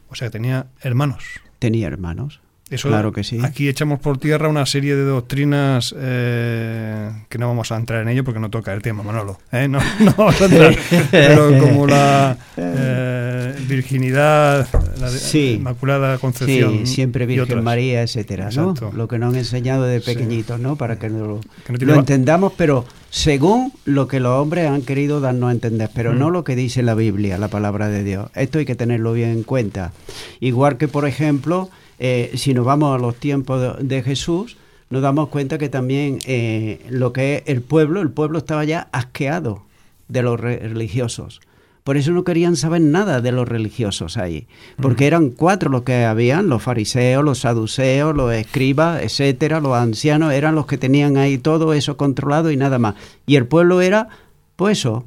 O 0.09 0.15
sea, 0.15 0.31
tenía 0.31 0.67
hermanos. 0.81 1.41
Tenía 1.59 1.87
hermanos. 1.87 2.42
Eso, 2.73 2.89
claro 2.89 3.13
que 3.13 3.23
sí. 3.23 3.39
Aquí 3.43 3.69
echamos 3.69 4.01
por 4.01 4.17
tierra 4.17 4.49
una 4.49 4.65
serie 4.65 4.97
de 4.97 5.05
doctrinas 5.05 5.95
eh, 5.99 7.11
que 7.29 7.37
no 7.37 7.47
vamos 7.47 7.71
a 7.71 7.77
entrar 7.77 8.01
en 8.01 8.09
ello 8.09 8.25
porque 8.25 8.41
no 8.41 8.49
toca 8.49 8.73
el 8.73 8.81
tema, 8.81 9.03
Manolo. 9.03 9.39
¿eh? 9.53 9.69
No, 9.69 9.79
no, 10.01 10.15
vamos 10.17 10.41
a 10.41 10.45
entrar. 10.47 10.75
Pero 11.11 11.59
como 11.59 11.87
la 11.87 12.37
eh, 12.57 13.55
virginidad, 13.69 14.67
la 14.99 15.39
Inmaculada 15.39 16.17
Concepción. 16.17 16.87
Sí, 16.87 16.95
siempre 16.95 17.27
Virgen 17.27 17.63
María, 17.63 18.03
etcétera, 18.03 18.49
¿no? 18.55 18.75
Lo 18.95 19.07
que 19.07 19.19
nos 19.19 19.35
han 19.35 19.39
enseñado 19.39 19.85
de 19.85 20.01
pequeñitos, 20.01 20.59
¿no? 20.59 20.77
Para 20.77 20.99
que 20.99 21.11
lo, 21.11 21.41
lo 21.69 21.95
entendamos, 21.95 22.55
pero 22.57 22.87
según 23.11 23.75
lo 23.85 24.09
que 24.09 24.19
los 24.19 24.33
hombres 24.41 24.71
han 24.71 24.81
querido 24.81 25.21
darnos 25.21 25.51
a 25.51 25.53
entender, 25.53 25.91
pero 25.95 26.15
no 26.15 26.31
mm. 26.31 26.33
lo 26.33 26.45
que 26.45 26.57
dice 26.57 26.83
la 26.83 26.95
Biblia, 26.95 27.37
la 27.37 27.49
palabra 27.49 27.89
de 27.89 28.03
Dios. 28.03 28.31
Esto 28.35 28.59
hay 28.59 28.65
que 28.65 28.75
tenerlo 28.75 29.13
bien 29.13 29.29
en 29.29 29.43
cuenta. 29.43 29.93
Igual 30.41 30.79
que, 30.79 30.89
por 30.89 31.07
ejemplo, 31.07 31.69
eh, 32.05 32.33
si 32.35 32.53
nos 32.53 32.65
vamos 32.65 32.93
a 32.93 32.99
los 32.99 33.15
tiempos 33.15 33.79
de, 33.79 34.03
Jesús, 34.03 34.57
nos 34.91 35.03
damos 35.03 35.29
cuenta 35.29 35.57
que 35.57 35.69
también 35.69 36.19
eh, 36.27 36.85
lo 36.91 37.13
que 37.13 37.37
es 37.37 37.43
el 37.47 37.63
pueblo, 37.63 38.01
el 38.01 38.11
pueblo 38.11 38.39
estaba 38.39 38.65
ya 38.65 38.89
asqueado 38.91 39.63
de 40.09 40.23
los 40.23 40.41
religiosos. 40.41 41.41
Por 41.85 41.97
eso 41.97 42.11
no 42.11 42.25
querían 42.25 42.57
saber 42.57 42.81
nada 42.81 43.21
de 43.21 43.31
los 43.31 43.49
religiosos 43.49 44.17
ahí, 44.17 44.49
porque 44.81 45.07
eran 45.07 45.31
cuatro 45.31 45.71
los 45.71 45.83
que 45.83 46.05
habían, 46.05 46.49
los 46.49 46.61
fariseos, 46.61 47.25
los 47.25 47.39
saduceos, 47.39 48.17
los 48.17 48.33
escribas, 48.35 49.01
etcétera, 49.01 49.61
los 49.61 49.77
ancianos, 49.77 50.33
eran 50.33 50.57
los 50.57 50.67
que 50.67 50.79
tenían 50.79 51.17
ahí 51.17 51.39
todo 51.39 51.73
eso 51.73 51.97
controlado 51.97 52.51
y 52.51 52.57
nada 52.57 52.81
más. 52.81 52.97
Y 53.27 53.37
el 53.37 53.47
pueblo 53.47 53.81
era, 53.81 54.09
pues 54.57 54.81
eso, 54.81 55.05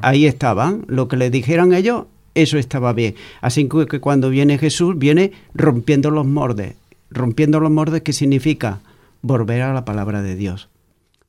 ahí 0.00 0.24
estaban, 0.24 0.86
lo 0.86 1.08
que 1.08 1.18
le 1.18 1.28
dijeran 1.28 1.74
ellos, 1.74 2.06
eso 2.42 2.56
estaba 2.58 2.92
bien. 2.92 3.14
Así 3.40 3.68
que 3.68 4.00
cuando 4.00 4.30
viene 4.30 4.58
Jesús, 4.58 4.98
viene 4.98 5.32
rompiendo 5.54 6.10
los 6.10 6.26
mordes. 6.26 6.74
Rompiendo 7.10 7.58
los 7.58 7.70
mordes, 7.70 8.02
¿qué 8.02 8.12
significa? 8.12 8.80
Volver 9.22 9.62
a 9.62 9.72
la 9.72 9.84
palabra 9.84 10.22
de 10.22 10.36
Dios, 10.36 10.68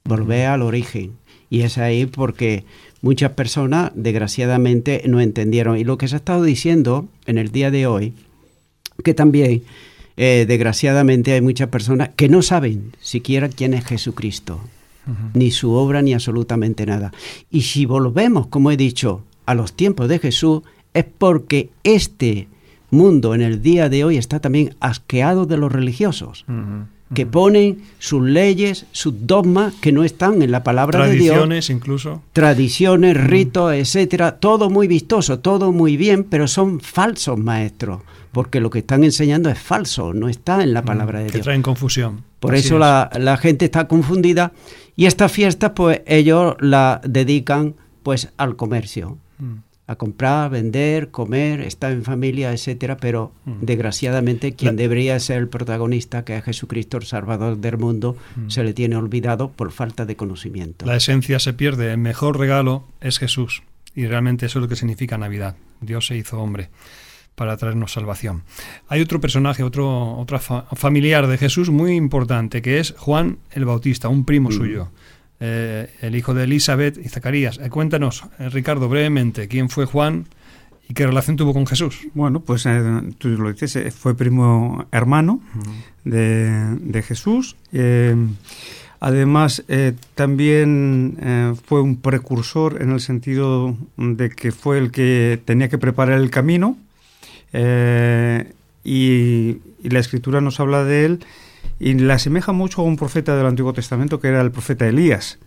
volver 0.04 0.48
al 0.48 0.62
origen. 0.62 1.14
Y 1.50 1.62
es 1.62 1.78
ahí 1.78 2.06
porque 2.06 2.64
muchas 3.02 3.32
personas, 3.32 3.92
desgraciadamente, 3.96 5.02
no 5.08 5.20
entendieron. 5.20 5.78
Y 5.78 5.84
lo 5.84 5.98
que 5.98 6.08
se 6.08 6.16
ha 6.16 6.18
estado 6.20 6.44
diciendo 6.44 7.08
en 7.26 7.40
el 7.40 7.52
día 7.52 7.72
de 7.72 7.88
hoy, 7.88 8.14
que 9.04 9.16
también, 9.16 9.64
eh, 10.16 10.46
desgraciadamente, 10.48 11.34
hay 11.34 11.42
muchas 11.42 11.70
personas 11.70 12.10
que 12.16 12.30
no 12.30 12.42
saben 12.44 12.92
siquiera 13.00 13.50
quién 13.50 13.74
es 13.74 13.86
Jesucristo, 13.86 14.60
ni 15.34 15.50
su 15.50 15.72
obra, 15.72 16.04
ni 16.04 16.14
absolutamente 16.14 16.86
nada. 16.86 17.12
Y 17.50 17.62
si 17.62 17.88
volvemos, 17.88 18.46
como 18.46 18.70
he 18.70 18.78
dicho, 18.78 19.24
a 19.48 19.56
los 19.56 19.74
tiempos 19.74 20.08
de 20.08 20.20
Jesús, 20.20 20.62
es 21.00 21.06
porque 21.18 21.70
este 21.84 22.48
mundo 22.92 23.36
en 23.36 23.42
el 23.42 23.62
día 23.62 23.90
de 23.90 24.04
hoy 24.04 24.18
está 24.18 24.40
también 24.40 24.76
asqueado 24.80 25.46
de 25.46 25.58
los 25.58 25.72
religiosos. 25.72 26.46
que 27.12 27.26
ponen 27.26 27.82
sus 27.98 28.22
leyes, 28.22 28.86
sus 28.92 29.26
dogmas 29.26 29.74
que 29.82 29.92
no 29.92 30.04
están 30.04 30.44
en 30.44 30.52
la 30.52 30.64
palabra 30.64 31.08
de 31.08 31.14
Dios. 31.14 31.34
Tradiciones 31.34 31.70
incluso. 31.72 32.22
Tradiciones, 32.34 33.18
ritos, 33.18 33.74
etcétera, 33.74 34.38
todo 34.38 34.70
muy 34.70 34.88
vistoso, 34.88 35.40
todo 35.40 35.72
muy 35.72 35.98
bien, 35.98 36.24
pero 36.24 36.48
son 36.48 36.80
falsos 36.80 37.36
maestros, 37.40 38.04
porque 38.32 38.60
lo 38.60 38.70
que 38.70 38.80
están 38.80 39.04
enseñando 39.04 39.50
es 39.50 39.58
falso, 39.58 40.14
no 40.14 40.30
está 40.30 40.62
en 40.62 40.72
la 40.72 40.84
palabra 40.84 41.18
de 41.18 41.26
Dios. 41.26 41.38
Que 41.38 41.42
traen 41.42 41.64
confusión. 41.64 42.24
Por 42.40 42.54
eso 42.54 42.78
la, 42.78 43.10
la, 43.18 43.38
gente 43.38 43.66
está 43.66 43.88
confundida 43.88 44.54
y 44.96 45.08
esta 45.08 45.30
fiesta 45.30 45.74
pues 45.74 46.02
ellos 46.06 46.58
la 46.60 47.02
dedican 47.04 47.74
pues 48.04 48.30
al 48.38 48.56
comercio 48.56 49.18
a 49.90 49.96
comprar, 49.96 50.52
vender, 50.52 51.10
comer, 51.10 51.62
estar 51.62 51.92
en 51.92 52.04
familia, 52.04 52.54
etcétera, 52.54 52.98
pero 52.98 53.32
mm. 53.46 53.54
desgraciadamente 53.62 54.54
quien 54.54 54.76
debería 54.76 55.20
ser 55.20 55.40
el 55.40 55.48
protagonista, 55.48 56.24
que 56.24 56.38
es 56.38 56.44
Jesucristo, 56.44 56.98
el 56.98 57.06
Salvador 57.06 57.58
del 57.58 57.80
mundo, 57.80 58.16
mm. 58.36 58.50
se 58.50 58.64
le 58.64 58.74
tiene 58.74 58.98
olvidado 58.98 59.52
por 59.52 59.72
falta 59.72 60.06
de 60.06 60.16
conocimiento. 60.16 60.86
La 60.86 60.96
esencia 60.96 61.40
se 61.40 61.54
pierde, 61.54 61.92
el 61.92 61.98
mejor 61.98 62.38
regalo 62.38 62.84
es 63.02 63.18
Jesús, 63.18 63.64
y 63.96 64.06
realmente 64.06 64.46
eso 64.46 64.60
es 64.60 64.62
lo 64.62 64.70
que 64.70 64.76
significa 64.76 65.18
Navidad. 65.18 65.56
Dios 65.82 66.06
se 66.06 66.16
hizo 66.16 66.40
hombre 66.40 66.70
para 67.34 67.58
traernos 67.58 67.92
salvación. 67.92 68.44
Hay 68.90 69.02
otro 69.02 69.20
personaje, 69.20 69.64
otro, 69.64 70.18
otro 70.20 70.40
familiar 70.40 71.26
de 71.26 71.40
Jesús 71.40 71.72
muy 71.72 71.96
importante, 71.96 72.62
que 72.62 72.80
es 72.80 72.94
Juan 72.96 73.40
el 73.50 73.66
Bautista, 73.66 74.08
un 74.08 74.24
primo 74.24 74.50
mm. 74.50 74.54
suyo. 74.54 74.92
Eh, 75.42 75.90
el 76.02 76.16
hijo 76.18 76.34
de 76.34 76.44
Elizabeth 76.44 76.98
y 76.98 77.08
Zacarías. 77.08 77.60
Eh, 77.60 77.70
cuéntanos, 77.70 78.26
eh, 78.40 78.50
Ricardo, 78.50 78.90
brevemente, 78.90 79.48
quién 79.48 79.70
fue 79.70 79.86
Juan 79.86 80.26
y 80.90 80.94
qué 80.94 81.08
relación 81.08 81.38
tuvo 81.38 81.54
con 81.54 81.66
Jesús. 81.66 82.08
Bueno, 82.14 82.42
pues 82.42 82.68
tú 83.20 83.30
lo 83.30 83.54
dices, 83.54 83.96
fue 83.96 84.16
primo 84.16 84.86
hermano 84.92 85.40
de, 86.04 87.04
Jesús. 87.08 87.56
además, 89.00 89.64
también 90.16 91.56
fue 91.68 91.82
un 91.82 91.98
precursor 91.98 92.82
en 92.82 92.92
el 92.92 93.00
sentido 93.02 93.78
de 93.98 94.32
que 94.32 94.52
fue 94.52 94.80
el 94.80 94.92
que 94.92 95.40
tenía 95.46 95.70
que 95.70 95.78
preparar 95.78 96.20
el 96.20 96.32
camino. 96.32 96.76
y 98.84 99.58
la 99.84 100.00
escritura 100.00 100.42
nos 100.42 100.60
habla 100.60 100.84
de 100.84 101.06
él 101.06 101.20
y 101.80 101.94
le 101.94 102.12
asemeja 102.14 102.52
mucho 102.52 102.82
a 102.82 102.86
un 102.86 102.98
profeta 102.98 103.36
del 103.36 103.46
Antiguo 103.46 103.74
Testamento 103.74 104.20
que 104.20 104.28
era 104.28 104.42
el 104.42 104.52
profeta 104.52 104.88
Elías, 104.88 105.40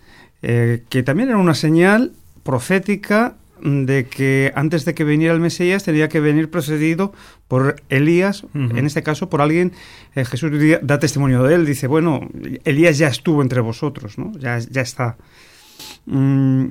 eh, 0.43 0.83
que 0.89 1.03
también 1.03 1.29
era 1.29 1.39
una 1.39 1.55
señal 1.55 2.13
profética 2.43 3.37
de 3.63 4.07
que 4.07 4.53
antes 4.57 4.85
de 4.85 4.95
que 4.95 5.05
viniera 5.05 5.33
el 5.33 5.41
Mesías 5.41 5.85
tenía 5.85 6.09
que 6.09 6.19
venir 6.19 6.51
precedido 6.51 7.13
por 7.47 7.77
Elías, 7.91 8.45
en 8.55 8.87
este 8.87 9.05
caso 9.05 9.31
por 9.31 9.41
alguien, 9.41 9.73
eh, 10.17 10.25
Jesús 10.25 10.51
da 10.83 10.99
testimonio 10.99 11.45
de 11.45 11.55
él, 11.55 11.67
dice, 11.67 11.87
bueno, 11.87 12.29
Elías 12.65 12.99
ya 12.99 13.07
estuvo 13.07 13.41
entre 13.41 13.61
vosotros, 13.61 14.19
¿no? 14.19 14.33
ya, 14.39 14.59
ya 14.59 14.81
está. 14.81 15.17
Mm, 16.07 16.67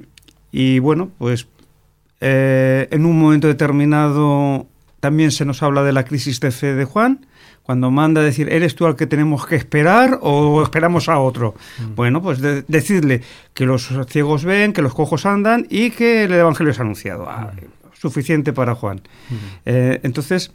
y 0.51 0.80
bueno, 0.80 1.12
pues 1.18 1.47
eh, 2.20 2.89
en 2.91 3.05
un 3.05 3.18
momento 3.18 3.47
determinado 3.47 4.68
también 4.99 5.32
se 5.32 5.45
nos 5.45 5.64
habla 5.64 5.84
de 5.84 5.93
la 5.93 6.03
crisis 6.03 6.39
de 6.41 6.51
fe 6.51 6.76
de 6.76 6.86
Juan, 6.86 7.26
cuando 7.64 7.91
manda 7.91 8.22
a 8.22 8.24
decir, 8.24 8.49
¿eres 8.51 8.76
tú 8.76 8.86
al 8.86 8.95
que 8.95 9.07
tenemos 9.07 9.45
que 9.45 9.55
esperar 9.55 10.20
o 10.22 10.62
esperamos 10.64 11.09
a 11.09 11.20
otro? 11.20 11.55
Mm. 11.80 11.95
Bueno, 11.95 12.22
pues 12.22 12.41
decirle 12.68 13.22
que 13.53 13.66
los 13.66 13.89
ciegos 14.09 14.43
ven, 14.43 14.74
que 14.74 14.82
los 14.82 14.93
cojos 14.93 15.26
andan 15.26 15.68
y 15.70 15.91
que 15.91 16.24
el 16.24 16.34
Evangelio 16.34 16.72
es 16.72 16.80
anunciado. 16.80 17.30
Ah, 17.30 17.51
mm. 17.53 17.91
suficiente 17.93 18.51
para 18.51 18.76
Juan. 18.76 19.01
Mm. 19.30 19.36
Eh, 19.66 19.99
entonces, 20.03 20.53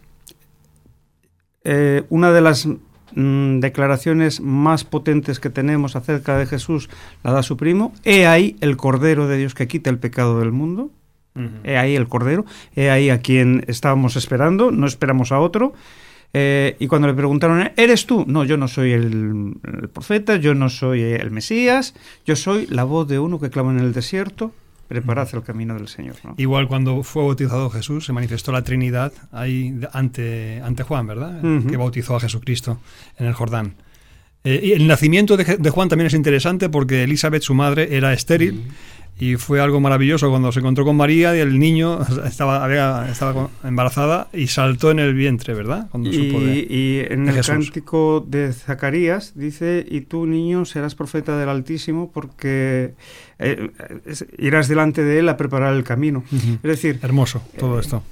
eh, 1.64 2.04
una 2.10 2.32
de 2.32 2.40
las 2.40 2.68
declaraciones 3.14 4.42
más 4.42 4.84
potentes 4.84 5.40
que 5.40 5.48
tenemos 5.48 5.96
acerca 5.96 6.36
de 6.36 6.44
Jesús 6.44 6.90
la 7.22 7.32
da 7.32 7.42
su 7.42 7.56
primo. 7.56 7.94
He 8.04 8.26
ahí 8.26 8.56
el 8.60 8.76
Cordero 8.76 9.26
de 9.26 9.38
Dios 9.38 9.54
que 9.54 9.66
quita 9.66 9.88
el 9.88 9.98
pecado 9.98 10.38
del 10.38 10.52
mundo. 10.52 10.90
He 11.64 11.76
ahí 11.76 11.96
el 11.96 12.08
Cordero. 12.08 12.44
He 12.74 12.90
ahí 12.90 13.10
a 13.10 13.20
quien 13.20 13.64
estábamos 13.68 14.16
esperando. 14.16 14.70
No 14.70 14.86
esperamos 14.86 15.32
a 15.32 15.40
otro. 15.40 15.72
Eh, 16.38 16.76
y 16.80 16.86
cuando 16.86 17.08
le 17.08 17.14
preguntaron, 17.14 17.70
¿eres 17.78 18.04
tú? 18.04 18.26
No, 18.28 18.44
yo 18.44 18.58
no 18.58 18.68
soy 18.68 18.92
el, 18.92 19.54
profeta, 19.90 20.36
yo 20.36 20.54
no 20.54 20.68
soy 20.68 21.00
el 21.00 21.30
Mesías, 21.30 21.94
yo 22.26 22.36
soy 22.36 22.66
la 22.66 22.84
voz 22.84 23.08
de 23.08 23.18
uno 23.18 23.40
que 23.40 23.48
clama 23.48 23.70
en 23.72 23.78
el 23.78 23.94
desierto, 23.94 24.52
preparad 24.86 25.26
el 25.32 25.42
camino 25.42 25.72
del 25.76 25.88
Señor. 25.88 26.16
Igual 26.36 26.68
cuando 26.68 27.02
fue 27.04 27.22
bautizado 27.22 27.70
Jesús, 27.70 28.04
se 28.04 28.12
manifestó 28.12 28.52
la 28.52 28.60
Trinidad 28.60 29.14
ahí 29.32 29.80
ante, 29.94 30.60
ante 30.62 30.82
Juan, 30.82 31.06
¿verdad? 31.06 31.40
Que 31.66 31.78
bautizó 31.78 32.16
a 32.16 32.20
Jesucristo 32.20 32.80
en 33.16 33.24
el 33.28 33.32
Jordán. 33.32 33.76
Eh, 34.44 34.60
y 34.62 34.72
el 34.72 34.86
nacimiento 34.86 35.38
de, 35.38 35.70
Juan 35.70 35.88
también 35.88 36.08
es 36.08 36.14
interesante 36.14 36.68
porque 36.68 37.02
Elizabeth, 37.04 37.44
su 37.44 37.54
madre, 37.54 37.96
era 37.96 38.12
estéril 38.12 38.64
y 39.18 39.36
fue 39.36 39.60
algo 39.60 39.80
maravilloso 39.80 40.28
cuando 40.28 40.52
se 40.52 40.60
encontró 40.60 40.84
con 40.84 40.96
María 40.96 41.34
y 41.36 41.40
el 41.40 41.58
niño 41.58 42.00
estaba, 42.26 42.62
había, 42.62 43.08
estaba 43.10 43.48
embarazada 43.64 44.28
y 44.32 44.48
saltó 44.48 44.90
en 44.90 44.98
el 44.98 45.14
vientre, 45.14 45.54
¿verdad? 45.54 45.88
y, 45.94 46.98
en 46.98 47.28
el 47.28 47.44
cántico 47.44 48.24
de 48.26 48.52
Zacarías 48.52 49.32
dice, 49.34 49.84
y 49.88 50.02
tú 50.02 50.26
niño 50.26 50.64
serás 50.64 50.94
profeta 50.94 51.38
del 51.38 51.48
Altísimo 51.48 52.10
porque 52.12 52.94
eh, 53.38 53.70
irás 54.38 54.68
delante 54.68 55.02
de 55.02 55.20
él 55.20 55.28
a 55.28 55.36
preparar 55.36 55.74
el 55.74 55.84
camino. 55.84 56.22
Es 56.32 56.62
decir... 56.62 56.98
Hermoso 57.02 57.42
todo 57.58 57.78
eh, 57.78 57.80
esto. 57.80 58.02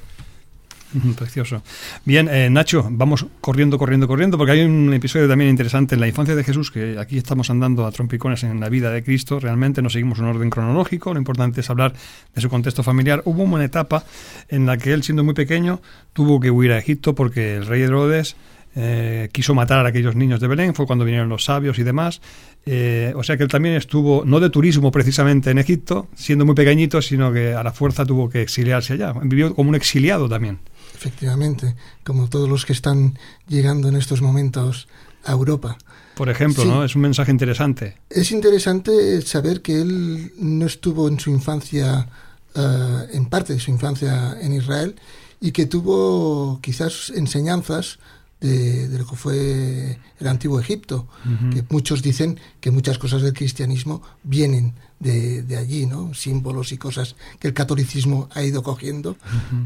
Precioso. 1.19 1.63
Bien, 2.05 2.29
eh, 2.31 2.49
Nacho, 2.51 2.87
vamos 2.91 3.27
corriendo, 3.41 3.79
corriendo, 3.79 4.07
corriendo, 4.07 4.39
porque 4.39 4.53
hay 4.53 4.63
un 4.63 4.93
episodio 4.93 5.29
también 5.29 5.51
interesante 5.51 5.95
en 5.95 6.01
la 6.01 6.09
infancia 6.09 6.35
de 6.35 6.45
Jesús, 6.45 6.71
que 6.71 6.99
aquí 6.99 7.19
estamos 7.19 7.51
andando 7.51 7.87
a 7.87 7.93
trompicones 7.93 8.45
en 8.45 8.61
la 8.61 8.69
vida 8.69 8.91
de 8.91 9.03
Cristo, 9.03 9.41
realmente 9.41 9.83
no 9.83 9.91
seguimos 9.91 10.19
un 10.19 10.27
orden 10.27 10.51
cronológico, 10.51 11.13
lo 11.13 11.19
importante 11.19 11.61
es 11.61 11.71
hablar 11.71 11.95
de 12.35 12.41
su 12.41 12.49
contexto 12.49 12.83
familiar. 12.83 13.23
Hubo 13.25 13.43
una 13.43 13.65
etapa 13.65 14.05
en 14.49 14.67
la 14.67 14.77
que 14.77 14.93
él, 14.93 15.03
siendo 15.03 15.25
muy 15.25 15.35
pequeño, 15.35 15.81
tuvo 16.13 16.41
que 16.41 16.51
huir 16.51 16.73
a 16.73 16.79
Egipto 16.79 17.15
porque 17.15 17.57
el 17.57 17.67
rey 17.67 17.83
Herodes 17.83 18.37
eh, 18.77 19.29
quiso 19.33 19.55
matar 19.55 19.87
a 19.87 19.89
aquellos 19.89 20.17
niños 20.17 20.41
de 20.41 20.49
Belén, 20.49 20.75
fue 20.75 20.87
cuando 20.87 21.05
vinieron 21.05 21.29
los 21.29 21.45
sabios 21.45 21.79
y 21.79 21.83
demás. 21.83 22.21
Eh, 22.67 23.13
o 23.15 23.23
sea 23.23 23.37
que 23.37 23.43
él 23.43 23.49
también 23.49 23.75
estuvo, 23.75 24.25
no 24.25 24.41
de 24.41 24.51
turismo 24.51 24.91
precisamente 24.91 25.51
en 25.51 25.59
Egipto, 25.59 26.09
siendo 26.15 26.45
muy 26.45 26.55
pequeñito, 26.55 27.03
sino 27.03 27.33
que 27.33 27.53
a 27.53 27.63
la 27.63 27.73
fuerza 27.73 28.07
tuvo 28.07 28.29
que 28.29 28.43
exiliarse 28.43 28.95
allá. 28.95 29.13
Vivió 29.23 29.55
como 29.55 29.69
un 29.69 29.75
exiliado 29.75 30.29
también. 30.29 30.59
Efectivamente, 30.95 31.75
como 32.05 32.29
todos 32.29 32.49
los 32.49 32.65
que 32.65 32.73
están 32.73 33.19
llegando 33.49 33.89
en 33.89 33.97
estos 33.97 34.23
momentos 34.23 34.89
a 35.25 35.33
Europa. 35.33 35.77
Por 36.15 36.29
ejemplo, 36.29 36.65
¿no? 36.65 36.85
Es 36.85 36.95
un 36.95 37.03
mensaje 37.03 37.31
interesante. 37.31 37.97
Es 38.09 38.31
interesante 38.31 39.21
saber 39.23 39.63
que 39.63 39.81
él 39.81 40.33
no 40.39 40.67
estuvo 40.67 41.09
en 41.09 41.19
su 41.19 41.31
infancia, 41.31 42.09
eh, 42.55 43.09
en 43.13 43.27
parte 43.27 43.55
de 43.55 43.61
su 43.61 43.71
infancia 43.71 44.37
en 44.41 44.53
Israel, 44.53 44.95
y 45.41 45.51
que 45.51 45.67
tuvo 45.67 46.61
quizás 46.63 47.13
enseñanzas 47.15 47.99
de, 48.41 48.89
lo 48.99 49.07
que 49.07 49.17
fue 49.17 49.99
el 50.21 50.29
antiguo 50.29 50.61
Egipto, 50.61 51.09
que 51.53 51.65
muchos 51.71 52.03
dicen 52.03 52.39
que 52.61 52.71
muchas 52.71 52.99
cosas 52.99 53.23
del 53.23 53.33
cristianismo 53.33 54.03
vienen 54.23 54.75
de, 55.05 55.57
allí, 55.57 55.87
¿no? 55.87 56.15
Símbolos 56.15 56.73
y 56.73 56.79
cosas 56.79 57.15
que 57.39 57.49
el 57.49 57.55
catolicismo 57.55 58.29
ha 58.33 58.43
ido 58.43 58.63
cogiendo, 58.63 59.17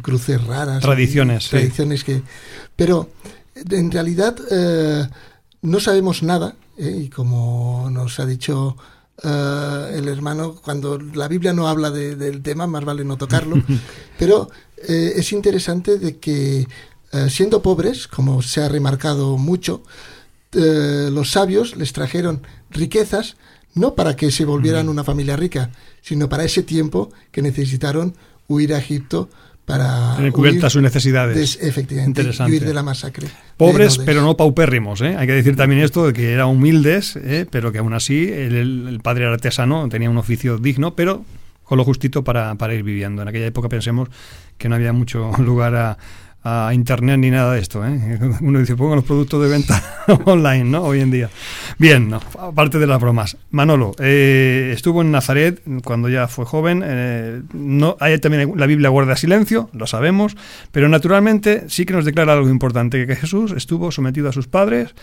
cruces 0.03 0.43
raras. 0.45 0.83
Tradiciones. 0.83 1.49
Tradiciones 1.49 2.05
que... 2.05 2.23
Pero 2.75 3.09
en 3.55 3.91
realidad 3.91 4.37
eh, 4.51 5.09
no 5.63 5.81
sabemos 5.81 6.23
nada, 6.23 6.57
¿eh? 6.77 7.03
y 7.05 7.09
como 7.09 7.89
nos 7.91 8.19
ha 8.19 8.27
dicho 8.27 8.77
eh, 9.23 9.93
el 9.95 10.09
hermano, 10.09 10.57
cuando 10.57 10.99
la 10.99 11.29
Biblia 11.29 11.53
no 11.53 11.69
habla 11.69 11.91
del 11.91 12.43
tema, 12.43 12.67
más 12.67 12.85
vale 12.85 13.05
no 13.05 13.17
tocarlo, 13.17 13.63
pero 14.19 14.51
es 14.77 15.33
interesante 15.33 15.99
de 15.99 16.19
que 16.19 16.69
siendo 17.29 17.63
pobres, 17.63 18.07
como 18.07 18.43
se 18.43 18.63
ha 18.63 18.69
remarcado 18.69 19.37
mucho, 19.39 19.83
los 20.53 21.33
sabios 21.33 21.77
les 21.77 21.93
trajeron 21.93 22.43
riquezas 22.71 23.37
no 23.75 23.95
para 23.95 24.17
que 24.17 24.31
se 24.31 24.45
volvieran 24.45 24.89
una 24.89 25.05
familia 25.05 25.37
rica, 25.37 25.71
sino 26.03 26.29
para 26.29 26.45
ese 26.45 26.63
tiempo 26.63 27.11
que 27.31 27.43
necesitaron 27.43 28.15
huir 28.49 28.75
a 28.75 28.79
Egipto 28.79 29.29
para 29.69 30.17
tener 30.17 30.33
cubiertas 30.33 30.73
sus 30.73 30.81
necesidades. 30.81 31.59
efectivamente, 31.61 32.23
huir 32.47 32.65
de 32.65 32.73
la 32.73 32.83
masacre. 32.83 33.29
Pobres, 33.59 33.99
pero 33.99 34.23
no 34.23 34.35
paupérrimos. 34.35 35.03
¿eh? 35.03 35.15
Hay 35.17 35.27
que 35.27 35.35
decir 35.35 35.57
también 35.57 35.83
esto 35.83 36.07
de 36.07 36.15
que 36.15 36.33
eran 36.33 36.49
humildes, 36.49 37.17
¿eh? 37.17 37.47
pero 37.51 37.71
que 37.71 37.79
aún 37.79 37.93
así 37.93 38.31
el, 38.33 38.99
padre 39.03 39.25
era 39.25 39.35
artesano, 39.35 39.87
tenía 39.91 40.09
un 40.09 40.17
oficio 40.17 40.57
digno, 40.57 40.95
pero 40.95 41.23
con 41.65 41.77
lo 41.77 41.85
justito 41.85 42.25
para, 42.25 42.55
para 42.55 42.75
ir 42.75 42.83
viviendo. 42.83 43.21
En 43.21 43.29
aquella 43.29 43.47
época 43.47 43.69
pensemos 43.69 44.09
que 44.57 44.71
no 44.71 44.75
había 44.75 44.95
mucho 44.95 45.33
lugar 45.39 45.75
a, 45.75 45.99
a 46.45 46.73
internet 46.73 47.19
ni 47.19 47.31
nada 47.31 47.55
de 47.55 47.61
esto. 47.61 47.85
¿eh? 47.85 48.19
Uno 48.41 48.61
dice, 48.61 48.77
pongan 48.77 48.97
los 48.97 49.05
productos 49.05 49.43
de 49.43 49.49
venta 49.49 49.83
online, 50.25 50.65
¿no? 50.65 50.83
Hoy 50.83 51.01
en 51.01 51.11
día. 51.11 51.31
Bien, 51.79 52.13
aparte 52.13 52.79
de 52.79 52.87
las 52.87 53.01
bromas. 53.01 53.37
Manolo, 53.51 53.93
eh, 53.99 54.73
estuvo 54.75 55.03
en 55.03 55.11
Nazaret 55.11 55.63
cuando 55.85 56.09
ya 56.09 56.29
fue 56.29 56.45
joven. 56.45 56.83
Eh, 56.85 57.43
no, 57.53 57.97
hay 58.01 58.19
también 58.19 58.53
la 58.57 58.67
Biblia 58.67 58.89
guarda 58.89 59.17
silencio, 59.17 59.71
lo 59.73 59.87
sabemos, 59.87 60.37
pero 60.73 60.89
naturalmente 60.89 61.65
sí 61.69 61.85
que 61.85 61.93
nos 61.93 62.05
declara 62.05 62.33
algo 62.33 62.49
importante, 62.49 63.07
que 63.07 63.17
Jesús 63.17 63.53
estuvo 63.53 63.91
sometido 63.91 64.29
a 64.29 64.33
sus 64.33 64.47
padres 64.49 64.95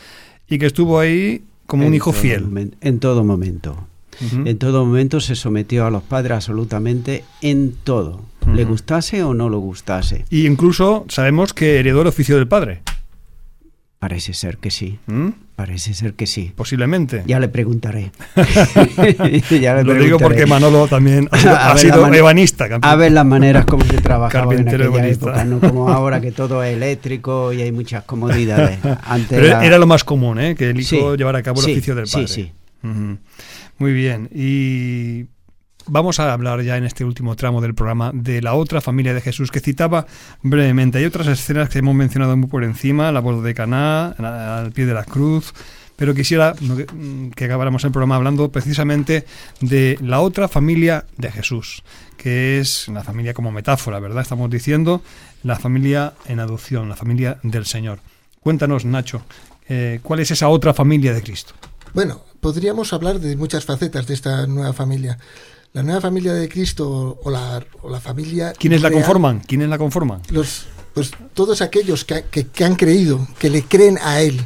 y 0.48 0.58
que 0.58 0.66
estuvo 0.66 1.00
ahí 1.00 1.44
como 1.66 1.88
un 1.88 1.94
hijo 1.94 2.14
fiel. 2.14 2.72
en 2.82 3.00
todo 3.00 3.24
momento. 3.24 3.88
En 4.22 4.58
todo 4.58 4.86
momento 4.86 5.20
se 5.20 5.36
sometió 5.36 5.86
a 5.86 5.92
los 5.92 6.02
padres 6.02 6.32
absolutamente 6.32 7.26
en 7.42 7.74
todo 7.84 8.22
le 8.56 8.66
gustase 8.66 9.24
o 9.24 9.34
no 9.34 9.50
le 9.50 9.58
gustase. 9.58 10.26
Y 10.30 10.48
incluso 10.48 11.06
sabemos 11.10 11.54
que 11.54 11.80
heredó 11.80 12.02
el 12.02 12.08
oficio 12.08 12.38
del 12.38 12.48
padre. 12.48 12.82
Parece 14.00 14.34
ser 14.34 14.58
que 14.58 14.72
sí. 14.72 15.00
¿Mm? 15.08 15.30
Parece 15.56 15.94
ser 15.94 16.14
que 16.14 16.28
sí. 16.28 16.52
Posiblemente. 16.56 17.24
Ya 17.26 17.40
le 17.40 17.48
preguntaré. 17.48 18.12
Lo 19.84 19.94
digo 19.96 20.20
porque 20.20 20.46
Manolo 20.46 20.88
también 20.88 21.28
ha 21.32 21.78
sido, 21.78 22.06
ebanista. 22.14 22.68
A 22.82 22.96
ver 22.96 23.14
las 23.14 23.26
maneras 23.26 23.66
como 23.66 23.84
se 23.86 24.00
trabajaba 24.02 24.54
en 24.54 24.68
aquella 24.68 25.08
época, 25.08 25.44
no 25.46 25.60
como 25.60 25.90
ahora 25.90 26.22
que 26.22 26.32
todo 26.32 26.64
es 26.64 26.76
eléctrico 26.76 27.52
y 27.54 27.62
hay 27.62 27.72
muchas 27.72 28.04
comodidades. 28.04 28.80
Pero 29.30 29.62
era 29.62 29.78
lo 29.78 29.88
más 29.88 30.04
común, 30.04 30.40
¿eh? 30.40 30.56
que 30.56 30.70
el 30.70 30.80
hijo 30.80 31.16
llevara 31.16 31.40
a 31.40 31.44
cabo 31.44 31.62
el 31.62 31.72
oficio 31.72 31.96
del 31.96 32.06
padre. 32.06 32.28
Sí, 32.28 32.44
sí. 32.44 32.52
Muy 33.78 33.94
bien. 33.94 34.30
Y 34.34 35.26
Vamos 35.88 36.20
a 36.20 36.34
hablar 36.34 36.64
ya 36.64 36.78
en 36.78 36.84
este 36.84 37.06
último 37.06 37.36
tramo 37.36 37.62
del 37.62 37.76
programa 37.76 38.12
de 38.12 38.42
la 38.42 38.56
otra 38.56 38.82
familia 38.82 39.14
de 39.14 39.22
Jesús 39.22 39.52
que 39.52 39.60
citaba 39.60 40.08
brevemente. 40.42 40.98
Hay 40.98 41.06
otras 41.06 41.28
escenas 41.28 41.70
que 41.70 41.80
hemos 41.80 41.94
mencionado 41.94 42.36
muy 42.36 42.50
por 42.50 42.64
encima, 42.64 43.12
la 43.12 43.20
boda 43.20 43.44
de 43.44 43.54
Caná, 43.54 44.08
al 44.08 44.72
pie 44.72 44.88
de 44.88 44.96
la 44.96 45.04
cruz, 45.04 45.54
pero 45.96 46.16
quisiera 46.16 46.56
que 47.36 47.46
acabáramos 47.46 47.84
el 47.84 47.92
programa 47.92 48.16
hablando 48.16 48.52
precisamente 48.52 49.26
de 49.62 50.00
la 50.02 50.22
otra 50.22 50.48
familia 50.48 51.06
de 51.18 51.32
Jesús, 51.32 51.84
que 52.18 52.60
es 52.60 52.88
la 52.88 53.04
familia 53.04 53.36
como 53.36 53.52
metáfora, 53.52 54.00
¿verdad? 54.00 54.24
Estamos 54.24 54.50
diciendo 54.50 55.04
la 55.44 55.56
familia 55.56 56.14
en 56.26 56.40
adopción, 56.40 56.90
la 56.90 56.96
familia 56.96 57.38
del 57.44 57.68
Señor. 57.68 58.00
Cuéntanos, 58.40 58.86
Nacho, 58.86 59.22
eh, 59.70 60.00
¿cuál 60.02 60.20
es 60.20 60.32
esa 60.32 60.50
otra 60.50 60.74
familia 60.74 61.14
de 61.14 61.22
Cristo? 61.22 61.54
Bueno, 61.94 62.24
podríamos 62.42 62.92
hablar 62.92 63.20
de 63.20 63.36
muchas 63.36 63.66
facetas 63.66 64.08
de 64.08 64.16
esta 64.16 64.48
nueva 64.48 64.74
familia 64.74 65.18
la 65.76 65.84
nueva 65.84 66.00
familia 66.00 66.34
de 66.34 66.48
Cristo 66.48 67.20
o 67.22 67.30
la, 67.30 67.62
o 67.82 67.90
la 67.90 68.00
familia... 68.00 68.54
¿Quiénes 68.54 68.82
la 68.82 68.90
conforman? 68.90 69.42
¿Quiénes 69.42 69.68
la 69.68 69.78
conforman? 69.78 70.22
Los, 70.32 70.68
pues 70.94 71.12
todos 71.34 71.62
aquellos 71.62 72.06
que, 72.06 72.24
que, 72.24 72.64
han 72.64 72.76
creído, 72.76 73.28
que 73.38 73.50
le 73.50 73.62
creen 73.62 74.00
a 74.02 74.22
Él, 74.22 74.40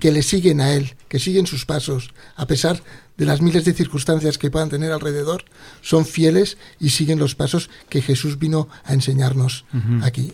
que 0.00 0.10
le 0.10 0.24
siguen 0.24 0.60
a 0.60 0.74
Él, 0.74 0.96
que 1.08 1.20
siguen 1.20 1.46
sus 1.46 1.64
pasos, 1.64 2.12
a 2.34 2.48
pesar 2.48 2.82
de 3.16 3.24
las 3.24 3.40
miles 3.40 3.64
de 3.64 3.72
circunstancias 3.72 4.36
que 4.36 4.50
puedan 4.50 4.68
tener 4.68 4.90
alrededor, 4.90 5.44
son 5.80 6.04
fieles 6.04 6.58
y 6.80 6.90
siguen 6.90 7.20
los 7.20 7.36
pasos 7.36 7.70
que 7.88 8.02
Jesús 8.02 8.40
vino 8.40 8.66
a 8.82 8.94
enseñarnos 8.94 9.66
aquí. 10.02 10.32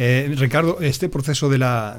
Eh, 0.00 0.32
Ricardo, 0.36 0.78
este 0.80 1.08
proceso 1.08 1.48
de 1.48 1.58
la 1.58 1.98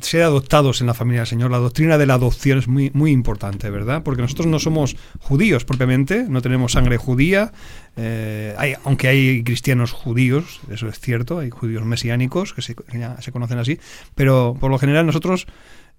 ser 0.00 0.22
adoptados 0.22 0.80
en 0.80 0.88
la 0.88 0.94
familia 0.94 1.20
del 1.20 1.28
Señor, 1.28 1.52
la 1.52 1.58
doctrina 1.58 1.96
de 1.96 2.04
la 2.04 2.14
adopción 2.14 2.58
es 2.58 2.66
muy, 2.66 2.90
muy 2.92 3.12
importante, 3.12 3.70
¿verdad? 3.70 4.02
Porque 4.02 4.20
nosotros 4.20 4.48
no 4.48 4.58
somos 4.58 4.96
judíos 5.20 5.64
propiamente, 5.64 6.26
no 6.28 6.42
tenemos 6.42 6.72
sangre 6.72 6.96
judía, 6.96 7.52
eh, 7.96 8.52
hay, 8.58 8.74
aunque 8.82 9.06
hay 9.06 9.44
cristianos 9.44 9.92
judíos, 9.92 10.60
eso 10.72 10.88
es 10.88 10.98
cierto, 10.98 11.38
hay 11.38 11.50
judíos 11.50 11.84
mesiánicos 11.84 12.52
que 12.52 12.62
se, 12.62 12.74
conocen 12.74 13.58
así, 13.58 13.78
pero 14.16 14.56
por 14.58 14.72
lo 14.72 14.78
general 14.78 15.06
nosotros 15.06 15.46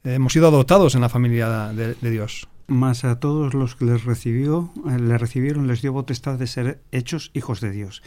hemos 0.03 0.33
sido 0.33 0.49
adoptados 0.49 0.95
en 0.95 1.01
la 1.01 1.09
familia 1.09 1.71
de, 1.71 2.11
Dios. 2.11 2.49
Más 2.67 3.05
a 3.05 3.21
todos 3.21 3.53
los 3.53 3.77
que 3.77 3.85
les 3.85 4.03
recibió, 4.03 4.73
eh, 4.89 4.99
le 4.99 5.17
recibieron, 5.17 5.67
les 5.67 5.81
dio 5.81 5.93
potestad 5.93 6.37
de 6.37 6.47
ser 6.47 6.81
hechos 6.91 7.31
hijos 7.33 7.61
de 7.61 7.71
Dios. 7.71 8.03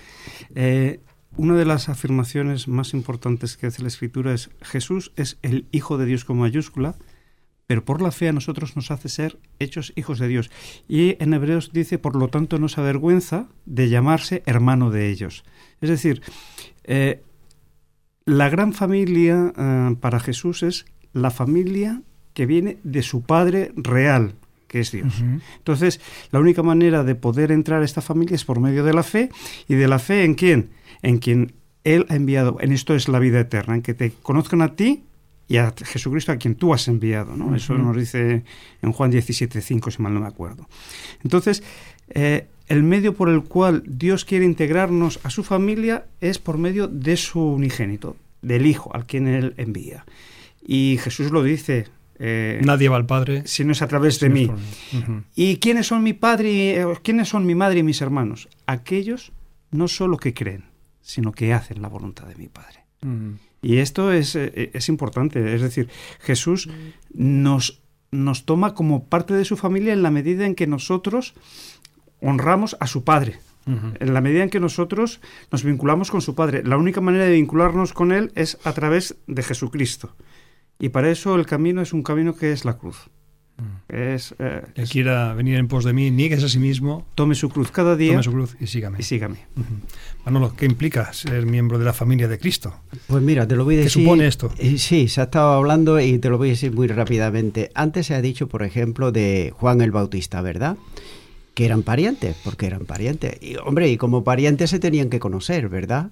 Eh, 0.55 1.01
una 1.41 1.57
de 1.57 1.65
las 1.65 1.89
afirmaciones 1.89 2.69
más 2.69 2.93
importantes 2.93 3.57
que 3.57 3.67
hace 3.67 3.81
la 3.81 3.89
Escritura 3.89 4.35
es 4.35 4.51
Jesús 4.61 5.11
es 5.17 5.39
el 5.41 5.65
Hijo 5.73 5.97
de 5.97 6.05
Dios 6.05 6.27
con 6.27 6.37
mayúscula, 6.37 6.97
pero 7.67 7.83
por 7.83 8.03
la 8.03 8.11
fe 8.11 8.29
a 8.29 8.35
nosotros 8.35 8.77
nos 8.77 8.91
hace 8.91 9.09
ser 9.09 9.39
hechos 9.59 9.95
hijos 9.97 10.19
de 10.19 10.29
Dios. 10.29 10.51
Y 10.87 11.17
en 11.19 11.33
Hebreos 11.33 11.71
dice, 11.73 11.97
por 11.97 12.15
lo 12.15 12.29
tanto, 12.29 12.59
no 12.59 12.69
se 12.69 12.83
avergüenza 12.83 13.49
de 13.65 13.89
llamarse 13.89 14.43
hermano 14.45 14.91
de 14.91 15.09
ellos. 15.09 15.45
Es 15.81 15.89
decir, 15.89 16.21
eh, 16.85 17.23
la 18.27 18.51
gran 18.51 18.75
familia 18.75 19.55
eh, 19.57 19.97
para 19.99 20.21
Jesús 20.21 20.63
es 20.63 20.85
la 21.15 21.31
familia 21.31 22.03
que 22.35 22.45
viene 22.45 22.81
de 22.85 23.01
su 23.01 23.23
Padre 23.23 23.73
real, 23.77 24.35
que 24.71 24.81
es 24.81 24.93
Dios. 24.93 25.23
Entonces, 25.59 26.01
la 26.31 26.39
única 26.39 26.63
manera 26.63 27.03
de 27.03 27.17
poder 27.17 27.51
entrar 27.51 27.83
a 27.83 27.85
esta 27.85 28.01
familia 28.01 28.37
es 28.37 28.45
por 28.45 28.61
medio 28.61 28.85
de 28.85 28.95
la 28.95 29.03
fe. 29.03 29.31
¿Y 29.69 29.75
de 29.75 29.89
la 29.89 29.99
fe 29.99 30.25
en 30.25 30.35
quién? 30.35 30.71
en 31.03 31.19
quien 31.19 31.53
Él 31.85 32.07
ha 32.09 32.17
enviado, 32.17 32.59
en 32.61 32.73
esto 32.73 32.95
es 32.95 33.09
la 33.09 33.19
vida 33.19 33.41
eterna, 33.41 33.75
en 33.75 33.83
que 33.83 33.95
te 33.95 34.13
conozcan 34.23 34.63
a 34.63 34.75
ti 34.75 35.05
y 35.49 35.57
a 35.57 35.75
Jesucristo 35.77 36.33
a 36.33 36.37
quien 36.37 36.55
tú 36.55 36.73
has 36.73 36.89
enviado. 36.89 37.37
¿no? 37.37 37.55
Eso 37.55 37.77
nos 37.77 37.97
dice 37.97 38.45
en 38.83 38.93
Juan 38.93 39.11
17, 39.11 39.61
5, 39.61 39.91
si 39.91 40.03
mal 40.03 40.15
no 40.15 40.21
me 40.21 40.29
acuerdo. 40.29 40.69
Entonces, 41.25 41.63
eh, 42.11 42.47
el 42.69 42.83
medio 42.83 43.15
por 43.15 43.29
el 43.29 43.43
cual 43.43 43.83
Dios 43.87 44.25
quiere 44.25 44.45
integrarnos 44.45 45.19
a 45.25 45.31
su 45.31 45.43
familia 45.43 46.07
es 46.21 46.39
por 46.39 46.59
medio 46.59 46.87
de 46.87 47.17
su 47.17 47.41
unigénito, 47.41 48.17
del 48.43 48.67
Hijo, 48.67 48.95
al 48.95 49.07
quien 49.07 49.27
Él 49.27 49.55
envía. 49.57 50.05
Y 50.65 50.99
Jesús 51.03 51.31
lo 51.31 51.43
dice. 51.43 51.89
Eh, 52.23 52.61
Nadie 52.63 52.91
va 52.91 52.97
al 52.97 53.07
Padre. 53.07 53.43
Si 53.47 53.65
no 53.65 53.73
es 53.73 53.81
a 53.81 53.89
través 53.89 54.21
de 54.21 54.29
mí. 54.29 54.51
¿Y 55.35 55.57
quiénes 55.57 55.87
son 55.87 56.03
mi 56.03 56.13
padre, 56.13 56.83
eh, 56.83 56.87
quiénes 57.03 57.31
son 57.31 57.47
mi 57.47 57.55
madre 57.55 57.81
y 57.81 57.83
mis 57.83 58.03
hermanos? 58.03 58.49
Aquellos 58.67 59.33
no 59.71 59.89
solo 59.89 60.19
que 60.19 60.35
creen, 60.35 60.65
sino 61.01 61.33
que 61.33 61.55
hacen 61.55 61.81
la 61.81 61.89
voluntad 61.89 62.27
de 62.27 62.35
mi 62.37 62.49
Padre. 62.49 62.85
Y 63.63 63.79
esto 63.79 64.13
es, 64.13 64.37
eh, 64.37 64.71
es, 64.75 64.91
importante, 64.91 65.55
es 65.55 65.63
decir, 65.63 65.89
Jesús 66.21 66.69
nos, 67.15 67.81
nos 68.11 68.45
toma 68.45 68.75
como 68.75 69.05
parte 69.05 69.33
de 69.33 69.47
su 69.47 69.57
familia 69.57 69.95
en 69.95 70.03
la 70.03 70.11
medida 70.11 70.45
en 70.45 70.55
que 70.55 70.67
nosotros 70.67 71.35
honramos 72.21 72.77
a 72.81 72.87
su 72.87 73.05
Padre, 73.05 73.39
en 73.67 74.13
la 74.13 74.21
medida 74.21 74.43
en 74.43 74.51
que 74.51 74.61
nosotros 74.61 75.21
nos 75.51 75.65
vinculamos 75.65 76.11
con 76.11 76.21
su 76.21 76.35
Padre. 76.35 76.63
La 76.65 76.77
única 76.77 77.01
manera 77.01 77.25
de 77.25 77.33
vincularnos 77.33 77.95
con 77.95 78.13
Él 78.13 78.33
es 78.35 78.59
a 78.65 78.73
través 78.73 79.17
de 79.27 79.43
Jesucristo. 79.43 80.15
Y 80.81 80.89
para 80.89 81.11
eso 81.11 81.37
el 81.37 81.47
camino 81.47 81.83
es 81.83 81.93
un 81.93 82.03
camino 82.03 82.35
que 82.35 82.53
es 82.53 82.65
la 82.65 82.79
cruz. 82.79 83.11
Mm. 83.59 83.93
Es, 83.95 84.35
eh, 84.39 84.63
el 84.75 84.89
quiera 84.89 85.35
venir 85.35 85.57
en 85.57 85.69
pos 85.69 85.85
de 85.85 85.93
mí, 85.93 86.11
niegues 86.11 86.43
a 86.43 86.49
sí 86.49 86.59
mismo. 86.59 87.07
Tome 87.15 87.35
su 87.35 87.51
cruz 87.51 87.71
cada 87.71 87.97
día. 87.97 88.13
Tome 88.13 88.23
su 88.23 88.33
cruz 88.33 88.57
y 88.59 88.67
sígame. 88.67 88.99
Y 88.99 89.03
sígame. 89.03 89.37
Manolo, 90.25 90.55
¿qué 90.57 90.65
implica 90.65 91.13
ser 91.13 91.45
miembro 91.45 91.79
de 91.79 91.85
la 91.85 91.93
familia 91.93 92.29
de 92.29 92.39
Cristo? 92.39 92.75
Pues 93.07 93.23
mira, 93.23 93.47
te 93.47 93.57
lo 93.57 93.65
voy 93.65 93.75
a 93.75 93.79
decir. 93.79 93.93
¿Qué 93.93 94.05
supone 94.05 94.27
esto? 94.27 94.51
Eh, 94.57 94.79
sí, 94.79 95.09
se 95.09 95.21
ha 95.21 95.25
estado 95.25 95.53
hablando 95.53 96.01
y 96.01 96.19
te 96.19 96.31
lo 96.31 96.39
voy 96.39 96.49
a 96.49 96.53
decir 96.53 96.73
muy 96.73 96.89
rápidamente. 96.89 97.71
Antes 97.75 98.07
se 98.07 98.15
ha 98.15 98.23
dicho, 98.23 98.49
por 98.49 98.63
ejemplo, 98.63 99.13
de 99.13 99.53
Juan 99.55 99.83
el 99.83 99.91
Bautista, 99.91 100.41
¿verdad? 100.41 100.79
Que 101.53 101.67
eran 101.67 101.83
parientes, 101.83 102.37
porque 102.43 102.67
eran 102.67 102.87
parientes. 102.87 103.37
Y 103.43 103.57
hombre, 103.57 103.91
y 103.91 103.99
como 103.99 104.25
parientes 104.25 104.71
se 104.71 104.79
tenían 104.79 105.11
que 105.11 105.21
conocer, 105.21 105.69
¿verdad? 105.69 106.09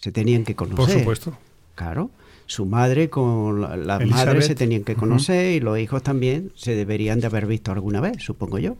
Se 0.00 0.10
tenían 0.10 0.44
que 0.44 0.56
conocer. 0.56 0.86
Por 0.86 0.90
supuesto. 0.90 1.38
Claro 1.76 2.10
su 2.54 2.66
madre 2.66 3.10
con 3.10 3.62
las 3.86 4.06
madres 4.06 4.46
se 4.46 4.54
tenían 4.54 4.84
que 4.84 4.94
conocer 4.94 5.56
y 5.56 5.60
los 5.60 5.76
hijos 5.76 6.04
también 6.04 6.52
se 6.54 6.76
deberían 6.76 7.18
de 7.18 7.26
haber 7.26 7.46
visto 7.46 7.72
alguna 7.72 8.00
vez, 8.00 8.22
supongo 8.22 8.60
yo. 8.60 8.76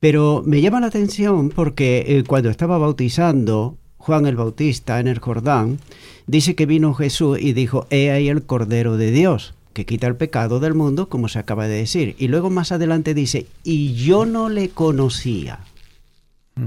Pero 0.00 0.42
me 0.44 0.60
llama 0.60 0.80
la 0.80 0.88
atención 0.88 1.50
porque 1.50 2.04
eh, 2.08 2.24
cuando 2.26 2.50
estaba 2.50 2.76
bautizando 2.76 3.76
Juan 3.98 4.26
el 4.26 4.34
Bautista 4.34 4.98
en 4.98 5.06
el 5.06 5.20
Jordán, 5.20 5.78
dice 6.26 6.56
que 6.56 6.66
vino 6.66 6.92
Jesús 6.92 7.38
y 7.40 7.52
dijo, 7.52 7.86
he 7.90 8.10
ahí 8.10 8.28
el 8.28 8.42
Cordero 8.42 8.96
de 8.96 9.12
Dios, 9.12 9.54
que 9.74 9.86
quita 9.86 10.08
el 10.08 10.16
pecado 10.16 10.58
del 10.58 10.74
mundo, 10.74 11.08
como 11.08 11.28
se 11.28 11.38
acaba 11.38 11.68
de 11.68 11.76
decir. 11.76 12.16
Y 12.18 12.26
luego 12.26 12.50
más 12.50 12.72
adelante 12.72 13.14
dice, 13.14 13.46
y 13.62 13.94
yo 13.94 14.26
no 14.26 14.48
le 14.48 14.70
conocía. 14.70 15.60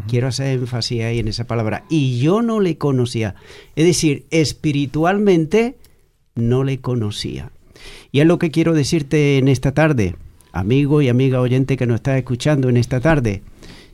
Quiero 0.07 0.27
hacer 0.29 0.57
énfasis 0.57 1.03
ahí 1.03 1.19
en 1.19 1.27
esa 1.27 1.43
palabra. 1.45 1.84
Y 1.89 2.19
yo 2.19 2.41
no 2.41 2.61
le 2.61 2.77
conocía. 2.77 3.36
Es 3.75 3.86
decir, 3.86 4.25
espiritualmente 4.32 5.75
no 6.36 6.63
le 6.63 6.79
conocía. 6.79 7.51
Y 8.11 8.19
es 8.19 8.27
lo 8.27 8.39
que 8.39 8.51
quiero 8.51 8.73
decirte 8.73 9.38
en 9.38 9.47
esta 9.47 9.73
tarde, 9.73 10.15
amigo 10.51 11.01
y 11.01 11.09
amiga 11.09 11.41
oyente 11.41 11.77
que 11.77 11.88
nos 11.88 11.95
está 11.95 12.17
escuchando 12.17 12.69
en 12.69 12.77
esta 12.77 12.99
tarde. 12.99 13.41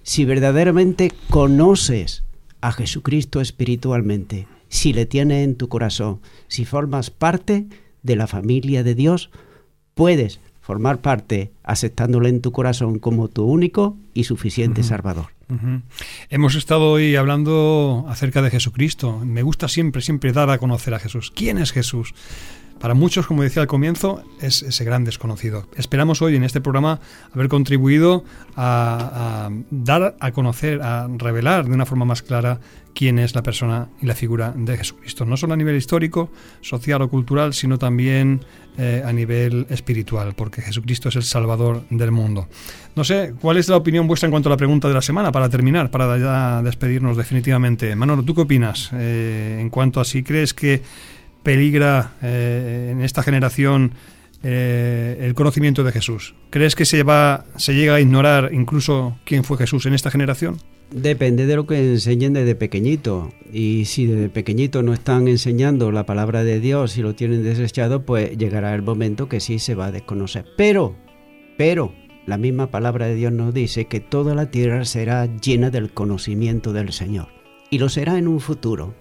Si 0.03 0.25
verdaderamente 0.25 1.11
conoces 1.29 2.23
a 2.61 2.71
Jesucristo 2.71 3.41
espiritualmente, 3.41 4.47
si 4.69 4.93
le 4.93 5.05
tienes 5.05 5.43
en 5.45 5.55
tu 5.55 5.69
corazón, 5.69 6.19
si 6.47 6.65
formas 6.65 7.09
parte 7.09 7.67
de 8.03 8.15
la 8.15 8.27
familia 8.27 8.83
de 8.83 8.95
Dios, 8.95 9.29
puedes 9.93 10.39
formar 10.61 11.01
parte 11.01 11.51
aceptándole 11.63 12.29
en 12.29 12.41
tu 12.41 12.51
corazón 12.51 12.99
como 12.99 13.29
tu 13.29 13.45
único 13.45 13.97
y 14.13 14.25
suficiente 14.25 14.83
Salvador. 14.83 15.36
Hemos 16.29 16.55
estado 16.55 16.91
hoy 16.91 17.15
hablando 17.15 18.05
acerca 18.09 18.41
de 18.41 18.49
Jesucristo. 18.49 19.19
Me 19.23 19.43
gusta 19.43 19.67
siempre, 19.67 20.01
siempre 20.01 20.33
dar 20.33 20.49
a 20.49 20.57
conocer 20.57 20.93
a 20.93 20.99
Jesús. 20.99 21.31
¿Quién 21.33 21.57
es 21.57 21.71
Jesús? 21.71 22.13
Para 22.79 22.93
muchos, 22.93 23.25
como 23.25 23.41
decía 23.41 23.63
al 23.63 23.67
comienzo, 23.67 24.23
es 24.39 24.61
ese 24.61 24.83
gran 24.83 25.03
desconocido. 25.03 25.67
Esperamos 25.75 26.21
hoy 26.21 26.35
en 26.35 26.43
este 26.43 26.61
programa 26.61 26.99
haber 27.33 27.47
contribuido 27.47 28.23
a, 28.55 29.49
dar 29.71 30.15
a 30.19 30.31
conocer, 30.31 30.81
a 30.83 31.07
revelar 31.07 31.65
de 31.65 31.73
una 31.73 31.87
forma 31.87 32.05
más 32.05 32.21
clara 32.21 32.59
quién 32.97 33.19
es 33.19 33.35
la 33.35 33.43
persona 33.43 33.89
y 34.01 34.07
la 34.07 34.15
figura 34.15 34.51
de 34.55 34.75
Jesucristo. 34.75 35.23
No 35.23 35.37
solo 35.37 35.53
a 35.53 35.55
nivel 35.55 35.75
histórico, 35.75 36.31
social 36.61 36.99
o 37.03 37.09
cultural, 37.09 37.53
sino 37.53 37.77
también 37.77 38.41
eh, 38.75 39.03
a 39.05 39.13
nivel 39.13 39.67
espiritual, 39.69 40.33
porque 40.33 40.63
Jesucristo 40.63 41.09
es 41.09 41.15
el 41.15 41.21
Salvador 41.21 41.83
del 41.91 42.11
mundo. 42.11 42.47
No 42.95 43.03
sé, 43.03 43.35
¿cuál 43.39 43.57
es 43.57 43.69
la 43.69 43.77
opinión 43.77 44.07
vuestra 44.07 44.25
en 44.25 44.31
cuanto 44.31 44.49
a 44.49 44.53
la 44.53 44.57
pregunta 44.57 44.87
de 44.87 44.95
la 44.95 45.03
semana 45.03 45.31
para 45.31 45.47
terminar, 45.47 45.91
para 45.91 46.17
ya 46.17 46.63
despedirnos 46.63 47.15
definitivamente? 47.15 47.95
Manolo, 47.95 48.23
¿tú 48.23 48.33
qué 48.33 48.41
opinas 48.41 48.89
eh, 48.93 49.59
en 49.61 49.69
cuanto 49.69 49.99
a 49.99 50.05
si 50.05 50.23
crees 50.23 50.55
que 50.55 50.81
peligra 51.43 52.13
eh, 52.23 52.89
en 52.93 53.01
esta 53.01 53.21
generación 53.21 53.91
el 54.41 55.33
conocimiento 55.35 55.83
de 55.83 55.91
Jesús? 55.91 56.33
¿Crees 56.49 56.75
que 56.75 56.85
se, 56.85 57.03
va, 57.03 57.45
se 57.57 57.75
llega 57.75 57.95
a 57.95 57.99
ignorar 57.99 58.49
incluso 58.53 59.19
quién 59.23 59.43
fue 59.43 59.57
Jesús 59.57 59.85
en 59.85 59.93
esta 59.93 60.09
generación? 60.09 60.57
Depende 60.91 61.45
de 61.45 61.55
lo 61.55 61.67
que 61.67 61.93
enseñen 61.93 62.33
desde 62.33 62.55
pequeñito. 62.55 63.31
Y 63.51 63.85
si 63.85 64.05
desde 64.05 64.29
pequeñito 64.29 64.83
no 64.83 64.93
están 64.93 65.27
enseñando 65.27 65.91
la 65.91 66.05
palabra 66.05 66.43
de 66.43 66.59
Dios 66.59 66.97
y 66.97 67.01
lo 67.01 67.15
tienen 67.15 67.43
desechado, 67.43 68.05
pues 68.05 68.37
llegará 68.37 68.73
el 68.73 68.81
momento 68.81 69.27
que 69.27 69.39
sí 69.39 69.59
se 69.59 69.75
va 69.75 69.87
a 69.87 69.91
desconocer. 69.91 70.45
Pero, 70.57 70.95
pero, 71.57 71.93
la 72.25 72.37
misma 72.37 72.67
palabra 72.67 73.07
de 73.07 73.15
Dios 73.15 73.31
nos 73.31 73.53
dice 73.53 73.85
que 73.85 73.99
toda 73.99 74.35
la 74.35 74.51
tierra 74.51 74.85
será 74.85 75.25
llena 75.25 75.69
del 75.69 75.91
conocimiento 75.91 76.73
del 76.73 76.91
Señor 76.91 77.37
y 77.69 77.79
lo 77.79 77.89
será 77.89 78.17
en 78.17 78.27
un 78.27 78.39
futuro. 78.39 78.93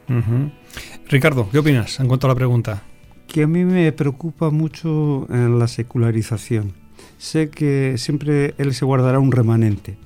Ricardo, 1.09 1.49
¿qué 1.51 1.59
opinas 1.59 2.01
en 2.01 2.09
cuanto 2.09 2.27
a 2.27 2.29
la 2.29 2.35
pregunta? 2.35 2.83
Que 3.27 3.45
a 3.45 3.47
mí 3.47 3.65
me 3.65 3.91
preocupa 3.93 4.51
mucho 4.51 5.27
en 5.31 5.55
eh, 5.55 5.59
la 5.59 5.69
secularización. 5.69 6.73
Sé 7.19 7.51
que 7.51 7.95
siempre 7.99 8.55
él 8.59 8.75
se 8.75 8.85
guardará 8.85 9.19
un 9.19 9.33
remanente, 9.33 9.97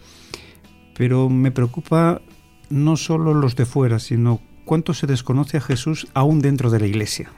pero 1.00 1.30
me 1.30 1.50
preocupa 1.50 2.20
no 2.68 2.94
solo 2.98 3.32
los 3.32 3.56
de 3.56 3.64
fuera, 3.64 3.98
sino 3.98 4.38
cuánto 4.66 4.92
se 4.92 5.06
desconoce 5.06 5.56
a 5.56 5.62
Jesús 5.62 6.06
aún 6.12 6.42
dentro 6.42 6.68
de 6.68 6.78
la 6.78 6.86
iglesia. 6.86 7.32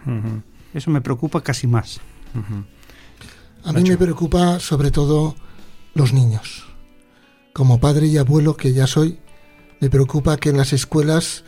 Eso 0.75 0.91
me 0.91 1.01
preocupa 1.01 1.43
casi 1.43 1.69
más. 1.69 2.01
A 3.63 3.73
mí 3.73 3.89
me 3.89 3.97
preocupa 3.97 4.59
sobre 4.59 4.91
todo 4.91 5.37
los 5.95 6.13
niños. 6.13 6.65
Como 7.53 7.79
padre 7.79 8.09
y 8.09 8.19
abuelo 8.19 8.57
que 8.57 8.73
ya 8.73 8.89
soy, 8.89 9.21
me 9.79 9.89
preocupa 9.89 10.39
que 10.39 10.49
en 10.49 10.57
las 10.57 10.73
escuelas 10.73 11.45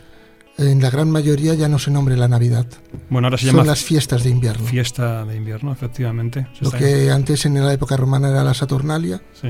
en 0.57 0.81
la 0.81 0.91
gran 0.91 1.11
mayoría 1.11 1.53
ya 1.53 1.67
no 1.67 1.79
se 1.79 1.91
nombre 1.91 2.15
la 2.15 2.29
Navidad. 2.29 2.65
Bueno, 3.09 3.27
ahora 3.27 3.37
se 3.37 3.47
Son 3.47 3.57
llama 3.57 3.65
las 3.65 3.83
fiestas 3.83 4.23
de 4.23 4.29
invierno. 4.29 4.65
fiesta 4.65 5.25
de 5.25 5.35
invierno, 5.35 5.73
efectivamente. 5.73 6.47
Se 6.57 6.63
Lo 6.63 6.71
que 6.71 7.11
antes 7.11 7.45
en 7.45 7.61
la 7.61 7.73
época 7.73 7.97
romana 7.97 8.29
era 8.29 8.41
la 8.45 8.53
Saturnalia, 8.53 9.21
sí, 9.33 9.49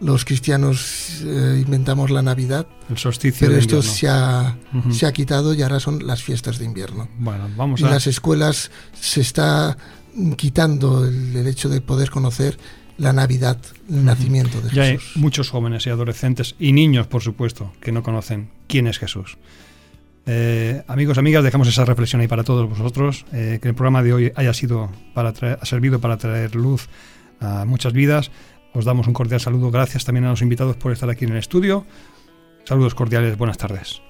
los 0.00 0.24
cristianos 0.24 1.20
eh, 1.24 1.62
inventamos 1.64 2.10
la 2.10 2.22
Navidad, 2.22 2.66
el 2.88 2.96
solsticio 2.98 3.46
pero 3.46 3.54
de 3.54 3.60
esto 3.60 3.82
se 3.82 4.08
ha, 4.08 4.56
se 4.90 5.06
ha 5.06 5.12
quitado 5.12 5.52
y 5.54 5.62
ahora 5.62 5.78
son 5.80 6.06
las 6.06 6.22
fiestas 6.22 6.58
de 6.58 6.64
invierno. 6.64 7.08
Bueno, 7.18 7.48
vamos 7.56 7.80
Y 7.80 7.84
a... 7.84 7.88
en 7.88 7.92
las 7.94 8.06
escuelas 8.06 8.70
se 8.98 9.20
está 9.20 9.76
quitando 10.36 11.04
el, 11.06 11.36
el 11.36 11.46
hecho 11.46 11.68
de 11.68 11.80
poder 11.80 12.10
conocer 12.10 12.58
la 12.98 13.12
Navidad, 13.12 13.58
el 13.88 14.04
nacimiento 14.04 14.60
de 14.60 14.70
Ya 14.74 14.82
hay 14.82 14.98
Jesús. 14.98 15.16
muchos 15.16 15.50
jóvenes 15.50 15.86
y 15.86 15.90
adolescentes 15.90 16.54
y 16.58 16.72
niños, 16.72 17.06
por 17.06 17.22
supuesto, 17.22 17.72
que 17.80 17.92
no 17.92 18.02
conocen 18.02 18.50
quién 18.68 18.86
es 18.86 18.98
Jesús. 18.98 19.38
Eh, 20.26 20.82
amigos, 20.86 21.16
amigas, 21.18 21.42
dejamos 21.42 21.66
esa 21.68 21.84
reflexión 21.84 22.20
ahí 22.20 22.28
para 22.28 22.44
todos 22.44 22.68
vosotros. 22.68 23.24
eh, 23.32 23.58
que 23.62 23.68
el 23.68 23.74
programa 23.74 24.02
de 24.02 24.12
hoy 24.12 24.32
haya 24.36 24.52
sido 24.54 24.90
para 25.14 25.32
traer- 25.32 25.58
ha 25.60 25.64
servido 25.66 25.98
para 26.00 26.18
traer 26.18 26.54
luz 26.54 26.88
a 27.40 27.64
muchas 27.64 27.92
vidas. 27.94 28.30
Os 28.72 28.84
damos 28.84 29.06
un 29.06 29.12
cordial 29.12 29.40
saludo. 29.40 29.70
Gracias 29.70 30.04
también 30.04 30.24
a 30.24 30.30
los 30.30 30.42
invitados 30.42 30.76
por 30.76 30.92
estar 30.92 31.10
aquí 31.10 31.24
en 31.24 31.32
el 31.32 31.38
estudio. 31.38 31.86
Saludos 32.64 32.94
cordiales. 32.94 33.36
Buenas 33.36 33.58
tardes. 33.58 34.02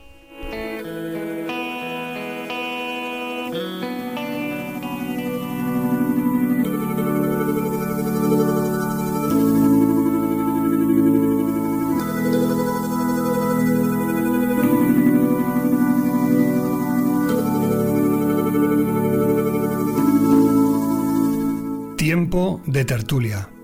De 22.70 22.84
tertulia. 22.84 23.59